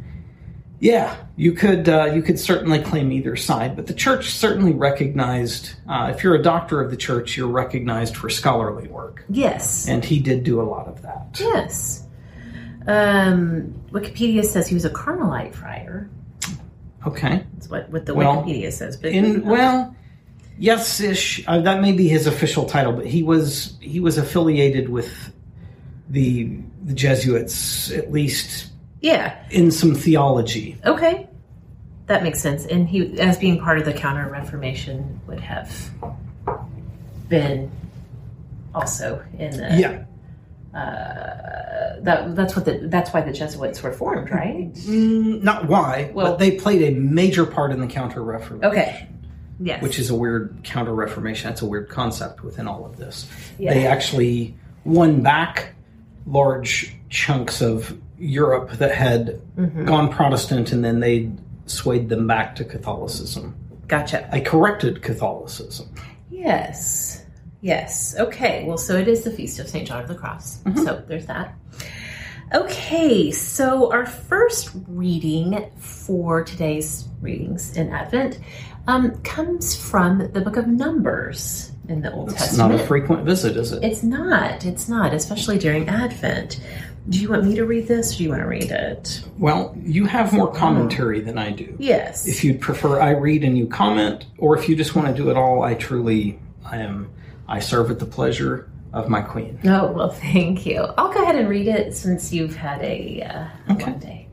yeah, 0.83 1.17
you 1.37 1.53
could 1.53 1.89
uh, 1.89 2.07
you 2.07 2.23
could 2.23 2.41
certainly 2.41 2.81
claim 2.81 3.13
either 3.13 3.37
side, 3.37 3.77
but 3.77 3.87
the 3.87 3.95
church 3.95 4.31
certainly 4.31 4.73
recognized. 4.73 5.75
Uh, 5.89 6.13
if 6.13 6.25
you're 6.25 6.35
a 6.35 6.43
doctor 6.43 6.81
of 6.81 6.91
the 6.91 6.97
church, 6.97 7.37
you're 7.37 7.47
recognized 7.47 8.17
for 8.17 8.29
scholarly 8.29 8.89
work, 8.89 9.25
Yes. 9.29 9.87
and 9.87 10.05
he 10.05 10.19
did 10.19 10.43
do 10.43 10.61
a 10.61 10.65
lot 10.65 10.89
of 10.89 11.01
that. 11.03 11.39
Yes. 11.39 12.05
Um, 12.89 13.81
Wikipedia 13.93 14.45
says 14.45 14.67
he 14.67 14.75
was 14.75 14.85
a 14.85 14.91
Carmelite 14.91 15.55
friar. 15.55 16.11
Okay. 17.07 17.45
That's 17.55 17.71
what, 17.71 17.89
what 17.91 18.05
the 18.07 18.15
Well, 18.15 18.43
Wikipedia 18.43 18.73
says. 18.73 18.97
But 18.97 19.13
in 19.13 19.45
well 19.45 19.95
yes 20.59 21.01
ish 21.01 21.45
uh, 21.47 21.61
that 21.61 21.81
may 21.81 21.93
be 21.93 22.09
his 22.09 22.27
official 22.27 22.67
title 22.67 22.93
but 22.93 23.07
he 23.07 23.23
was 23.23 23.79
he 23.81 24.01
was 24.01 24.19
affiliated 24.19 24.89
with 24.89 25.33
the 26.11 26.59
the 26.83 26.93
jesuits 26.93 27.91
at 27.93 28.13
least 28.13 28.72
yeah. 29.03 29.45
in 29.51 29.71
some 29.71 29.95
theology 29.95 30.79
Okay. 30.87 31.29
That 32.07 32.23
makes 32.25 32.41
sense. 32.41 32.67
And 32.67 32.89
he, 32.89 33.19
as 33.21 33.39
being 33.39 33.61
part 33.61 33.79
of 33.79 33.85
the 33.85 33.93
Counter 33.93 34.29
Reformation, 34.29 35.21
would 35.27 35.41
have 35.41 35.91
been 37.29 37.71
also 38.75 39.23
in 39.39 39.51
the. 39.57 39.77
yeah 39.79 40.05
That, 42.03 42.35
that's 42.35 42.57
what 42.57 42.65
the. 42.65 42.81
That's 42.89 43.13
why 43.13 43.21
the 43.21 43.33
Jesuits 43.33 43.83
were 43.83 43.93
formed, 43.93 44.31
right? 44.31 44.73
Mm, 44.75 45.43
not 45.43 45.69
why 45.69 46.11
Well- 46.13 46.33
but 46.33 46.39
they 46.39 46.53
played 46.53 46.83
a 46.83 46.99
major 46.99 47.47
part 47.47 47.71
in 47.71 47.81
the 47.81 47.87
counter 47.87 48.23
reformation 48.23 48.65
Okay. 48.71 49.09
Yes. 49.61 49.81
which 49.83 49.99
is 50.01 50.11
a 50.11 50.15
weird 50.15 50.59
counter 50.65 50.93
reformation 50.95 51.49
that's 51.51 51.63
a 51.63 51.67
weird 51.67 51.89
concept 51.89 52.43
within 52.43 52.67
all 52.67 52.85
of 52.85 52.97
this 52.97 53.29
Yeah. 53.59 53.73
they 53.75 53.87
actually 53.87 54.57
won 54.85 55.21
back 55.23 55.75
large 56.27 56.93
chunks 57.11 57.61
of 57.63 57.97
Europe 58.23 58.71
that 58.73 58.95
had 58.95 59.41
Mm-hmm. 59.57 59.85
gone 59.85 60.09
Protestant 60.11 60.73
and 60.73 60.83
then 60.85 61.01
they 61.01 61.31
swayed 61.67 62.09
them 62.09 62.27
back 62.27 62.55
to 62.57 62.65
Catholicism. 62.65 63.55
gotcha. 63.89 64.29
I 64.35 64.41
corrected 64.41 65.03
Catholicism. 65.03 65.89
Yes. 66.31 67.25
Yes. 67.61 68.17
Okay. 68.19 68.65
Well, 68.67 68.79
so 68.79 68.97
it 68.97 69.07
is 69.09 69.23
the 69.25 69.31
Feast 69.31 69.59
of 69.61 69.69
St. 69.69 69.87
John 69.87 70.03
of 70.03 70.09
the 70.09 70.15
Cross. 70.15 70.61
So 70.77 71.03
there's 71.07 71.27
that. 71.27 71.55
Okay. 72.55 73.31
So 73.31 73.93
our 73.93 74.07
first 74.07 74.71
reading 74.89 75.71
for 75.79 76.43
today's 76.45 77.07
readings 77.21 77.77
in 77.77 77.91
Advent 77.91 78.39
um, 78.89 79.17
comes 79.23 79.77
from 79.77 80.31
the 80.33 80.41
book 80.41 80.57
of 80.57 80.67
Numbers 80.67 81.71
in 81.89 82.01
the 82.03 82.13
Old 82.13 82.31
It's 82.31 82.39
Testament. 82.39 82.73
It's 82.73 82.79
not 82.81 82.85
a 82.85 82.89
frequent 82.89 83.25
visit, 83.25 83.57
is 83.57 83.73
it? 83.73 83.83
it's 83.85 84.03
not. 84.03 84.65
It's 84.65 84.89
not, 84.89 85.15
especially 85.15 85.59
during 85.59 85.89
Advent. 85.89 86.61
Do 87.09 87.19
you 87.21 87.29
want 87.31 87.45
me 87.45 87.57
to 87.57 87.65
read 87.65 87.89
this 87.89 88.15
or 88.15 88.19
do 88.19 88.25
you 88.25 88.31
want 88.31 88.43
to 88.43 88.49
read 88.49 88.71
it? 88.71 89.25
well, 89.39 89.77
you 89.83 90.05
have 90.07 90.33
more 90.33 90.53
commentary 90.53 91.21
than 91.21 91.37
I 91.37 91.51
do. 91.51 91.75
Yes. 91.79 92.27
If 92.29 92.45
you'd 92.45 92.61
prefer 92.61 93.01
I 93.01 93.11
read 93.11 93.43
and 93.43 93.59
you 93.59 93.67
comment, 93.67 94.27
or 94.39 94.57
if 94.57 94.69
you 94.69 94.77
just 94.77 94.95
want 94.95 95.09
to 95.09 95.15
do 95.15 95.29
it 95.31 95.37
all, 95.37 95.63
I 95.63 95.75
truly 95.75 96.39
I 96.65 96.77
am 96.79 97.11
I 97.49 97.59
serve 97.59 97.91
at 97.91 97.99
the 97.99 98.07
pleasure 98.07 98.71
of 98.93 99.09
my 99.09 99.21
queen. 99.21 99.59
Oh, 99.65 99.91
well, 99.91 100.11
thank 100.11 100.65
you. 100.65 100.77
I'll 100.97 101.13
go 101.13 101.23
ahead 101.23 101.35
and 101.35 101.49
read 101.49 101.67
it 101.67 101.97
since 101.97 102.33
you've 102.33 102.55
had 102.55 102.81
a, 102.83 103.23
uh, 103.23 103.47
a 103.69 103.73
Okay. 103.73 103.91
long 103.91 103.99
day. 103.99 104.29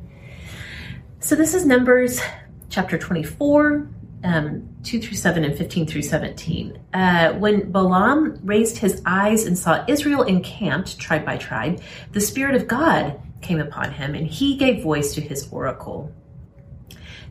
So 1.22 1.36
this 1.36 1.54
is 1.54 1.66
Numbers 1.66 2.22
chapter 2.70 2.98
24, 2.98 3.88
um, 4.24 4.69
2 4.84 5.02
through 5.02 5.18
7 5.18 5.44
and 5.44 5.58
15 5.58 5.88
through 5.88 6.02
17. 6.02 6.80
Uh, 6.94 7.34
when 7.34 7.72
Balaam 7.72 8.40
raised 8.44 8.78
his 8.78 9.02
eyes 9.06 9.46
and 9.46 9.58
saw 9.58 9.84
Israel 9.88 10.24
encamped 10.24 11.00
tribe 11.00 11.26
by 11.26 11.38
tribe, 11.38 11.82
the 12.14 12.22
Spirit 12.22 12.56
of 12.56 12.68
God 12.68 13.20
came 13.42 13.60
upon 13.60 13.92
him, 13.92 14.16
and 14.16 14.28
he 14.28 14.56
gave 14.56 14.84
voice 14.84 15.14
to 15.14 15.22
his 15.22 15.50
oracle. 15.52 16.12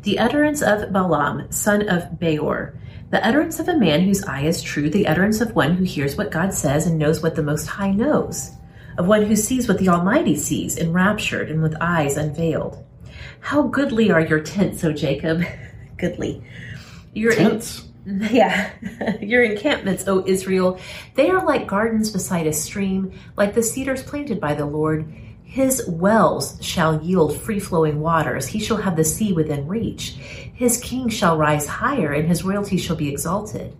The 0.02 0.18
utterance 0.18 0.62
of 0.62 0.92
Balaam, 0.92 1.50
son 1.50 1.88
of 1.88 2.18
Beor, 2.18 2.78
the 3.10 3.26
utterance 3.26 3.58
of 3.58 3.68
a 3.68 3.76
man 3.76 4.02
whose 4.02 4.24
eye 4.24 4.42
is 4.42 4.62
true, 4.62 4.90
the 4.90 5.06
utterance 5.06 5.40
of 5.40 5.54
one 5.54 5.74
who 5.74 5.84
hears 5.84 6.16
what 6.16 6.30
God 6.30 6.52
says 6.52 6.86
and 6.86 6.98
knows 6.98 7.22
what 7.22 7.34
the 7.34 7.42
Most 7.42 7.66
High 7.66 7.92
knows, 7.92 8.52
of 8.98 9.06
one 9.08 9.24
who 9.24 9.34
sees 9.34 9.66
what 9.66 9.78
the 9.78 9.88
Almighty 9.88 10.36
sees, 10.36 10.76
enraptured 10.76 11.50
and 11.50 11.62
with 11.62 11.74
eyes 11.80 12.16
unveiled. 12.18 12.84
How 13.40 13.62
goodly 13.62 14.10
are 14.10 14.20
your 14.20 14.40
tents, 14.40 14.84
O 14.84 14.92
Jacob! 14.92 15.42
goodly. 15.96 16.42
Your 17.14 17.34
Tense. 17.34 17.88
yeah, 18.30 18.70
your 19.20 19.42
encampments, 19.42 20.08
O 20.08 20.24
Israel, 20.26 20.80
they 21.14 21.28
are 21.30 21.44
like 21.44 21.66
gardens 21.66 22.10
beside 22.10 22.46
a 22.46 22.52
stream, 22.52 23.12
like 23.36 23.54
the 23.54 23.62
cedars 23.62 24.02
planted 24.02 24.40
by 24.40 24.54
the 24.54 24.64
Lord. 24.64 25.12
His 25.44 25.86
wells 25.88 26.58
shall 26.60 27.02
yield 27.02 27.38
free 27.40 27.58
flowing 27.58 28.00
waters. 28.00 28.46
He 28.46 28.60
shall 28.60 28.76
have 28.76 28.96
the 28.96 29.04
sea 29.04 29.32
within 29.32 29.66
reach. 29.66 30.16
His 30.54 30.78
king 30.78 31.08
shall 31.08 31.38
rise 31.38 31.66
higher, 31.66 32.12
and 32.12 32.28
his 32.28 32.44
royalty 32.44 32.76
shall 32.76 32.96
be 32.96 33.08
exalted. 33.08 33.74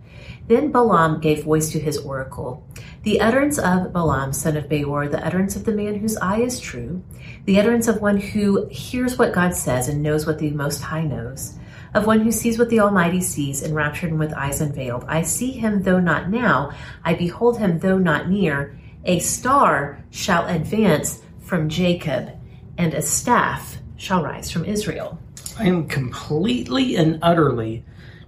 Then 0.47 0.71
Balaam 0.71 1.21
gave 1.21 1.43
voice 1.43 1.71
to 1.71 1.79
his 1.79 1.97
oracle. 1.97 2.67
The 3.03 3.21
utterance 3.21 3.59
of 3.59 3.93
Balaam, 3.93 4.33
son 4.33 4.57
of 4.57 4.67
Beor, 4.67 5.07
the 5.07 5.23
utterance 5.23 5.55
of 5.55 5.63
the 5.63 5.71
man 5.71 5.93
whose 5.95 6.17
eye 6.17 6.41
is 6.41 6.59
true, 6.59 7.03
the 7.45 7.59
utterance 7.59 7.87
of 7.87 8.01
one 8.01 8.17
who 8.17 8.67
hears 8.69 9.17
what 9.17 9.31
God 9.31 9.55
says 9.55 9.87
and 9.87 10.01
knows 10.01 10.25
what 10.25 10.39
the 10.39 10.49
Most 10.49 10.81
High 10.81 11.03
knows, 11.03 11.53
of 11.93 12.05
one 12.05 12.21
who 12.21 12.31
sees 12.31 12.59
what 12.59 12.69
the 12.69 12.79
Almighty 12.79 13.21
sees, 13.21 13.63
enraptured 13.63 14.11
and 14.11 14.19
with 14.19 14.33
eyes 14.33 14.61
unveiled. 14.61 15.05
I 15.07 15.23
see 15.23 15.51
him, 15.51 15.83
though 15.83 15.99
not 15.99 16.29
now. 16.29 16.71
I 17.03 17.15
behold 17.15 17.57
him, 17.57 17.79
though 17.79 17.97
not 17.97 18.29
near. 18.29 18.77
A 19.05 19.19
star 19.19 20.03
shall 20.11 20.45
advance 20.47 21.21
from 21.41 21.69
Jacob, 21.69 22.29
and 22.77 22.93
a 22.93 23.01
staff 23.01 23.77
shall 23.97 24.23
rise 24.23 24.51
from 24.51 24.65
Israel. 24.65 25.19
I 25.57 25.65
am 25.65 25.87
completely 25.87 26.95
and 26.95 27.19
utterly 27.21 27.83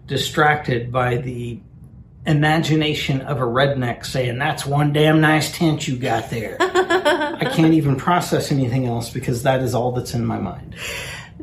distracted 0.07 0.91
by 0.91 1.17
the 1.17 1.59
imagination 2.25 3.21
of 3.21 3.37
a 3.37 3.45
redneck 3.45 4.05
saying, 4.05 4.37
That's 4.37 4.65
one 4.65 4.93
damn 4.93 5.21
nice 5.21 5.55
tent 5.57 5.87
you 5.87 5.95
got 5.95 6.29
there. 6.29 6.57
I 6.59 7.45
can't 7.53 7.73
even 7.73 7.95
process 7.95 8.51
anything 8.51 8.85
else 8.85 9.09
because 9.09 9.43
that 9.43 9.61
is 9.61 9.73
all 9.73 9.91
that's 9.91 10.13
in 10.13 10.25
my 10.25 10.37
mind. 10.37 10.75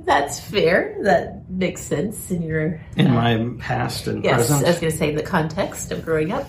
That's 0.09 0.41
fair. 0.41 0.97
That 1.03 1.51
makes 1.51 1.83
sense 1.83 2.31
in 2.31 2.41
your 2.41 2.81
In 2.97 3.13
my 3.13 3.47
past 3.59 4.07
and 4.07 4.25
Yes, 4.25 4.37
present. 4.37 4.65
I 4.65 4.71
was 4.71 4.81
going 4.81 4.91
to 4.91 4.97
say 4.97 5.11
in 5.11 5.17
the 5.17 5.23
context 5.23 5.93
of 5.93 6.03
growing 6.03 6.33
up. 6.33 6.49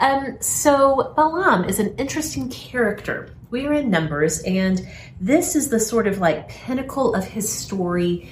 Um, 0.00 0.38
so 0.40 1.12
Balaam 1.14 1.64
is 1.64 1.78
an 1.78 1.94
interesting 1.98 2.48
character. 2.48 3.34
We 3.50 3.66
are 3.66 3.74
in 3.74 3.90
Numbers, 3.90 4.40
and 4.44 4.88
this 5.20 5.54
is 5.54 5.68
the 5.68 5.78
sort 5.78 6.06
of 6.06 6.16
like 6.16 6.48
pinnacle 6.48 7.14
of 7.14 7.26
his 7.26 7.46
story 7.46 8.30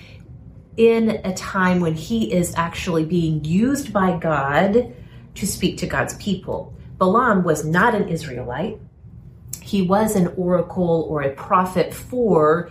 in 0.79 1.21
a 1.23 1.35
time 1.35 1.81
when 1.81 1.93
he 1.95 2.33
is 2.33 2.55
actually 2.57 3.05
being 3.05 3.45
used 3.45 3.93
by 3.93 4.17
God 4.17 4.95
to 5.35 5.47
speak 5.47 5.77
to 5.79 5.87
God's 5.87 6.15
people. 6.15 6.73
Balaam 6.97 7.45
was 7.45 7.63
not 7.63 7.95
an 7.95 8.09
Israelite. 8.09 8.79
He 9.61 9.83
was 9.83 10.17
an 10.17 10.29
oracle 10.29 11.07
or 11.11 11.21
a 11.21 11.35
prophet 11.35 11.93
for 11.93 12.71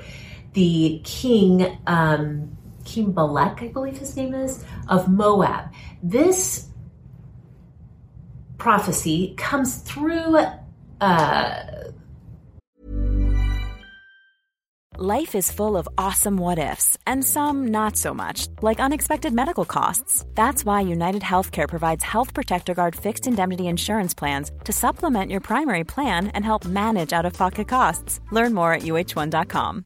the 0.54 1.02
king, 1.04 1.78
um, 1.88 2.58
King 2.86 3.12
Balak, 3.12 3.62
I 3.62 3.68
believe 3.68 3.98
his 3.98 4.16
name 4.16 4.34
is, 4.34 4.64
of 4.88 5.08
Moab. 5.08 5.72
This 6.04 6.68
prophecy 8.58 9.34
comes 9.38 9.78
through 9.78 10.38
uh, 11.00 11.64
Life 15.04 15.34
is 15.34 15.52
full 15.52 15.78
of 15.78 15.90
awesome 15.98 16.38
what 16.38 16.60
ifs, 16.60 16.96
and 17.08 17.26
some 17.26 17.70
not 17.72 17.96
so 17.98 18.14
much, 18.14 18.48
like 18.62 18.80
unexpected 18.80 19.34
medical 19.34 19.66
costs. 19.66 20.26
That's 20.36 20.64
why 20.64 20.82
United 20.82 21.24
Healthcare 21.24 21.68
provides 21.68 22.04
Health 22.04 22.36
Protector 22.36 22.76
Guard 22.76 22.96
fixed 22.96 23.26
indemnity 23.26 23.68
insurance 23.68 24.14
plans 24.14 24.52
to 24.66 24.72
supplement 24.72 25.32
your 25.32 25.40
primary 25.40 25.84
plan 25.86 26.28
and 26.36 26.46
help 26.46 26.66
manage 26.66 27.14
out 27.14 27.26
of 27.26 27.34
pocket 27.34 27.68
costs. 27.68 28.20
Learn 28.32 28.54
more 28.54 28.74
at 28.74 28.84
uh1.com. 28.84 29.86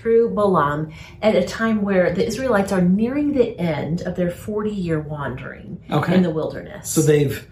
Through 0.00 0.30
Balaam 0.30 0.92
at 1.22 1.34
a 1.34 1.44
time 1.44 1.82
where 1.82 2.12
the 2.12 2.26
Israelites 2.26 2.72
are 2.72 2.80
nearing 2.80 3.32
the 3.32 3.58
end 3.58 4.02
of 4.02 4.16
their 4.16 4.30
40 4.30 4.70
year 4.70 5.00
wandering 5.00 5.80
Okay. 5.90 6.14
in 6.14 6.22
the 6.22 6.30
wilderness. 6.30 6.88
So 6.88 7.02
they've 7.02 7.46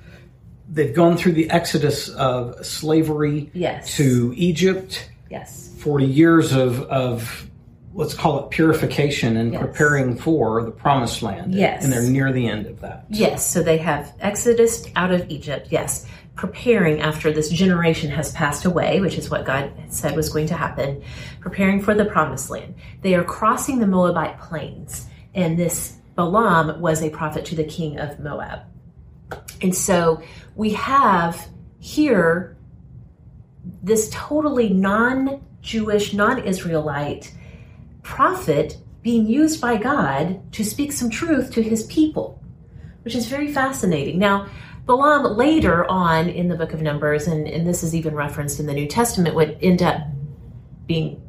they've 0.70 0.94
gone 0.94 1.16
through 1.16 1.32
the 1.32 1.50
exodus 1.50 2.08
of 2.11 2.64
slavery 2.64 3.50
Yes. 3.54 3.96
to 3.96 4.34
Egypt, 4.37 5.11
yes. 5.30 5.72
40 5.78 6.04
years 6.04 6.52
of, 6.52 6.82
of 6.82 7.48
let's 7.94 8.12
call 8.12 8.44
it 8.44 8.50
purification 8.50 9.38
and 9.38 9.52
Yes. 9.54 9.62
preparing 9.62 10.14
for 10.16 10.62
the 10.62 10.70
promised 10.70 11.22
land. 11.22 11.54
Yes. 11.54 11.82
And 11.84 11.92
they're 11.92 12.02
near 12.02 12.32
the 12.32 12.46
end 12.46 12.66
of 12.66 12.80
that. 12.82 13.06
Yes, 13.08 13.46
so 13.46 13.62
they 13.62 13.78
have 13.78 14.12
exodus 14.20 14.84
out 14.94 15.11
of 15.11 15.24
Egypt, 15.30 15.68
yes, 15.70 16.06
preparing 16.38 17.01
after 17.01 17.33
this 17.33 17.51
generation 17.51 18.09
has 18.12 18.31
passed 18.31 18.64
away, 18.64 19.01
which 19.01 19.18
is 19.18 19.29
what 19.29 19.44
God 19.44 19.72
said 19.88 20.14
was 20.14 20.29
going 20.29 20.46
to 20.46 20.55
happen, 20.55 21.03
preparing 21.40 21.83
for 21.83 21.94
the 21.94 22.05
promised 22.05 22.48
land. 22.48 22.77
They 23.03 23.16
are 23.16 23.24
crossing 23.24 23.81
the 23.81 23.88
Moabite 23.88 24.38
plains, 24.38 25.07
and 25.35 25.59
this 25.59 25.96
Balaam 26.14 26.81
was 26.81 27.03
a 27.03 27.11
prophet 27.11 27.44
to 27.46 27.57
the 27.57 27.64
king 27.64 27.98
of 27.98 28.20
Moab. 28.20 28.61
And 29.61 29.74
so 29.74 30.22
we 30.55 30.70
have 30.74 31.48
here 31.81 32.57
this 33.83 34.09
totally 34.12 34.68
non 34.68 35.44
Jewish, 35.61 36.14
non 36.14 36.38
Israelite 36.38 37.35
prophet 38.05 38.79
being 39.03 39.27
used 39.27 39.61
by 39.61 39.77
God 39.77 40.53
to 40.53 40.64
speak 40.64 40.92
some 40.92 41.11
truth 41.11 41.53
to 41.55 41.62
his 41.62 41.83
people, 41.87 42.40
which 43.03 43.16
is 43.16 43.27
very 43.27 43.53
fascinating. 43.53 44.20
Now, 44.20 44.46
Balaam 44.88 45.37
later 45.37 45.85
on 45.90 46.31
in 46.31 46.48
the 46.48 46.57
book 46.57 46.72
of 46.72 46.81
Numbers, 46.81 47.27
and, 47.27 47.46
and 47.46 47.66
this 47.66 47.83
is 47.83 47.94
even 47.94 48.14
referenced 48.14 48.59
in 48.59 48.64
the 48.64 48.72
New 48.72 48.87
Testament, 48.87 49.35
would 49.35 49.59
end 49.61 49.83
up 49.83 50.01
being 50.87 51.20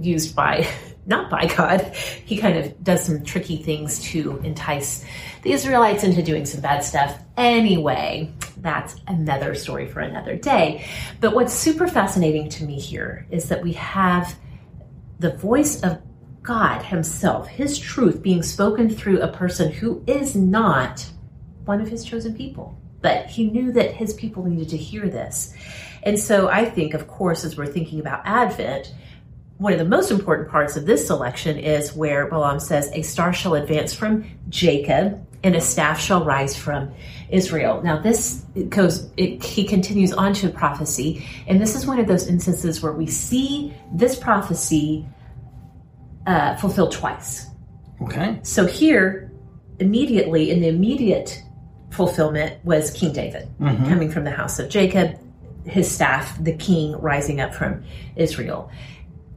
used 0.00 0.34
by 0.34 0.68
not 1.06 1.30
by 1.30 1.46
God. 1.46 1.80
He 2.24 2.38
kind 2.38 2.58
of 2.58 2.82
does 2.82 3.04
some 3.04 3.22
tricky 3.22 3.62
things 3.62 4.00
to 4.10 4.38
entice 4.38 5.04
the 5.42 5.52
Israelites 5.52 6.02
into 6.02 6.24
doing 6.24 6.44
some 6.44 6.60
bad 6.60 6.80
stuff. 6.82 7.16
Anyway, 7.36 8.32
that's 8.56 8.96
another 9.06 9.54
story 9.54 9.86
for 9.86 10.00
another 10.00 10.34
day. 10.34 10.84
But 11.20 11.36
what's 11.36 11.54
super 11.54 11.86
fascinating 11.86 12.48
to 12.50 12.64
me 12.64 12.80
here 12.80 13.28
is 13.30 13.48
that 13.48 13.62
we 13.62 13.74
have 13.74 14.36
the 15.20 15.36
voice 15.36 15.80
of 15.84 16.02
God 16.42 16.82
Himself, 16.82 17.46
His 17.46 17.78
truth 17.78 18.22
being 18.22 18.42
spoken 18.42 18.90
through 18.90 19.20
a 19.20 19.28
person 19.28 19.70
who 19.70 20.02
is 20.08 20.34
not 20.34 21.08
one 21.64 21.80
of 21.80 21.86
His 21.86 22.04
chosen 22.04 22.34
people. 22.34 22.76
But 23.00 23.26
He 23.26 23.50
knew 23.50 23.72
that 23.72 23.92
His 23.92 24.14
people 24.14 24.44
needed 24.44 24.70
to 24.70 24.76
hear 24.76 25.08
this. 25.08 25.54
And 26.02 26.18
so 26.18 26.48
I 26.48 26.64
think, 26.64 26.94
of 26.94 27.06
course, 27.08 27.44
as 27.44 27.56
we're 27.56 27.66
thinking 27.66 28.00
about 28.00 28.22
Advent, 28.24 28.92
one 29.58 29.72
of 29.72 29.78
the 29.78 29.84
most 29.84 30.10
important 30.10 30.48
parts 30.48 30.76
of 30.76 30.86
this 30.86 31.06
selection 31.06 31.58
is 31.58 31.92
where 31.92 32.26
Balaam 32.26 32.60
says, 32.60 32.90
A 32.94 33.02
star 33.02 33.32
shall 33.32 33.54
advance 33.54 33.92
from 33.92 34.24
Jacob, 34.48 35.26
and 35.42 35.54
a 35.54 35.60
staff 35.60 36.00
shall 36.00 36.24
rise 36.24 36.56
from 36.56 36.92
Israel. 37.30 37.82
Now, 37.82 37.98
this 37.98 38.44
it 38.54 38.70
goes, 38.70 39.10
it, 39.16 39.42
he 39.42 39.64
continues 39.64 40.12
on 40.12 40.32
to 40.34 40.48
prophecy, 40.48 41.26
and 41.46 41.60
this 41.60 41.74
is 41.74 41.86
one 41.86 41.98
of 41.98 42.06
those 42.06 42.28
instances 42.28 42.82
where 42.82 42.92
we 42.92 43.06
see 43.06 43.74
this 43.92 44.16
prophecy 44.16 45.06
uh, 46.26 46.56
fulfilled 46.56 46.92
twice. 46.92 47.46
Okay. 48.02 48.38
So 48.42 48.64
here, 48.64 49.32
immediately, 49.80 50.50
in 50.50 50.60
the 50.60 50.68
immediate 50.68 51.42
fulfillment, 51.90 52.64
was 52.64 52.90
King 52.90 53.12
David 53.12 53.48
mm-hmm. 53.60 53.88
coming 53.88 54.10
from 54.10 54.24
the 54.24 54.30
house 54.30 54.58
of 54.58 54.68
Jacob, 54.68 55.18
his 55.64 55.90
staff, 55.90 56.42
the 56.42 56.52
king 56.52 56.92
rising 57.00 57.40
up 57.40 57.54
from 57.54 57.84
Israel. 58.16 58.70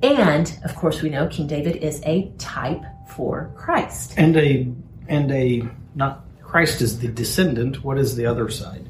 And 0.01 0.57
of 0.63 0.75
course, 0.75 1.01
we 1.01 1.09
know 1.09 1.27
King 1.27 1.47
David 1.47 1.77
is 1.77 2.01
a 2.05 2.31
type 2.37 2.81
for 3.07 3.51
Christ. 3.55 4.13
And 4.17 4.35
a 4.37 4.67
and 5.07 5.31
a 5.31 5.63
not 5.95 6.25
Christ 6.41 6.81
is 6.81 6.99
the 6.99 7.07
descendant. 7.07 7.83
What 7.83 7.97
is 7.97 8.15
the 8.15 8.25
other 8.25 8.49
side? 8.49 8.87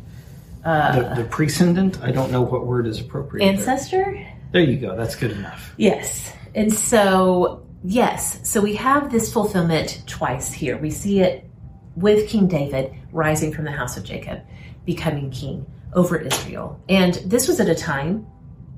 Uh, 0.63 1.15
the, 1.15 1.23
the 1.23 1.29
precedent. 1.29 2.01
I 2.01 2.11
don't 2.11 2.31
know 2.31 2.41
what 2.41 2.65
word 2.65 2.87
is 2.87 2.99
appropriate. 2.99 3.45
there. 3.45 3.53
Ancestor? 3.53 4.27
There 4.51 4.61
you 4.61 4.77
go. 4.77 4.95
That's 4.95 5.15
good 5.15 5.31
enough. 5.31 5.73
Yes. 5.77 6.33
And 6.53 6.71
so, 6.73 7.65
yes, 7.83 8.47
so 8.47 8.61
we 8.61 8.75
have 8.75 9.11
this 9.11 9.31
fulfillment 9.31 10.03
twice 10.05 10.51
here. 10.51 10.77
We 10.77 10.91
see 10.91 11.21
it 11.21 11.49
with 11.95 12.29
King 12.29 12.47
David 12.47 12.93
rising 13.11 13.51
from 13.53 13.65
the 13.65 13.71
house 13.71 13.97
of 13.97 14.03
Jacob, 14.03 14.41
becoming 14.85 15.29
king 15.31 15.65
over 15.93 16.17
Israel. 16.17 16.79
And 16.89 17.15
this 17.25 17.47
was 17.47 17.59
at 17.59 17.67
a 17.69 17.75
time 17.75 18.25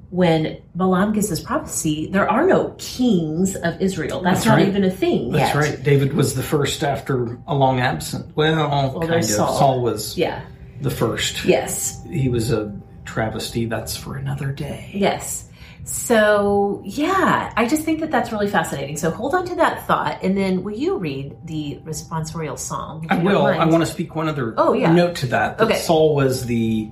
when 0.10 0.62
Balaam 0.76 1.12
gives 1.12 1.30
this 1.30 1.42
prophecy, 1.42 2.08
there 2.12 2.30
are 2.30 2.46
no 2.46 2.76
kings 2.78 3.56
of 3.56 3.82
Israel. 3.82 4.22
That's, 4.22 4.40
That's 4.40 4.46
not 4.46 4.56
right. 4.58 4.68
even 4.68 4.84
a 4.84 4.92
thing 4.92 5.32
That's 5.32 5.56
yet. 5.56 5.60
right. 5.60 5.84
David 5.84 6.14
was 6.14 6.36
the 6.36 6.44
first 6.44 6.84
after 6.84 7.40
a 7.48 7.56
long 7.56 7.80
absence. 7.80 8.32
Well, 8.36 9.00
kind 9.02 9.14
of. 9.16 9.26
Saul. 9.26 9.58
Saul. 9.58 9.82
was 9.82 10.16
Yeah. 10.16 10.44
the 10.82 10.92
first. 10.92 11.44
Yes. 11.46 12.04
He 12.08 12.30
was 12.30 12.52
a 12.52 12.80
travesty. 13.06 13.66
That's 13.66 13.98
for 13.98 14.16
another 14.16 14.52
day. 14.52 14.92
Yes. 14.94 15.50
So, 15.86 16.82
yeah, 16.86 17.52
I 17.58 17.68
just 17.68 17.84
think 17.84 18.00
that 18.00 18.10
that's 18.10 18.32
really 18.32 18.48
fascinating. 18.48 18.96
So 18.96 19.12
hold 19.12 19.36
on 19.36 19.46
to 19.48 19.56
that 19.56 19.86
thought, 19.86 20.20
and 20.24 20.38
then 20.38 20.64
will 20.64 20.76
you 20.78 20.98
read 20.98 21.36
the 21.46 21.80
responsorial 21.84 22.58
psalm? 22.58 23.06
I 23.10 23.18
will. 23.18 23.46
I 23.46 23.66
want 23.66 23.86
to 23.86 23.92
speak 23.92 24.16
one 24.16 24.30
other 24.30 24.54
Oh, 24.58 24.74
yeah. 24.74 24.94
note 24.94 25.16
to 25.18 25.28
that. 25.28 25.58
That 25.58 25.66
Okay. 25.66 25.80
Saul 25.80 26.16
was 26.16 26.46
the 26.46 26.90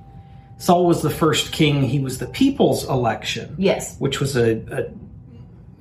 Saul 0.58 0.86
was 0.86 1.00
the 1.02 1.10
first 1.10 1.52
king. 1.52 1.82
He 1.82 2.00
was 2.00 2.18
the 2.18 2.26
people's 2.26 2.84
election. 2.88 3.54
Yes. 3.58 3.96
which 3.98 4.20
was 4.20 4.36
a, 4.36 4.58
a 4.70 4.90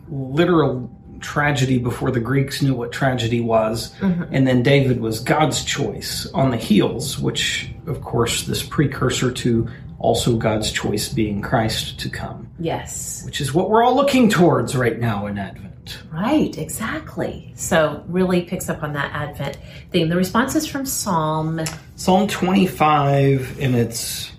literal 0.09 0.89
tragedy 1.19 1.77
before 1.77 2.09
the 2.11 2.19
Greeks 2.19 2.61
knew 2.63 2.73
what 2.73 2.91
tragedy 2.91 3.41
was. 3.41 3.93
Mm-hmm. 3.99 4.33
And 4.33 4.47
then 4.47 4.63
David 4.63 4.99
was 5.01 5.19
God's 5.19 5.63
choice 5.63 6.25
on 6.33 6.49
the 6.49 6.57
heels, 6.57 7.19
which, 7.19 7.69
of 7.85 8.01
course, 8.01 8.43
this 8.45 8.63
precursor 8.63 9.31
to 9.31 9.67
also 10.01 10.35
God's 10.35 10.71
choice 10.71 11.09
being 11.09 11.41
Christ 11.41 11.99
to 11.99 12.09
come, 12.09 12.49
Yes. 12.59 13.21
which 13.25 13.39
is 13.39 13.53
what 13.53 13.69
we're 13.69 13.83
all 13.83 13.95
looking 13.95 14.29
towards 14.29 14.75
right 14.75 14.99
now 14.99 15.27
in 15.27 15.37
Advent. 15.37 15.99
Right, 16.11 16.57
exactly. 16.57 17.53
So 17.55 18.03
really 18.07 18.41
picks 18.41 18.69
up 18.69 18.83
on 18.83 18.93
that 18.93 19.11
Advent 19.13 19.57
theme. 19.91 20.09
The 20.09 20.15
response 20.15 20.55
is 20.55 20.65
from 20.65 20.85
Psalm. 20.85 21.61
Psalm 21.95 22.27
25, 22.27 23.57
and 23.59 23.75
it's 23.75 24.31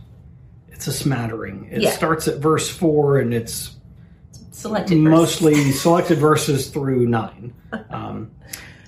it's 0.72 0.86
a 0.88 0.92
smattering. 0.92 1.68
It 1.70 1.82
Yeah. 1.82 1.90
starts 1.92 2.26
at 2.26 2.38
verse 2.38 2.68
4, 2.68 3.18
and 3.20 3.32
it's 3.32 3.76
Selected 4.50 4.96
verse. 5.02 5.10
mostly 5.10 5.54
selected 5.72 6.18
verses 6.18 6.68
through 6.68 7.06
9. 7.06 7.52
Um, 7.90 8.30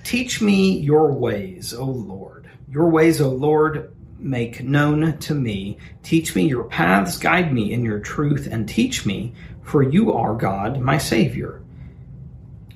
Teach 0.03 0.39
me 0.41 0.77
your 0.77 1.11
ways, 1.13 1.73
O 1.73 1.85
Lord. 1.85 2.47
Your 2.69 2.89
ways, 2.89 3.19
O 3.21 3.29
Lord, 3.29 3.94
make 4.25 4.63
known 4.63 5.17
to 5.19 5.35
me. 5.35 5.77
Teach 6.03 6.35
me 6.35 6.47
your 6.47 6.63
paths, 6.63 7.17
guide 7.17 7.53
me 7.53 7.71
in 7.71 7.85
your 7.85 7.99
truth, 7.99 8.47
and 8.51 8.67
teach 8.67 9.05
me, 9.05 9.33
for 9.61 9.83
you 9.83 10.13
are 10.13 10.33
God, 10.33 10.79
my 10.79 10.97
Savior. 10.97 11.61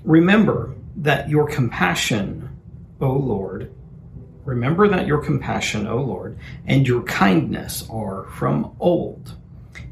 Remember 0.03 0.75
that 0.97 1.27
your 1.27 1.47
compassion, 1.47 2.49
O 3.01 3.11
Lord, 3.11 3.73
remember 4.45 4.87
that 4.87 5.07
your 5.07 5.17
compassion, 5.17 5.87
O 5.87 5.97
Lord, 5.97 6.37
and 6.67 6.87
your 6.87 7.01
kindness 7.03 7.87
are 7.89 8.25
from 8.25 8.75
old. 8.79 9.35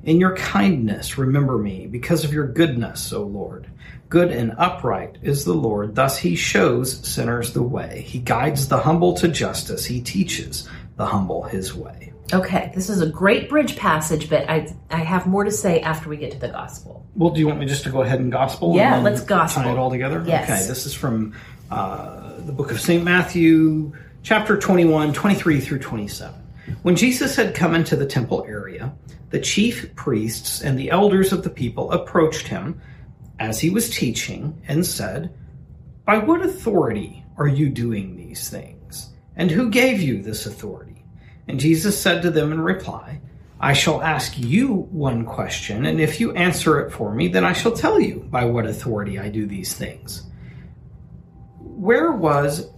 In 0.03 0.19
your 0.19 0.35
kindness, 0.35 1.17
remember 1.17 1.57
me, 1.57 1.87
because 1.87 2.23
of 2.23 2.33
your 2.33 2.47
goodness, 2.47 3.11
O 3.11 3.23
Lord. 3.23 3.67
Good 4.09 4.31
and 4.31 4.53
upright 4.57 5.17
is 5.21 5.43
the 5.43 5.53
Lord, 5.53 5.95
thus 5.95 6.17
he 6.17 6.35
shows 6.35 7.05
sinners 7.05 7.51
the 7.51 7.63
way. 7.63 8.05
He 8.07 8.19
guides 8.19 8.67
the 8.67 8.77
humble 8.77 9.15
to 9.15 9.27
justice, 9.27 9.85
he 9.85 10.01
teaches 10.01 10.69
the 10.97 11.05
humble 11.05 11.43
his 11.43 11.73
way. 11.73 12.13
Okay, 12.33 12.71
this 12.75 12.89
is 12.89 13.01
a 13.01 13.07
great 13.07 13.47
bridge 13.47 13.77
passage, 13.77 14.29
but 14.29 14.49
I 14.49 14.75
I 14.89 14.97
have 14.97 15.27
more 15.27 15.45
to 15.45 15.51
say 15.51 15.79
after 15.79 16.09
we 16.09 16.17
get 16.17 16.31
to 16.31 16.39
the 16.39 16.49
gospel. 16.49 17.05
Well, 17.15 17.29
do 17.29 17.39
you 17.39 17.47
want 17.47 17.59
me 17.59 17.65
just 17.65 17.83
to 17.83 17.89
go 17.89 18.01
ahead 18.01 18.19
and 18.19 18.31
gospel? 18.31 18.75
Yeah, 18.75 18.95
and 18.95 19.03
let's 19.03 19.21
gospel. 19.21 19.63
Tie 19.63 19.71
it 19.71 19.77
all 19.77 19.89
together? 19.89 20.23
Yes. 20.27 20.43
Okay, 20.43 20.67
this 20.67 20.85
is 20.85 20.93
from 20.93 21.33
uh, 21.71 22.33
the 22.39 22.51
book 22.51 22.71
of 22.71 22.81
St. 22.81 23.03
Matthew, 23.03 23.93
chapter 24.23 24.57
21, 24.57 25.13
23 25.13 25.61
through 25.61 25.79
27. 25.79 26.35
When 26.81 26.97
Jesus 26.97 27.35
had 27.35 27.55
come 27.55 27.73
into 27.73 27.95
the 27.95 28.05
temple 28.05 28.45
area, 28.45 28.93
the 29.29 29.39
chief 29.39 29.95
priests 29.95 30.61
and 30.61 30.77
the 30.77 30.91
elders 30.91 31.31
of 31.31 31.43
the 31.43 31.49
people 31.49 31.91
approached 31.93 32.47
him 32.47 32.81
as 33.39 33.59
he 33.59 33.69
was 33.69 33.89
teaching 33.89 34.61
and 34.67 34.85
said, 34.85 35.33
By 36.05 36.17
what 36.17 36.41
authority 36.41 37.23
are 37.37 37.47
you 37.47 37.69
doing 37.69 38.17
these 38.17 38.49
things? 38.49 38.76
And 39.37 39.49
who 39.49 39.69
gave 39.69 40.01
you 40.01 40.21
this 40.21 40.45
authority? 40.45 41.05
And 41.47 41.59
Jesus 41.59 41.97
said 41.99 42.21
to 42.23 42.31
them 42.31 42.51
in 42.51 42.59
reply, 42.59 43.21
I 43.59 43.73
shall 43.73 44.01
ask 44.01 44.37
you 44.37 44.67
one 44.91 45.25
question, 45.25 45.85
and 45.85 45.99
if 45.99 46.19
you 46.19 46.31
answer 46.33 46.79
it 46.79 46.91
for 46.91 47.13
me, 47.13 47.27
then 47.27 47.45
I 47.45 47.53
shall 47.53 47.71
tell 47.71 47.99
you 47.99 48.27
by 48.29 48.45
what 48.45 48.67
authority 48.67 49.17
I 49.17 49.29
do 49.29 49.47
these 49.47 49.73
things. 49.73 50.23
Where 51.59 52.11
was 52.11 52.69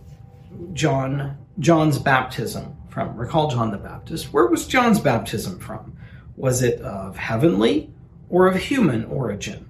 John 0.73 1.37
John's 1.59 1.99
baptism 1.99 2.77
from? 2.89 3.17
Recall 3.17 3.49
John 3.49 3.71
the 3.71 3.77
Baptist. 3.77 4.31
Where 4.31 4.47
was 4.47 4.67
John's 4.67 4.99
baptism 4.99 5.59
from? 5.59 5.97
Was 6.37 6.61
it 6.61 6.79
of 6.81 7.17
heavenly 7.17 7.91
or 8.29 8.47
of 8.47 8.55
human 8.55 9.03
origin? 9.05 9.67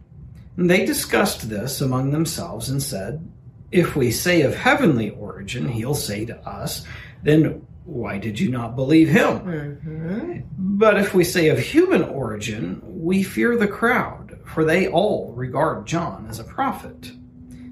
And 0.57 0.69
they 0.69 0.85
discussed 0.85 1.49
this 1.49 1.81
among 1.81 2.11
themselves 2.11 2.69
and 2.69 2.83
said, 2.83 3.27
If 3.71 3.95
we 3.95 4.11
say 4.11 4.41
of 4.41 4.55
heavenly 4.55 5.11
origin, 5.11 5.69
he'll 5.69 5.95
say 5.95 6.25
to 6.25 6.37
us, 6.47 6.85
then 7.23 7.65
why 7.85 8.17
did 8.17 8.39
you 8.39 8.49
not 8.49 8.75
believe 8.75 9.09
him? 9.09 9.39
Mm-hmm. 9.39 10.39
But 10.57 10.99
if 10.99 11.13
we 11.13 11.23
say 11.23 11.49
of 11.49 11.59
human 11.59 12.03
origin, 12.03 12.81
we 12.83 13.23
fear 13.23 13.57
the 13.57 13.67
crowd, 13.67 14.39
for 14.45 14.63
they 14.63 14.87
all 14.87 15.33
regard 15.33 15.87
John 15.87 16.27
as 16.29 16.39
a 16.39 16.43
prophet. 16.43 17.11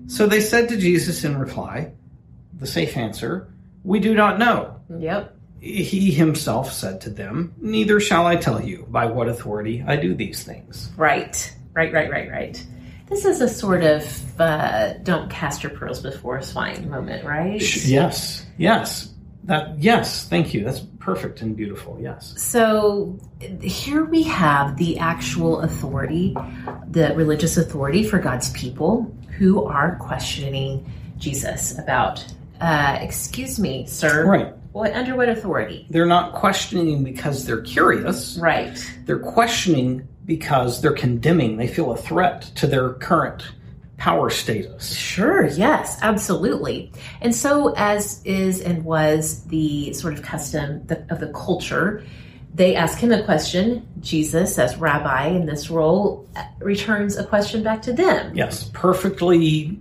So 0.07 0.25
they 0.25 0.41
said 0.41 0.69
to 0.69 0.77
Jesus 0.77 1.23
in 1.23 1.38
reply, 1.38 1.91
the 2.53 2.67
safe 2.67 2.97
answer, 2.97 3.53
We 3.83 3.99
do 3.99 4.13
not 4.15 4.39
know. 4.39 4.79
Yep. 4.89 5.36
He 5.60 6.12
himself 6.12 6.71
said 6.71 7.01
to 7.01 7.10
them, 7.10 7.53
Neither 7.57 7.99
shall 7.99 8.25
I 8.25 8.36
tell 8.36 8.62
you 8.62 8.88
by 8.89 9.05
what 9.05 9.27
authority 9.27 9.83
I 9.86 9.95
do 9.97 10.15
these 10.15 10.43
things. 10.43 10.91
Right. 10.95 11.53
Right, 11.73 11.93
right, 11.93 12.10
right, 12.10 12.31
right. 12.31 12.65
This 13.08 13.24
is 13.24 13.39
a 13.41 13.48
sort 13.48 13.84
of 13.84 14.39
uh, 14.39 14.93
don't 15.04 15.30
cast 15.30 15.63
your 15.63 15.72
pearls 15.72 16.02
before 16.02 16.41
swine 16.41 16.89
moment, 16.89 17.26
right? 17.26 17.62
Yes, 17.86 18.46
yes. 18.58 19.13
That 19.46 19.80
yes, 19.80 20.28
thank 20.28 20.54
you. 20.54 20.65
That's 20.65 20.82
perfect 21.00 21.41
and 21.41 21.56
beautiful. 21.56 21.98
Yes. 22.02 22.34
So 22.36 23.17
here 23.62 24.04
we 24.04 24.24
have 24.24 24.76
the 24.76 25.00
actual 25.00 25.62
authority, 25.62 26.36
the 26.89 27.13
religious 27.15 27.56
authority 27.56 28.04
for 28.04 28.20
God's 28.20 28.50
people 28.52 29.10
who 29.38 29.63
are 29.63 29.96
questioning 29.96 30.91
Jesus 31.17 31.78
about, 31.80 32.26
uh, 32.60 32.98
excuse 33.00 33.58
me, 33.58 33.86
sir. 33.88 34.26
Right. 34.26 34.54
What 34.74 34.91
under 34.91 35.15
what 35.15 35.30
authority? 35.30 35.88
They're 35.89 36.06
not 36.06 36.34
questioning 36.34 37.06
because 37.06 37.46
they're 37.46 37.62
curious. 37.62 38.38
Right. 38.38 38.78
They're 39.06 39.17
questioning 39.17 40.06
because 40.27 40.81
they're 40.81 40.91
condemning. 40.93 41.57
They 41.57 41.67
feel 41.67 41.91
a 41.91 41.97
threat 41.97 42.43
to 42.55 42.67
their 42.67 42.93
current 42.93 43.43
power 43.97 44.29
status. 44.29 44.93
Sure, 44.93 45.47
yes, 45.47 45.97
absolutely. 46.03 46.91
And 47.21 47.33
so, 47.33 47.73
as 47.75 48.21
is 48.23 48.61
and 48.61 48.85
was 48.85 49.43
the 49.45 49.93
sort 49.93 50.13
of 50.13 50.21
custom 50.21 50.85
of 51.09 51.19
the 51.19 51.31
culture, 51.33 52.03
they 52.53 52.75
ask 52.75 52.99
him 52.99 53.11
a 53.11 53.23
question. 53.23 53.87
Jesus, 53.99 54.59
as 54.59 54.77
rabbi 54.77 55.27
in 55.27 55.45
this 55.45 55.69
role, 55.69 56.27
returns 56.59 57.17
a 57.17 57.25
question 57.25 57.63
back 57.63 57.81
to 57.83 57.93
them. 57.93 58.35
Yes, 58.35 58.69
perfectly 58.73 59.79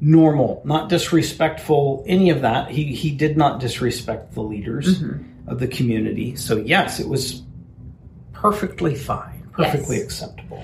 normal, 0.00 0.60
not 0.64 0.88
disrespectful, 0.88 2.04
any 2.06 2.30
of 2.30 2.42
that. 2.42 2.70
He 2.70 2.94
he 2.94 3.10
did 3.10 3.36
not 3.36 3.60
disrespect 3.60 4.34
the 4.34 4.42
leaders 4.42 5.00
mm-hmm. 5.00 5.48
of 5.48 5.58
the 5.58 5.68
community. 5.68 6.36
So 6.36 6.56
yes, 6.58 7.00
it 7.00 7.08
was 7.08 7.42
perfectly 8.32 8.94
fine, 8.94 9.33
perfectly 9.54 9.96
Yes. 9.96 10.04
acceptable. 10.04 10.62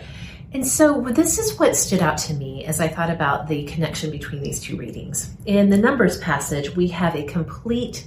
And 0.53 0.66
so, 0.66 1.00
this 1.12 1.38
is 1.38 1.59
what 1.59 1.76
stood 1.76 2.00
out 2.00 2.18
to 2.18 2.35
me 2.35 2.64
as 2.64 2.81
I 2.81 2.88
thought 2.88 3.11
about 3.11 3.46
the 3.46 3.64
connection 3.66 4.11
between 4.11 4.42
these 4.42 4.61
two 4.61 4.76
readings. 4.76 5.31
In 5.46 5.70
the 5.70 5.76
Numbers 5.76 6.18
passage, 6.18 6.74
we 6.74 6.88
have 6.88 7.14
a 7.14 7.22
complete 7.22 8.05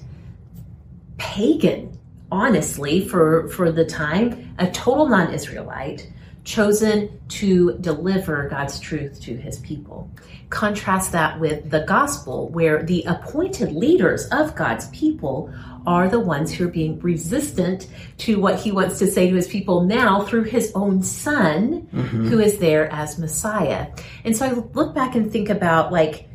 pagan, 1.17 1.98
honestly, 2.32 3.08
for, 3.08 3.48
for 3.50 3.72
the 3.72 3.86
time, 3.86 4.54
a 4.60 4.69
total 4.72 5.08
non 5.08 5.34
Israelite, 5.34 6.12
chosen 6.43 7.17
to 7.30 7.78
deliver 7.80 8.50
God's 8.50 8.78
truth 8.78 9.22
to 9.22 9.38
his 9.38 9.60
people. 9.60 10.12
Contrast 10.50 11.13
that 11.13 11.39
with 11.39 11.69
the 11.69 11.82
gospel, 11.82 12.50
where 12.50 12.84
the 12.84 13.04
appointed 13.08 13.72
leaders 13.72 14.28
of 14.28 14.54
God's 14.54 14.88
people 14.89 15.50
are 15.86 16.08
the 16.08 16.19
ones 16.19 16.52
who 16.52 16.65
are 16.65 16.72
being 16.72 17.00
resistant 17.00 17.88
to 18.19 18.39
what 18.39 18.60
he 18.60 18.72
wants 18.72 19.00
to 19.00 19.08
say 19.08 19.30
to 19.30 19.36
his 19.36 19.48
people 19.48 19.84
now 19.84 20.24
through 20.24 20.43
his 20.43 20.72
own 20.76 21.04
son, 21.04 21.88
mm-hmm. 21.93 22.28
who 22.28 22.39
is 22.39 22.58
there 22.60 22.91
as 22.91 23.19
Messiah. 23.19 23.88
And 24.24 24.36
so 24.36 24.46
I 24.46 24.52
look 24.74 24.96
back 24.96 25.15
and 25.15 25.32
think 25.32 25.50
about 25.50 25.91
like, 25.91 26.30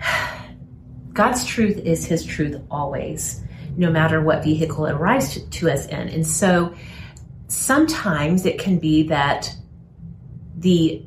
God's 1.12 1.44
truth 1.44 1.78
is 1.78 2.04
his 2.04 2.24
truth 2.24 2.60
always, 2.70 3.42
no 3.76 3.90
matter 3.90 4.22
what 4.22 4.44
vehicle 4.44 4.86
it 4.86 4.92
arrives 4.92 5.34
to, 5.34 5.50
to 5.50 5.70
us 5.70 5.86
in. 5.86 6.08
And 6.08 6.26
so 6.26 6.74
sometimes 7.48 8.46
it 8.46 8.58
can 8.58 8.78
be 8.78 9.04
that 9.08 9.54
the 10.56 11.04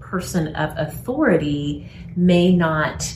person 0.00 0.54
of 0.56 0.76
authority 0.76 1.88
may 2.16 2.54
not 2.54 3.14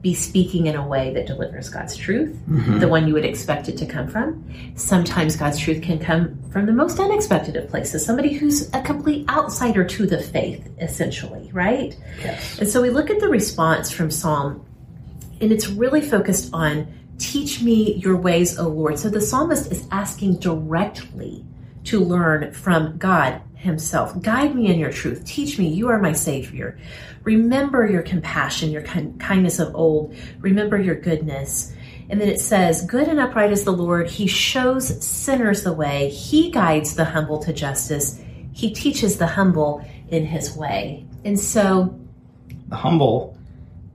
be 0.00 0.14
speaking 0.14 0.66
in 0.66 0.76
a 0.76 0.86
way 0.86 1.12
that 1.14 1.26
delivers 1.26 1.68
God's 1.68 1.96
truth, 1.96 2.36
mm-hmm. 2.48 2.78
the 2.78 2.88
one 2.88 3.08
you 3.08 3.14
would 3.14 3.24
expect 3.24 3.68
it 3.68 3.76
to 3.78 3.86
come 3.86 4.06
from. 4.06 4.48
Sometimes 4.76 5.34
God's 5.34 5.58
truth 5.58 5.82
can 5.82 5.98
come 5.98 6.38
from 6.50 6.66
the 6.66 6.72
most 6.72 7.00
unexpected 7.00 7.56
of 7.56 7.68
places, 7.68 8.04
somebody 8.04 8.32
who's 8.32 8.72
a 8.74 8.82
complete 8.82 9.28
outsider 9.28 9.84
to 9.84 10.06
the 10.06 10.20
faith, 10.20 10.68
essentially, 10.80 11.50
right? 11.52 11.98
Yes. 12.22 12.60
And 12.60 12.68
so 12.68 12.80
we 12.80 12.90
look 12.90 13.10
at 13.10 13.18
the 13.18 13.28
response 13.28 13.90
from 13.90 14.10
Psalm, 14.10 14.64
and 15.40 15.50
it's 15.50 15.68
really 15.68 16.00
focused 16.00 16.50
on 16.52 16.86
teach 17.18 17.60
me 17.60 17.94
your 17.94 18.16
ways, 18.16 18.58
O 18.58 18.68
Lord. 18.68 18.98
So 18.98 19.08
the 19.08 19.20
psalmist 19.20 19.72
is 19.72 19.86
asking 19.90 20.38
directly 20.38 21.44
to 21.84 22.00
learn 22.00 22.52
from 22.52 22.96
God 22.98 23.40
Himself. 23.58 24.20
Guide 24.22 24.54
me 24.54 24.68
in 24.72 24.78
your 24.78 24.92
truth. 24.92 25.24
Teach 25.24 25.58
me, 25.58 25.68
you 25.68 25.88
are 25.88 25.98
my 25.98 26.12
Savior. 26.12 26.78
Remember 27.24 27.86
your 27.86 28.02
compassion, 28.02 28.70
your 28.70 28.82
kin- 28.82 29.18
kindness 29.18 29.58
of 29.58 29.74
old. 29.74 30.14
Remember 30.40 30.80
your 30.80 30.94
goodness. 30.94 31.72
And 32.08 32.20
then 32.20 32.28
it 32.28 32.40
says, 32.40 32.82
Good 32.86 33.08
and 33.08 33.18
upright 33.18 33.52
is 33.52 33.64
the 33.64 33.72
Lord. 33.72 34.08
He 34.08 34.28
shows 34.28 35.04
sinners 35.04 35.64
the 35.64 35.72
way. 35.72 36.08
He 36.08 36.50
guides 36.50 36.94
the 36.94 37.04
humble 37.04 37.38
to 37.40 37.52
justice. 37.52 38.20
He 38.52 38.72
teaches 38.72 39.18
the 39.18 39.26
humble 39.26 39.84
in 40.08 40.24
His 40.24 40.56
way. 40.56 41.04
And 41.24 41.38
so 41.38 41.98
The 42.68 42.76
humble 42.76 43.36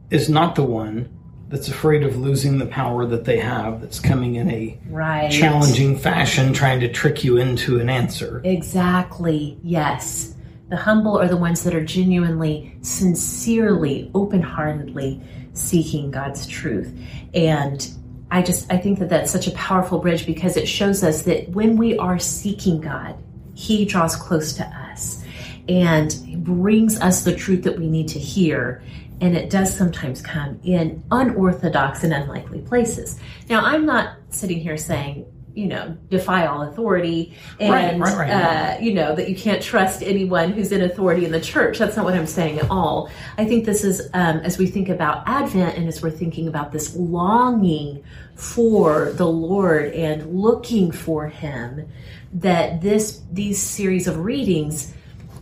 is 0.10 0.30
not 0.30 0.56
the 0.56 0.64
one 0.64 1.10
that's 1.54 1.68
afraid 1.68 2.02
of 2.02 2.18
losing 2.18 2.58
the 2.58 2.66
power 2.66 3.06
that 3.06 3.26
they 3.26 3.38
have 3.38 3.80
that's 3.80 4.00
coming 4.00 4.34
in 4.36 4.50
a 4.50 4.76
Right. 4.90 5.30
challenging 5.32 5.96
fashion 5.96 6.52
trying 6.52 6.80
to 6.80 6.88
trick 6.92 7.24
you 7.24 7.38
into 7.38 7.80
an 7.80 7.92
answer. 7.92 8.42
Exactly. 8.44 9.60
Yes. 9.64 10.34
The 10.70 10.78
humble 10.78 11.20
are 11.20 11.28
the 11.28 11.38
ones 11.38 11.64
that 11.64 11.76
are 11.76 11.86
genuinely, 11.86 12.76
sincerely, 12.82 14.10
open 14.16 14.42
heartedly 14.42 15.22
seeking 15.54 16.10
God's 16.10 16.48
truth. 16.48 16.92
And 17.36 17.88
I 18.32 18.42
just, 18.42 18.74
I 18.74 18.78
think 18.78 18.98
that 18.98 19.10
that's 19.10 19.30
such 19.30 19.46
a 19.46 19.52
powerful 19.52 20.00
bridge 20.00 20.26
because 20.26 20.58
it 20.58 20.68
shows 20.68 21.04
us 21.04 21.22
that 21.22 21.50
when 21.50 21.78
we 21.78 21.96
are 22.00 22.18
seeking 22.18 22.82
God, 22.82 23.14
He 23.54 23.86
draws 23.86 24.16
close 24.16 24.54
to 24.54 24.64
us 24.92 25.24
and 25.70 26.44
brings 26.44 27.00
us 27.00 27.24
the 27.24 27.36
truth 27.36 27.64
that 27.66 27.78
we 27.78 27.88
need 27.88 28.08
to 28.08 28.18
hear. 28.20 28.82
And 29.24 29.38
it 29.38 29.50
does 29.50 29.74
sometimes 29.74 30.22
come 30.22 30.60
in 30.66 31.02
unorthodox 31.10 32.04
and 32.04 32.14
unlikely 32.14 32.60
places. 32.60 33.18
Now, 33.50 33.64
I'm 33.64 33.86
not 33.86 34.18
sitting 34.28 34.60
here 34.60 34.76
saying, 34.76 35.26
you 35.54 35.68
know, 35.68 35.96
defy 36.10 36.46
all 36.46 36.64
authority 36.64 37.34
and, 37.58 38.02
Right, 38.02 38.18
right, 38.18 38.18
right, 38.18 38.30
uh, 38.30 38.78
you 38.82 38.94
know, 38.94 39.16
that 39.16 39.30
you 39.30 39.36
can't 39.38 39.62
trust 39.62 40.04
anyone 40.04 40.52
who's 40.52 40.74
in 40.74 40.82
authority 40.82 41.24
in 41.24 41.32
the 41.32 41.40
church. 41.40 41.78
That's 41.78 41.96
not 41.96 42.04
what 42.04 42.16
I'm 42.16 42.28
saying 42.28 42.60
at 42.60 42.70
all. 42.70 43.10
I 43.38 43.46
think 43.46 43.64
this 43.64 43.86
is, 43.86 44.10
um, 44.14 44.40
as 44.40 44.58
we 44.58 44.68
think 44.68 44.90
about 44.90 45.24
Advent 45.26 45.78
and 45.78 45.88
as 45.88 46.02
we're 46.02 46.12
thinking 46.12 46.50
about 46.50 46.74
this 46.74 46.94
longing 46.94 48.04
for 48.36 49.14
the 49.14 49.28
Lord 49.28 49.94
and 49.94 50.36
looking 50.36 50.92
for 50.92 51.30
Him, 51.30 51.88
that 52.34 52.82
this, 52.82 53.22
these 53.32 53.62
series 53.62 54.06
of 54.08 54.18
readings 54.18 54.94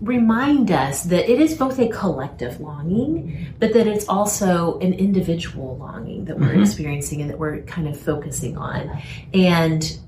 remind 0.02 0.72
us 0.72 1.04
that 1.04 1.32
it 1.32 1.40
is 1.40 1.56
both 1.56 1.80
a 1.80 1.88
collective 1.88 2.60
longing, 2.60 3.54
but 3.60 3.74
that 3.74 3.86
it's 3.86 4.08
also 4.08 4.80
an 4.80 4.94
individual 4.94 5.78
longing 5.78 6.26
that 6.26 6.40
we're 6.40 6.48
mm-hmm. 6.48 6.64
experiencing 6.64 7.22
and 7.22 7.30
that 7.30 7.38
we're 7.38 7.62
kind 7.62 7.88
of 7.88 8.00
focusing 8.00 8.58
on. 8.58 9.02
And 9.34 10.00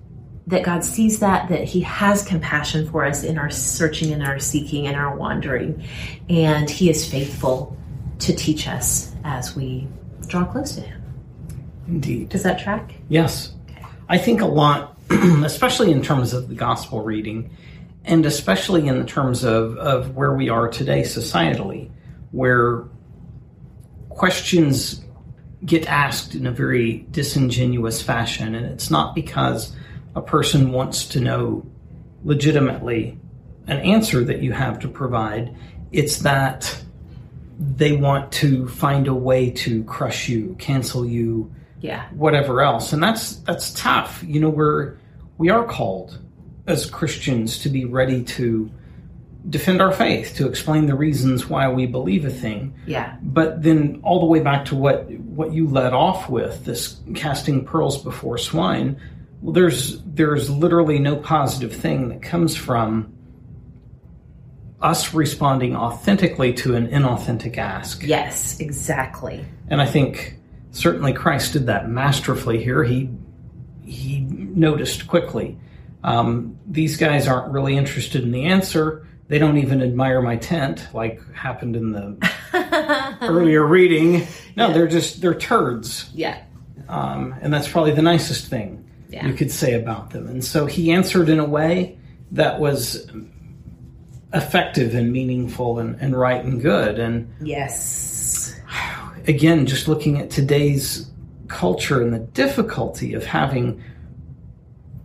that 0.47 0.63
God 0.63 0.83
sees 0.83 1.19
that, 1.19 1.47
that 1.49 1.63
He 1.63 1.81
has 1.81 2.23
compassion 2.23 2.89
for 2.89 3.05
us 3.05 3.23
in 3.23 3.37
our 3.37 3.49
searching 3.49 4.11
and 4.11 4.23
our 4.23 4.39
seeking 4.39 4.87
and 4.87 4.97
our 4.97 5.15
wandering. 5.15 5.87
And 6.27 6.69
He 6.69 6.89
is 6.89 7.09
faithful 7.09 7.77
to 8.19 8.35
teach 8.35 8.67
us 8.67 9.13
as 9.23 9.55
we 9.55 9.87
draw 10.27 10.43
close 10.43 10.75
to 10.75 10.81
Him. 10.81 11.01
Indeed. 11.87 12.29
Does 12.29 12.43
that 12.43 12.59
track? 12.59 12.95
Yes. 13.09 13.53
I 14.09 14.17
think 14.17 14.41
a 14.41 14.47
lot, 14.47 14.97
especially 15.09 15.91
in 15.91 16.01
terms 16.01 16.33
of 16.33 16.49
the 16.49 16.55
gospel 16.55 17.01
reading, 17.01 17.55
and 18.05 18.25
especially 18.25 18.87
in 18.87 18.99
the 18.99 19.05
terms 19.05 19.43
of, 19.43 19.77
of 19.77 20.15
where 20.15 20.33
we 20.33 20.49
are 20.49 20.67
today 20.67 21.01
societally, 21.01 21.89
where 22.31 22.83
questions 24.09 25.01
get 25.65 25.87
asked 25.87 26.35
in 26.35 26.45
a 26.45 26.51
very 26.51 27.05
disingenuous 27.11 28.01
fashion. 28.01 28.53
And 28.55 28.65
it's 28.65 28.91
not 28.91 29.15
because 29.15 29.73
a 30.15 30.21
person 30.21 30.71
wants 30.71 31.05
to 31.09 31.19
know 31.19 31.65
legitimately 32.23 33.17
an 33.67 33.79
answer 33.79 34.23
that 34.25 34.41
you 34.41 34.51
have 34.51 34.79
to 34.79 34.87
provide, 34.89 35.55
it's 35.91 36.19
that 36.19 36.81
they 37.57 37.93
want 37.93 38.31
to 38.33 38.67
find 38.67 39.07
a 39.07 39.13
way 39.13 39.49
to 39.51 39.83
crush 39.85 40.27
you, 40.27 40.55
cancel 40.59 41.05
you, 41.05 41.53
Yeah. 41.79 42.07
whatever 42.11 42.61
else 42.61 42.93
and 42.93 43.03
that's 43.03 43.35
that's 43.43 43.73
tough 43.73 44.23
you 44.25 44.39
know 44.39 44.49
we're 44.49 44.95
we 45.37 45.49
are 45.49 45.65
called 45.65 46.17
as 46.67 46.89
christians 46.89 47.59
to 47.59 47.69
be 47.69 47.85
ready 47.85 48.23
to 48.23 48.69
defend 49.49 49.81
our 49.81 49.91
faith 49.91 50.35
to 50.35 50.47
explain 50.47 50.85
the 50.85 50.95
reasons 50.95 51.49
why 51.49 51.67
we 51.67 51.85
believe 51.85 52.23
a 52.25 52.29
thing 52.29 52.73
Yeah. 52.85 53.17
but 53.21 53.61
then 53.61 53.99
all 54.03 54.19
the 54.21 54.25
way 54.25 54.39
back 54.39 54.65
to 54.65 54.75
what 54.75 55.09
what 55.11 55.51
you 55.53 55.67
led 55.67 55.93
off 55.93 56.29
with 56.29 56.63
this 56.65 56.97
casting 57.15 57.65
pearls 57.65 58.01
before 58.01 58.37
swine 58.37 58.95
well 59.41 59.51
there's 59.53 60.01
there's 60.03 60.49
literally 60.49 60.99
no 60.99 61.17
positive 61.17 61.73
thing 61.75 62.07
that 62.09 62.21
comes 62.21 62.55
from 62.55 63.11
us 64.81 65.13
responding 65.13 65.75
authentically 65.75 66.53
to 66.53 66.75
an 66.75 66.87
inauthentic 66.87 67.57
ask 67.57 68.03
Yes, 68.03 68.59
exactly. 68.59 69.45
and 69.69 69.81
I 69.81 69.85
think 69.85 70.37
certainly 70.71 71.13
Christ 71.13 71.53
did 71.53 71.67
that 71.67 71.89
masterfully 71.89 72.61
here. 72.63 72.83
He 72.83 73.09
he 73.85 74.21
noticed 74.21 75.07
quickly. 75.07 75.57
Um, 76.03 76.57
these 76.67 76.97
guys 76.97 77.27
aren't 77.27 77.51
really 77.53 77.77
interested 77.77 78.23
in 78.23 78.31
the 78.31 78.43
answer. 78.45 79.07
They 79.29 79.39
don't 79.39 79.57
even 79.57 79.81
admire 79.81 80.21
my 80.21 80.35
tent, 80.35 80.87
like 80.93 81.21
happened 81.33 81.75
in 81.75 81.91
the 81.93 83.17
earlier 83.21 83.65
reading. 83.65 84.27
No, 84.55 84.73
they're 84.73 84.87
just 84.87 85.21
they're 85.21 85.33
turds, 85.33 86.09
Yeah. 86.13 86.41
um, 86.89 87.33
and 87.41 87.53
that's 87.53 87.67
probably 87.67 87.93
the 87.93 88.01
nicest 88.01 88.47
thing 88.47 88.83
Yeah. 89.09 89.25
you 89.25 89.33
could 89.33 89.49
say 89.49 89.73
about 89.73 90.09
them. 90.11 90.27
And 90.27 90.43
so 90.43 90.65
he 90.65 90.91
answered 90.91 91.29
in 91.29 91.39
a 91.39 91.45
way 91.45 91.97
that 92.31 92.59
was 92.59 93.07
effective 94.33 94.95
and 94.95 95.11
meaningful 95.11 95.79
and, 95.79 95.95
and 96.01 96.17
right 96.19 96.43
and 96.43 96.61
good. 96.61 96.99
And 96.99 97.31
Yes. 97.41 98.55
again, 99.27 99.65
just 99.65 99.87
looking 99.87 100.17
at 100.19 100.29
today's 100.29 101.09
culture 101.47 102.01
and 102.01 102.13
the 102.13 102.19
difficulty 102.19 103.13
of 103.13 103.25
having 103.25 103.81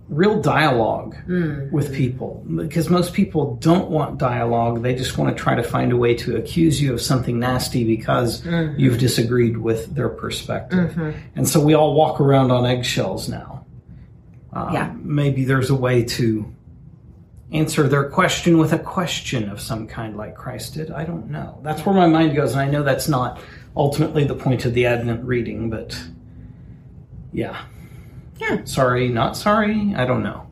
real 0.08 0.40
dialogue 0.40 1.14
mm. 1.26 1.70
with 1.70 1.94
people 1.94 2.42
because 2.56 2.88
most 2.88 3.12
people 3.12 3.56
don't 3.56 3.90
want 3.90 4.16
dialogue 4.18 4.82
they 4.82 4.94
just 4.94 5.18
want 5.18 5.36
to 5.36 5.42
try 5.42 5.54
to 5.54 5.62
find 5.62 5.92
a 5.92 5.96
way 5.96 6.14
to 6.14 6.36
accuse 6.36 6.80
you 6.80 6.94
of 6.94 7.00
something 7.00 7.38
nasty 7.38 7.84
because 7.84 8.40
mm-hmm. 8.40 8.78
you've 8.80 8.98
disagreed 8.98 9.58
with 9.58 9.94
their 9.94 10.08
perspective 10.08 10.92
mm-hmm. 10.92 11.10
and 11.36 11.46
so 11.46 11.60
we 11.60 11.74
all 11.74 11.94
walk 11.94 12.20
around 12.20 12.50
on 12.50 12.64
eggshells 12.64 13.28
now 13.28 13.66
um, 14.54 14.72
Yeah. 14.72 14.94
maybe 15.02 15.44
there's 15.44 15.68
a 15.68 15.74
way 15.74 16.04
to 16.04 16.54
answer 17.52 17.88
their 17.88 18.08
question 18.08 18.58
with 18.58 18.72
a 18.72 18.78
question 18.78 19.48
of 19.48 19.60
some 19.60 19.86
kind 19.86 20.16
like 20.16 20.34
Christ 20.34 20.74
did. 20.74 20.90
I 20.90 21.04
don't 21.04 21.30
know. 21.30 21.58
That's 21.62 21.84
where 21.84 21.94
my 21.94 22.06
mind 22.06 22.36
goes, 22.36 22.52
and 22.52 22.60
I 22.60 22.68
know 22.68 22.82
that's 22.82 23.08
not 23.08 23.40
ultimately 23.76 24.24
the 24.24 24.34
point 24.34 24.64
of 24.64 24.74
the 24.74 24.86
Advent 24.86 25.24
reading, 25.24 25.70
but 25.70 25.98
yeah. 27.32 27.62
Yeah. 28.38 28.64
Sorry, 28.64 29.08
not 29.08 29.36
sorry. 29.36 29.94
I 29.96 30.04
don't 30.04 30.22
know. 30.22 30.46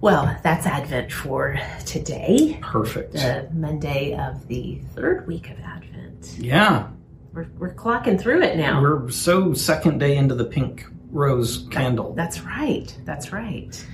Well, 0.00 0.38
that's 0.42 0.66
Advent 0.66 1.10
for 1.10 1.58
today, 1.86 2.58
Perfect. 2.62 3.14
the 3.14 3.48
Monday 3.52 4.14
of 4.14 4.46
the 4.46 4.80
third 4.94 5.26
week 5.26 5.50
of 5.50 5.58
Advent. 5.60 6.34
Yeah. 6.38 6.88
We're, 7.32 7.46
we're 7.58 7.74
clocking 7.74 8.20
through 8.20 8.42
it 8.42 8.56
now. 8.56 8.80
We're 8.80 9.10
so 9.10 9.54
second 9.54 9.98
day 9.98 10.16
into 10.16 10.34
the 10.34 10.44
pink 10.44 10.86
rose 11.10 11.66
candle. 11.70 12.14
That's 12.14 12.40
right. 12.40 12.94
That's 13.04 13.32
right. 13.32 13.86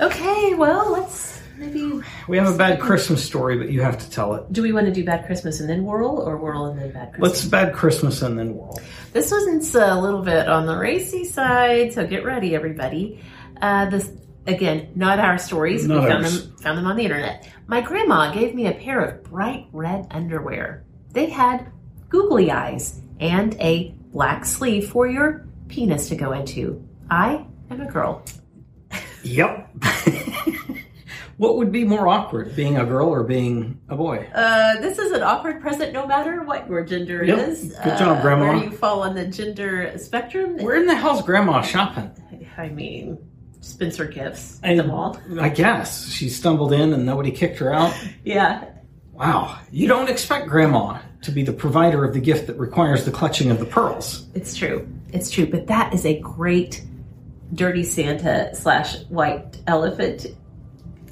Okay, 0.00 0.54
well, 0.54 0.90
let's 0.92 1.39
maybe. 1.60 2.00
We 2.26 2.38
have 2.38 2.52
a 2.52 2.56
bad 2.56 2.80
Christmas 2.80 3.24
story, 3.24 3.58
but 3.58 3.70
you 3.70 3.82
have 3.82 3.98
to 3.98 4.10
tell 4.10 4.34
it. 4.34 4.52
Do 4.52 4.62
we 4.62 4.72
want 4.72 4.86
to 4.86 4.92
do 4.92 5.04
Bad 5.04 5.26
Christmas 5.26 5.60
and 5.60 5.68
then 5.68 5.84
Whirl, 5.84 6.18
or 6.18 6.36
Whirl 6.36 6.66
and 6.66 6.80
then 6.80 6.90
Bad 6.90 7.12
Christmas? 7.12 7.30
Let's 7.30 7.44
bad 7.44 7.74
Christmas 7.74 8.22
and 8.22 8.38
then 8.38 8.56
whirl. 8.56 8.80
This 9.12 9.30
one's 9.30 9.74
a 9.74 9.94
little 10.00 10.22
bit 10.22 10.48
on 10.48 10.66
the 10.66 10.76
racy 10.76 11.24
side, 11.24 11.92
so 11.92 12.06
get 12.06 12.24
ready, 12.24 12.54
everybody. 12.54 13.20
Uh, 13.60 13.88
this 13.90 14.10
again, 14.46 14.90
not 14.94 15.20
our 15.20 15.38
stories. 15.38 15.86
Not 15.86 16.02
we 16.02 16.08
found 16.08 16.24
ours. 16.24 16.46
them 16.46 16.56
found 16.58 16.78
them 16.78 16.86
on 16.86 16.96
the 16.96 17.04
internet. 17.04 17.48
My 17.66 17.80
grandma 17.80 18.32
gave 18.32 18.54
me 18.54 18.66
a 18.66 18.72
pair 18.72 19.00
of 19.00 19.22
bright 19.24 19.68
red 19.72 20.06
underwear. 20.10 20.84
They 21.12 21.28
had 21.28 21.70
googly 22.08 22.50
eyes 22.50 23.00
and 23.20 23.54
a 23.60 23.94
black 24.12 24.44
sleeve 24.44 24.90
for 24.90 25.06
your 25.06 25.46
penis 25.68 26.08
to 26.08 26.16
go 26.16 26.32
into. 26.32 26.86
I 27.10 27.46
am 27.70 27.80
a 27.80 27.90
girl. 27.90 28.24
Yep. 29.22 29.76
what 31.40 31.56
would 31.56 31.72
be 31.72 31.84
more 31.84 32.06
awkward, 32.06 32.54
being 32.54 32.76
a 32.76 32.84
girl 32.84 33.08
or 33.08 33.22
being 33.24 33.80
a 33.88 33.96
boy? 33.96 34.28
Uh, 34.34 34.78
this 34.82 34.98
is 34.98 35.10
an 35.12 35.22
awkward 35.22 35.58
present, 35.62 35.90
no 35.90 36.06
matter 36.06 36.42
what 36.42 36.68
your 36.68 36.84
gender 36.84 37.24
Yep. 37.24 37.48
is. 37.48 37.74
Good 37.82 37.96
job, 37.96 38.18
uh, 38.18 38.22
Grandma. 38.22 38.52
Where 38.52 38.64
you 38.64 38.70
fall 38.70 39.02
on 39.02 39.14
the 39.14 39.24
gender 39.26 39.90
spectrum. 39.96 40.58
Where 40.58 40.76
in 40.76 40.84
the 40.84 40.94
hell's 40.94 41.22
grandma 41.22 41.62
shopping? 41.62 42.10
I 42.58 42.68
mean, 42.68 43.16
Spencer 43.62 44.04
gifts 44.04 44.60
I, 44.62 44.74
them 44.74 44.90
all. 44.90 45.18
I 45.40 45.48
guess 45.48 46.10
she 46.10 46.28
stumbled 46.28 46.74
in 46.74 46.92
and 46.92 47.06
nobody 47.06 47.30
kicked 47.30 47.58
her 47.60 47.72
out. 47.72 47.94
Yeah, 48.22 48.66
Wow, 49.14 49.58
you 49.70 49.88
don't 49.88 50.08
expect 50.10 50.46
grandma 50.46 50.98
to 51.22 51.30
be 51.30 51.42
the 51.42 51.52
provider 51.54 52.04
of 52.04 52.12
the 52.12 52.20
gift 52.20 52.48
that 52.48 52.58
requires 52.58 53.04
the 53.06 53.10
clutching 53.10 53.50
of 53.50 53.58
the 53.58 53.66
pearls. 53.66 54.26
It's 54.34 54.54
true. 54.54 54.86
It's 55.12 55.30
true. 55.30 55.46
But 55.46 55.66
that 55.68 55.94
is 55.94 56.04
a 56.04 56.18
great 56.20 56.82
dirty 57.54 57.82
Santa 57.84 58.54
slash 58.54 58.98
white 59.04 59.58
elephant 59.66 60.26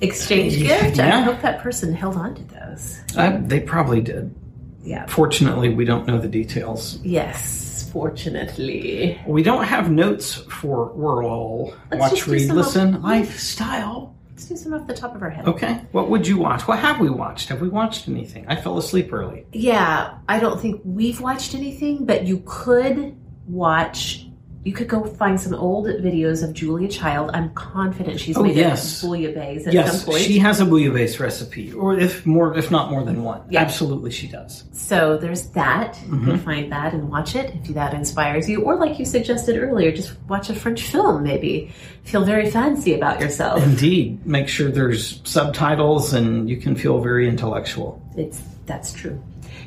exchange 0.01 0.59
gift. 0.59 0.99
I 0.99 1.21
hope 1.21 1.41
that 1.43 1.61
person 1.61 1.93
held 1.93 2.17
on 2.17 2.35
to 2.35 2.43
those. 2.45 3.01
Uh, 3.17 3.39
they 3.43 3.61
probably 3.61 4.01
did. 4.01 4.35
Yeah. 4.83 5.07
Fortunately, 5.07 5.69
we 5.71 5.85
don't 5.85 6.07
know 6.07 6.19
the 6.19 6.29
details. 6.29 6.99
Yes, 7.03 7.91
fortunately. 7.93 9.21
We 9.27 9.43
don't 9.43 9.65
have 9.65 9.91
notes 9.91 10.35
for 10.35 10.87
Whirl. 10.93 11.75
Let's 11.91 12.01
Watch, 12.01 12.27
read, 12.27 12.51
listen, 12.51 12.95
of- 12.95 13.03
lifestyle. 13.05 14.15
Let's 14.31 14.47
do 14.47 14.57
some 14.57 14.73
off 14.73 14.87
the 14.87 14.95
top 14.95 15.17
of 15.17 15.23
our 15.23 15.31
head. 15.31 15.49
Okay. 15.49 15.81
What 15.91 16.09
would 16.11 16.25
you 16.27 16.39
watch? 16.39 16.69
What 16.69 16.79
have 16.79 17.01
we 17.01 17.11
watched? 17.11 17.49
Have 17.49 17.61
we 17.61 17.69
watched 17.69 18.09
anything? 18.09 18.47
I 18.47 18.55
fell 18.55 18.79
asleep 18.79 19.13
early. 19.13 19.45
Yeah, 19.53 20.17
I 20.29 20.39
don't 20.39 20.61
think 20.61 20.81
we've 20.85 21.21
watched 21.21 21.57
anything, 21.57 22.05
but 22.05 22.25
you 22.25 22.43
could 22.47 23.17
watch. 23.49 24.28
You 24.69 24.75
could 24.75 24.87
go 24.87 25.03
find 25.03 25.41
some 25.41 25.55
old 25.55 25.87
videos 25.87 26.45
of 26.45 26.53
Julia 26.53 26.89
Child. 26.89 27.31
I'm 27.33 27.49
confident 27.55 28.21
she's 28.21 28.37
Oh, 28.37 28.43
made 28.43 28.55
yes. 28.55 29.03
a 29.03 29.07
bouillabaisse 29.07 29.67
at 29.67 29.73
yes, 29.73 30.03
some 30.03 30.11
point. 30.13 30.23
she 30.23 30.39
has 30.41 30.61
a 30.61 30.67
bouillabaisse 30.67 31.19
recipe, 31.19 31.73
or 31.73 31.99
if 31.99 32.27
more, 32.27 32.55
if 32.55 32.71
not 32.71 32.91
more 32.91 33.03
than 33.03 33.23
one. 33.25 33.41
Absolutely, 33.57 34.11
she 34.11 34.29
does. 34.29 34.65
So 34.73 35.17
there's 35.17 35.47
that. 35.53 35.95
Mm-hmm. 35.95 36.25
can 36.27 36.39
find 36.41 36.71
that 36.71 36.93
and 36.93 37.09
watch 37.09 37.35
it 37.35 37.55
if 37.65 37.69
that 37.69 37.95
inspires 37.95 38.47
you. 38.47 38.61
Or 38.61 38.77
like 38.77 38.99
you 38.99 39.07
suggested 39.07 39.57
earlier, 39.57 39.91
just 39.91 40.13
watch 40.29 40.51
a 40.51 40.55
French 40.55 40.83
film 40.83 41.23
maybe. 41.23 41.73
Feel 42.05 42.27
very 42.27 42.51
fancy 42.51 42.93
about 42.93 43.21
yourself. 43.23 43.63
Indeed, 43.65 44.27
make 44.27 44.49
sure 44.49 44.71
there's 44.71 45.23
subtitles, 45.25 46.13
and 46.13 46.47
you 46.51 46.59
can 46.59 46.77
feel 46.77 47.01
very 47.01 47.27
intellectual. 47.27 48.03
It's 48.19 48.43
that's 48.67 48.93
true. 48.93 49.19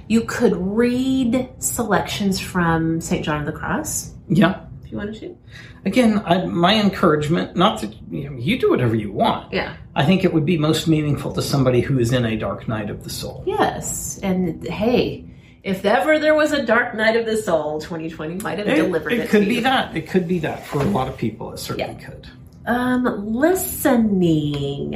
You 0.10 0.22
could 0.26 0.54
read 0.56 1.50
selections 1.58 2.40
from 2.40 3.02
St. 3.02 3.26
John 3.26 3.40
of 3.40 3.48
the 3.48 3.52
Cross 3.52 4.14
Yeah. 4.30 4.60
If 4.92 4.94
you 4.94 4.98
wanted 4.98 5.20
to. 5.22 5.38
Again, 5.86 6.22
I, 6.26 6.46
my 6.46 6.76
encouragement, 6.76 7.56
not 7.56 7.80
that 7.82 7.96
you, 8.12 8.30
know, 8.30 8.38
you 8.38 8.60
do 8.60 8.70
whatever 8.70 8.94
you 8.96 9.12
want. 9.12 9.54
Yeah. 9.54 9.76
I 9.96 10.04
think 10.06 10.26
it 10.26 10.34
would 10.34 10.46
be 10.46 10.58
most 10.58 10.88
meaningful 10.88 11.32
to 11.34 11.42
somebody 11.42 11.80
who 11.82 11.98
is 11.98 12.12
in 12.12 12.26
a 12.26 12.36
dark 12.36 12.68
night 12.68 12.90
of 12.90 13.04
the 13.06 13.10
soul. 13.10 13.44
Yes. 13.48 14.20
And 14.22 14.68
hey, 14.68 15.26
if 15.64 15.86
ever 15.86 16.20
there 16.20 16.36
was 16.36 16.52
a 16.52 16.66
dark 16.66 16.94
night 16.96 17.16
of 17.16 17.26
the 17.26 17.38
soul, 17.38 17.80
2020 17.80 18.36
might 18.36 18.58
have 18.60 18.68
delivered 18.68 19.14
it. 19.14 19.20
it 19.20 19.30
could 19.30 19.48
be 19.48 19.56
you. 19.56 19.62
that. 19.62 19.96
It 19.96 20.10
could 20.10 20.28
be 20.28 20.40
that 20.40 20.66
for 20.66 20.82
a 20.82 20.86
lot 20.86 21.08
of 21.08 21.18
people. 21.18 21.54
It 21.54 21.58
certainly 21.60 21.94
Yeah. 22.00 22.06
could. 22.10 22.28
Um, 22.66 23.34
listening. 23.34 24.96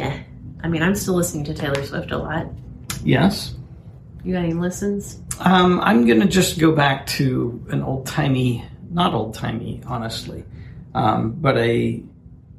I 0.62 0.68
mean, 0.68 0.82
I'm 0.82 0.96
still 0.96 1.16
listening 1.16 1.46
to 1.46 1.54
Taylor 1.54 1.84
Swift 1.86 2.12
a 2.12 2.18
lot. 2.18 2.48
Yes. 3.04 3.56
You 4.24 4.34
got 4.34 4.44
any 4.44 4.54
listens? 4.54 5.22
Um, 5.40 5.80
I'm 5.82 6.06
going 6.06 6.20
to 6.20 6.28
just 6.28 6.60
go 6.60 6.72
back 6.74 7.06
to 7.08 7.64
an 7.70 7.82
old 7.84 8.06
timey, 8.08 8.66
not 8.96 9.14
old 9.14 9.34
timey, 9.36 9.82
honestly, 9.86 10.46
um, 10.96 11.32
but 11.34 11.58
a 11.58 12.02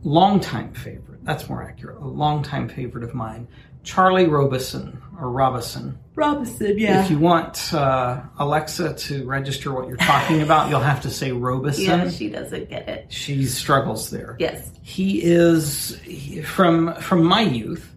longtime 0.05 0.73
favorite. 0.75 1.25
That's 1.25 1.49
more 1.49 1.63
accurate. 1.63 1.97
A 2.01 2.07
longtime 2.07 2.69
favorite 2.69 3.03
of 3.03 3.15
mine, 3.15 3.49
Charlie 3.83 4.27
Robison 4.29 5.03
or 5.19 5.31
Robison. 5.31 5.99
Robison, 6.15 6.79
yeah. 6.79 7.03
If 7.05 7.11
you 7.11 7.19
want 7.19 7.73
uh, 7.73 8.21
Alexa 8.39 8.95
to 8.95 9.25
register 9.27 9.73
what 9.73 9.89
you're 9.89 9.97
talking 9.97 10.43
about, 10.43 10.69
you'll 10.71 10.81
have 10.81 11.01
to 11.03 11.11
say 11.11 11.33
Robison. 11.33 11.85
Yeah, 11.85 12.11
she 12.11 12.29
doesn't 12.29 12.69
get 12.69 12.89
it. 12.89 13.07
she 13.13 13.45
struggles 13.47 14.11
there. 14.11 14.37
Yes. 14.39 14.71
He 14.83 15.23
is 15.23 15.99
he- 16.05 16.43
from 16.43 16.95
from 16.97 17.25
my 17.25 17.41
youth. 17.41 17.91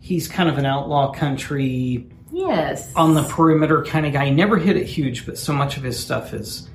He's 0.00 0.28
kind 0.28 0.48
of 0.48 0.58
an 0.58 0.66
outlaw 0.66 1.12
country 1.12 2.08
Yes. 2.32 2.92
on 2.94 3.14
the 3.14 3.22
perimeter 3.22 3.82
kind 3.84 4.04
of 4.06 4.12
guy. 4.12 4.26
He 4.26 4.30
never 4.32 4.58
hit 4.58 4.76
it 4.76 4.86
huge, 4.86 5.24
but 5.24 5.38
so 5.38 5.52
much 5.52 5.76
of 5.76 5.82
his 5.84 5.98
stuff 5.98 6.34
is 6.34 6.68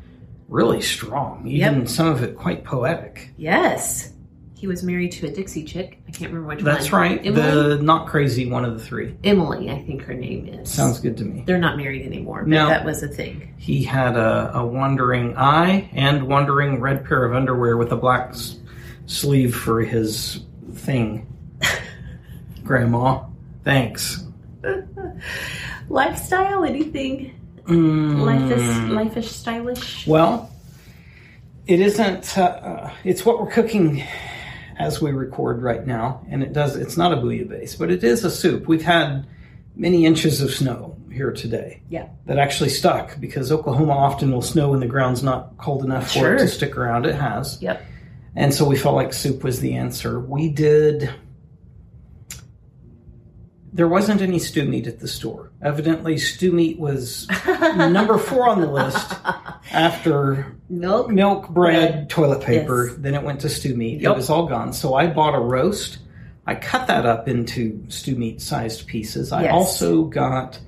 really 0.51 0.81
strong. 0.81 1.47
Even 1.47 1.79
Yep. 1.79 1.87
some 1.87 2.07
of 2.07 2.21
it 2.23 2.35
quite 2.35 2.63
poetic. 2.63 3.31
Yes. 3.37 4.09
He 4.53 4.67
was 4.67 4.83
married 4.83 5.11
to 5.13 5.25
a 5.25 5.31
Dixie 5.31 5.63
chick. 5.63 5.99
I 6.07 6.11
can't 6.11 6.29
remember 6.31 6.49
which 6.49 6.63
one. 6.63 6.65
That's 6.65 6.91
right. 6.93 7.19
Emily? 7.25 7.41
The 7.77 7.81
not 7.81 8.05
crazy 8.07 8.47
one 8.47 8.63
of 8.63 8.77
the 8.77 8.85
three. 8.85 9.15
Emily, 9.23 9.71
I 9.71 9.81
think 9.81 10.03
her 10.03 10.13
name 10.13 10.45
is. 10.47 10.69
Sounds 10.69 10.99
good 10.99 11.17
to 11.17 11.23
me. 11.25 11.41
They're 11.47 11.57
not 11.57 11.77
married 11.77 12.05
anymore, 12.05 12.41
but 12.41 12.49
No. 12.49 12.67
that 12.67 12.85
was 12.85 13.01
a 13.01 13.07
thing. 13.07 13.55
He 13.57 13.83
had 13.83 14.15
a, 14.15 14.51
a 14.53 14.63
wandering 14.63 15.35
eye 15.35 15.89
and 15.93 16.27
wandering 16.27 16.79
red 16.79 17.05
pair 17.05 17.25
of 17.25 17.33
underwear 17.33 17.75
with 17.77 17.91
a 17.91 17.95
black 17.95 18.29
s- 18.31 18.59
sleeve 19.07 19.55
for 19.55 19.81
his 19.81 20.41
thing. 20.75 21.25
Grandma, 22.63 23.23
thanks. 23.63 24.25
Lifestyle, 25.89 26.63
anything? 26.63 27.33
Mm. 27.65 28.21
Life 28.21 28.51
is 28.51 28.89
life 28.91 29.17
is 29.17 29.29
stylish. 29.29 30.07
Well, 30.07 30.49
it 31.67 31.79
isn't. 31.79 32.37
Uh, 32.37 32.91
it's 33.03 33.25
what 33.25 33.39
we're 33.39 33.51
cooking 33.51 34.03
as 34.79 35.01
we 35.01 35.11
record 35.11 35.61
right 35.61 35.85
now, 35.85 36.25
and 36.29 36.41
it 36.43 36.53
does. 36.53 36.75
It's 36.75 36.97
not 36.97 37.13
a 37.13 37.17
bouillabaisse, 37.17 37.77
but 37.77 37.91
it 37.91 38.03
is 38.03 38.23
a 38.23 38.31
soup. 38.31 38.67
We've 38.67 38.81
had 38.81 39.27
many 39.75 40.05
inches 40.05 40.41
of 40.41 40.51
snow 40.51 40.97
here 41.11 41.31
today 41.31 41.81
Yeah. 41.89 42.07
that 42.25 42.37
actually 42.37 42.69
stuck 42.69 43.19
because 43.19 43.51
Oklahoma 43.51 43.93
often 43.93 44.31
will 44.31 44.41
snow 44.41 44.71
when 44.71 44.79
the 44.79 44.87
ground's 44.87 45.23
not 45.23 45.57
cold 45.57 45.83
enough 45.83 46.07
for 46.07 46.19
Sure. 46.19 46.35
it 46.35 46.39
to 46.39 46.47
stick 46.47 46.77
around. 46.77 47.05
It 47.05 47.15
has, 47.15 47.61
Yep. 47.61 47.81
and 48.35 48.53
so 48.53 48.65
we 48.67 48.75
felt 48.77 48.95
like 48.95 49.13
soup 49.13 49.43
was 49.43 49.59
the 49.59 49.73
answer. 49.75 50.19
We 50.19 50.49
did. 50.49 51.09
There 53.73 53.87
wasn't 53.87 54.21
any 54.21 54.39
stew 54.39 54.65
meat 54.65 54.87
at 54.87 54.99
the 54.99 55.07
store. 55.07 55.50
Evidently, 55.63 56.17
stew 56.17 56.51
meat 56.51 56.79
was 56.79 57.27
number 57.75 58.17
four 58.17 58.49
on 58.49 58.61
the 58.61 58.67
list 58.71 59.13
after 59.71 60.55
Milk. 60.69 61.09
milk, 61.09 61.49
bread, 61.49 61.91
Bread. 61.91 62.09
toilet 62.09 62.41
paper. 62.43 62.87
Yes. 62.87 62.95
Then 62.99 63.13
it 63.15 63.23
went 63.23 63.41
to 63.41 63.49
stew 63.49 63.75
meat. 63.75 64.01
Yep. 64.01 64.11
It 64.11 64.15
was 64.17 64.29
all 64.29 64.47
gone. 64.47 64.73
So 64.73 64.95
I 64.95 65.07
bought 65.07 65.35
a 65.35 65.39
roast. 65.39 65.99
I 66.47 66.55
cut 66.55 66.87
that 66.87 67.05
up 67.05 67.27
into 67.27 67.83
stew 67.89 68.15
meat 68.15 68.41
sized 68.41 68.87
pieces. 68.87 69.31
I 69.31 69.43
Yes. 69.43 69.53
also 69.53 70.03
got 70.05 70.59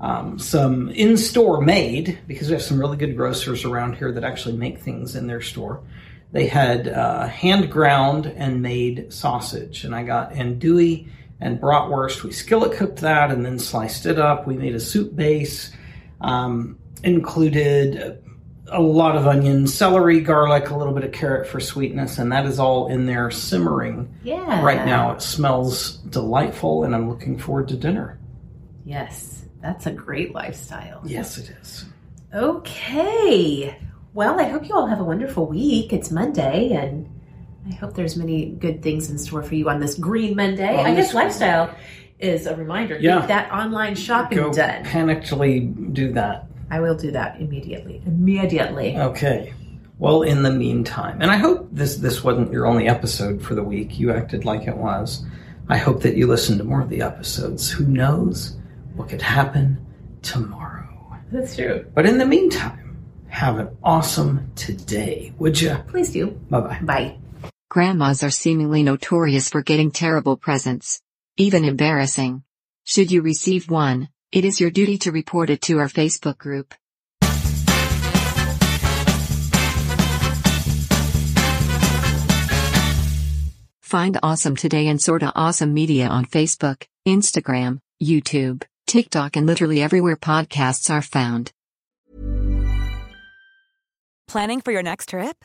um, 0.00 0.38
some 0.38 0.90
in 0.90 1.16
store 1.16 1.62
made 1.62 2.18
because 2.26 2.48
we 2.48 2.52
have 2.54 2.62
some 2.62 2.78
really 2.78 2.98
good 2.98 3.16
grocers 3.16 3.64
around 3.64 3.96
here 3.96 4.12
that 4.12 4.24
actually 4.24 4.56
make 4.56 4.78
things 4.80 5.16
in 5.16 5.26
their 5.26 5.40
store. 5.40 5.80
They 6.32 6.46
had 6.48 6.88
uh, 6.88 7.28
hand 7.28 7.70
ground 7.70 8.26
and 8.26 8.60
made 8.60 9.12
sausage, 9.12 9.84
and 9.84 9.94
I 9.94 10.02
got 10.02 10.32
andouille 10.32 11.08
and 11.44 11.60
bratwurst. 11.60 12.24
We 12.24 12.32
skillet 12.32 12.76
cooked 12.76 13.00
that 13.02 13.30
and 13.30 13.44
then 13.46 13.58
sliced 13.60 14.06
it 14.06 14.18
up. 14.18 14.46
We 14.46 14.56
made 14.56 14.74
a 14.74 14.80
soup 14.80 15.14
base. 15.14 15.70
Um, 16.20 16.78
included 17.02 18.18
a 18.72 18.80
lot 18.80 19.14
of 19.14 19.26
onion, 19.26 19.66
celery, 19.66 20.20
garlic, 20.20 20.70
a 20.70 20.76
little 20.76 20.94
bit 20.94 21.04
of 21.04 21.12
carrot 21.12 21.46
for 21.46 21.60
sweetness, 21.60 22.16
and 22.16 22.32
that 22.32 22.46
is 22.46 22.58
all 22.58 22.88
in 22.88 23.04
there 23.04 23.30
simmering 23.30 24.08
Yeah. 24.22 24.64
right 24.64 24.86
now. 24.86 25.12
It 25.12 25.20
smells 25.20 25.98
delightful, 26.08 26.82
and 26.84 26.94
I'm 26.94 27.10
looking 27.10 27.36
forward 27.38 27.68
to 27.68 27.76
dinner. 27.76 28.18
Yes. 28.86 29.44
That's 29.60 29.86
a 29.86 29.90
great 29.92 30.34
lifestyle. 30.34 31.00
Yes, 31.04 31.36
it 31.38 31.50
is. 31.60 31.84
Okay. 32.34 33.76
Well, 34.14 34.38
I 34.40 34.44
hope 34.44 34.68
you 34.68 34.74
all 34.74 34.86
have 34.86 35.00
a 35.00 35.04
wonderful 35.04 35.46
week. 35.46 35.92
It's 35.92 36.10
Monday, 36.10 36.70
and 36.72 37.08
I 37.66 37.72
hope 37.74 37.94
there's 37.94 38.16
many 38.16 38.46
good 38.50 38.82
things 38.82 39.10
in 39.10 39.18
store 39.18 39.42
for 39.42 39.54
you 39.54 39.68
on 39.68 39.80
this 39.80 39.94
Green 39.94 40.36
Monday. 40.36 40.76
On 40.76 40.84
I 40.86 40.94
guess 40.94 41.14
lifestyle 41.14 41.74
is 42.18 42.46
a 42.46 42.54
reminder. 42.56 42.98
Yeah. 42.98 43.20
Get 43.20 43.28
that 43.28 43.52
online 43.52 43.94
shopping 43.94 44.38
Go 44.38 44.52
done. 44.52 44.84
panically 44.84 45.92
do 45.92 46.12
that. 46.12 46.46
I 46.70 46.80
will 46.80 46.94
do 46.94 47.10
that 47.12 47.40
immediately. 47.40 48.02
Immediately. 48.06 48.96
Okay. 48.98 49.54
Well, 49.98 50.22
in 50.22 50.42
the 50.42 50.50
meantime, 50.50 51.22
and 51.22 51.30
I 51.30 51.36
hope 51.36 51.68
this 51.70 51.96
this 51.96 52.24
wasn't 52.24 52.52
your 52.52 52.66
only 52.66 52.88
episode 52.88 53.42
for 53.42 53.54
the 53.54 53.62
week. 53.62 53.98
You 53.98 54.12
acted 54.12 54.44
like 54.44 54.66
it 54.66 54.76
was. 54.76 55.24
I 55.68 55.78
hope 55.78 56.02
that 56.02 56.16
you 56.16 56.26
listen 56.26 56.58
to 56.58 56.64
more 56.64 56.80
of 56.82 56.90
the 56.90 57.00
episodes. 57.00 57.70
Who 57.70 57.86
knows 57.86 58.56
what 58.96 59.08
could 59.08 59.22
happen 59.22 59.84
tomorrow? 60.22 60.88
That's 61.32 61.56
true. 61.56 61.86
But 61.94 62.06
in 62.06 62.18
the 62.18 62.26
meantime, 62.26 62.98
have 63.28 63.58
an 63.58 63.76
awesome 63.82 64.50
today, 64.56 65.32
would 65.38 65.60
you? 65.60 65.76
Please 65.88 66.12
do. 66.12 66.26
Bye 66.50 66.60
bye. 66.60 66.78
Bye. 66.82 67.16
Grandmas 67.70 68.22
are 68.22 68.30
seemingly 68.30 68.82
notorious 68.82 69.48
for 69.48 69.62
getting 69.62 69.90
terrible 69.90 70.36
presents. 70.36 71.00
Even 71.36 71.64
embarrassing. 71.64 72.42
Should 72.84 73.10
you 73.10 73.22
receive 73.22 73.70
one, 73.70 74.08
it 74.30 74.44
is 74.44 74.60
your 74.60 74.70
duty 74.70 74.98
to 74.98 75.12
report 75.12 75.50
it 75.50 75.62
to 75.62 75.78
our 75.78 75.88
Facebook 75.88 76.38
group. 76.38 76.74
Find 83.80 84.18
Awesome 84.22 84.56
Today 84.56 84.88
and 84.88 85.00
Sorta 85.00 85.32
Awesome 85.34 85.72
Media 85.72 86.08
on 86.08 86.26
Facebook, 86.26 86.84
Instagram, 87.06 87.80
YouTube, 88.02 88.64
TikTok, 88.86 89.36
and 89.36 89.46
literally 89.46 89.80
everywhere 89.82 90.16
podcasts 90.16 90.90
are 90.90 91.02
found. 91.02 91.52
Planning 94.26 94.60
for 94.60 94.72
your 94.72 94.82
next 94.82 95.10
trip? 95.10 95.44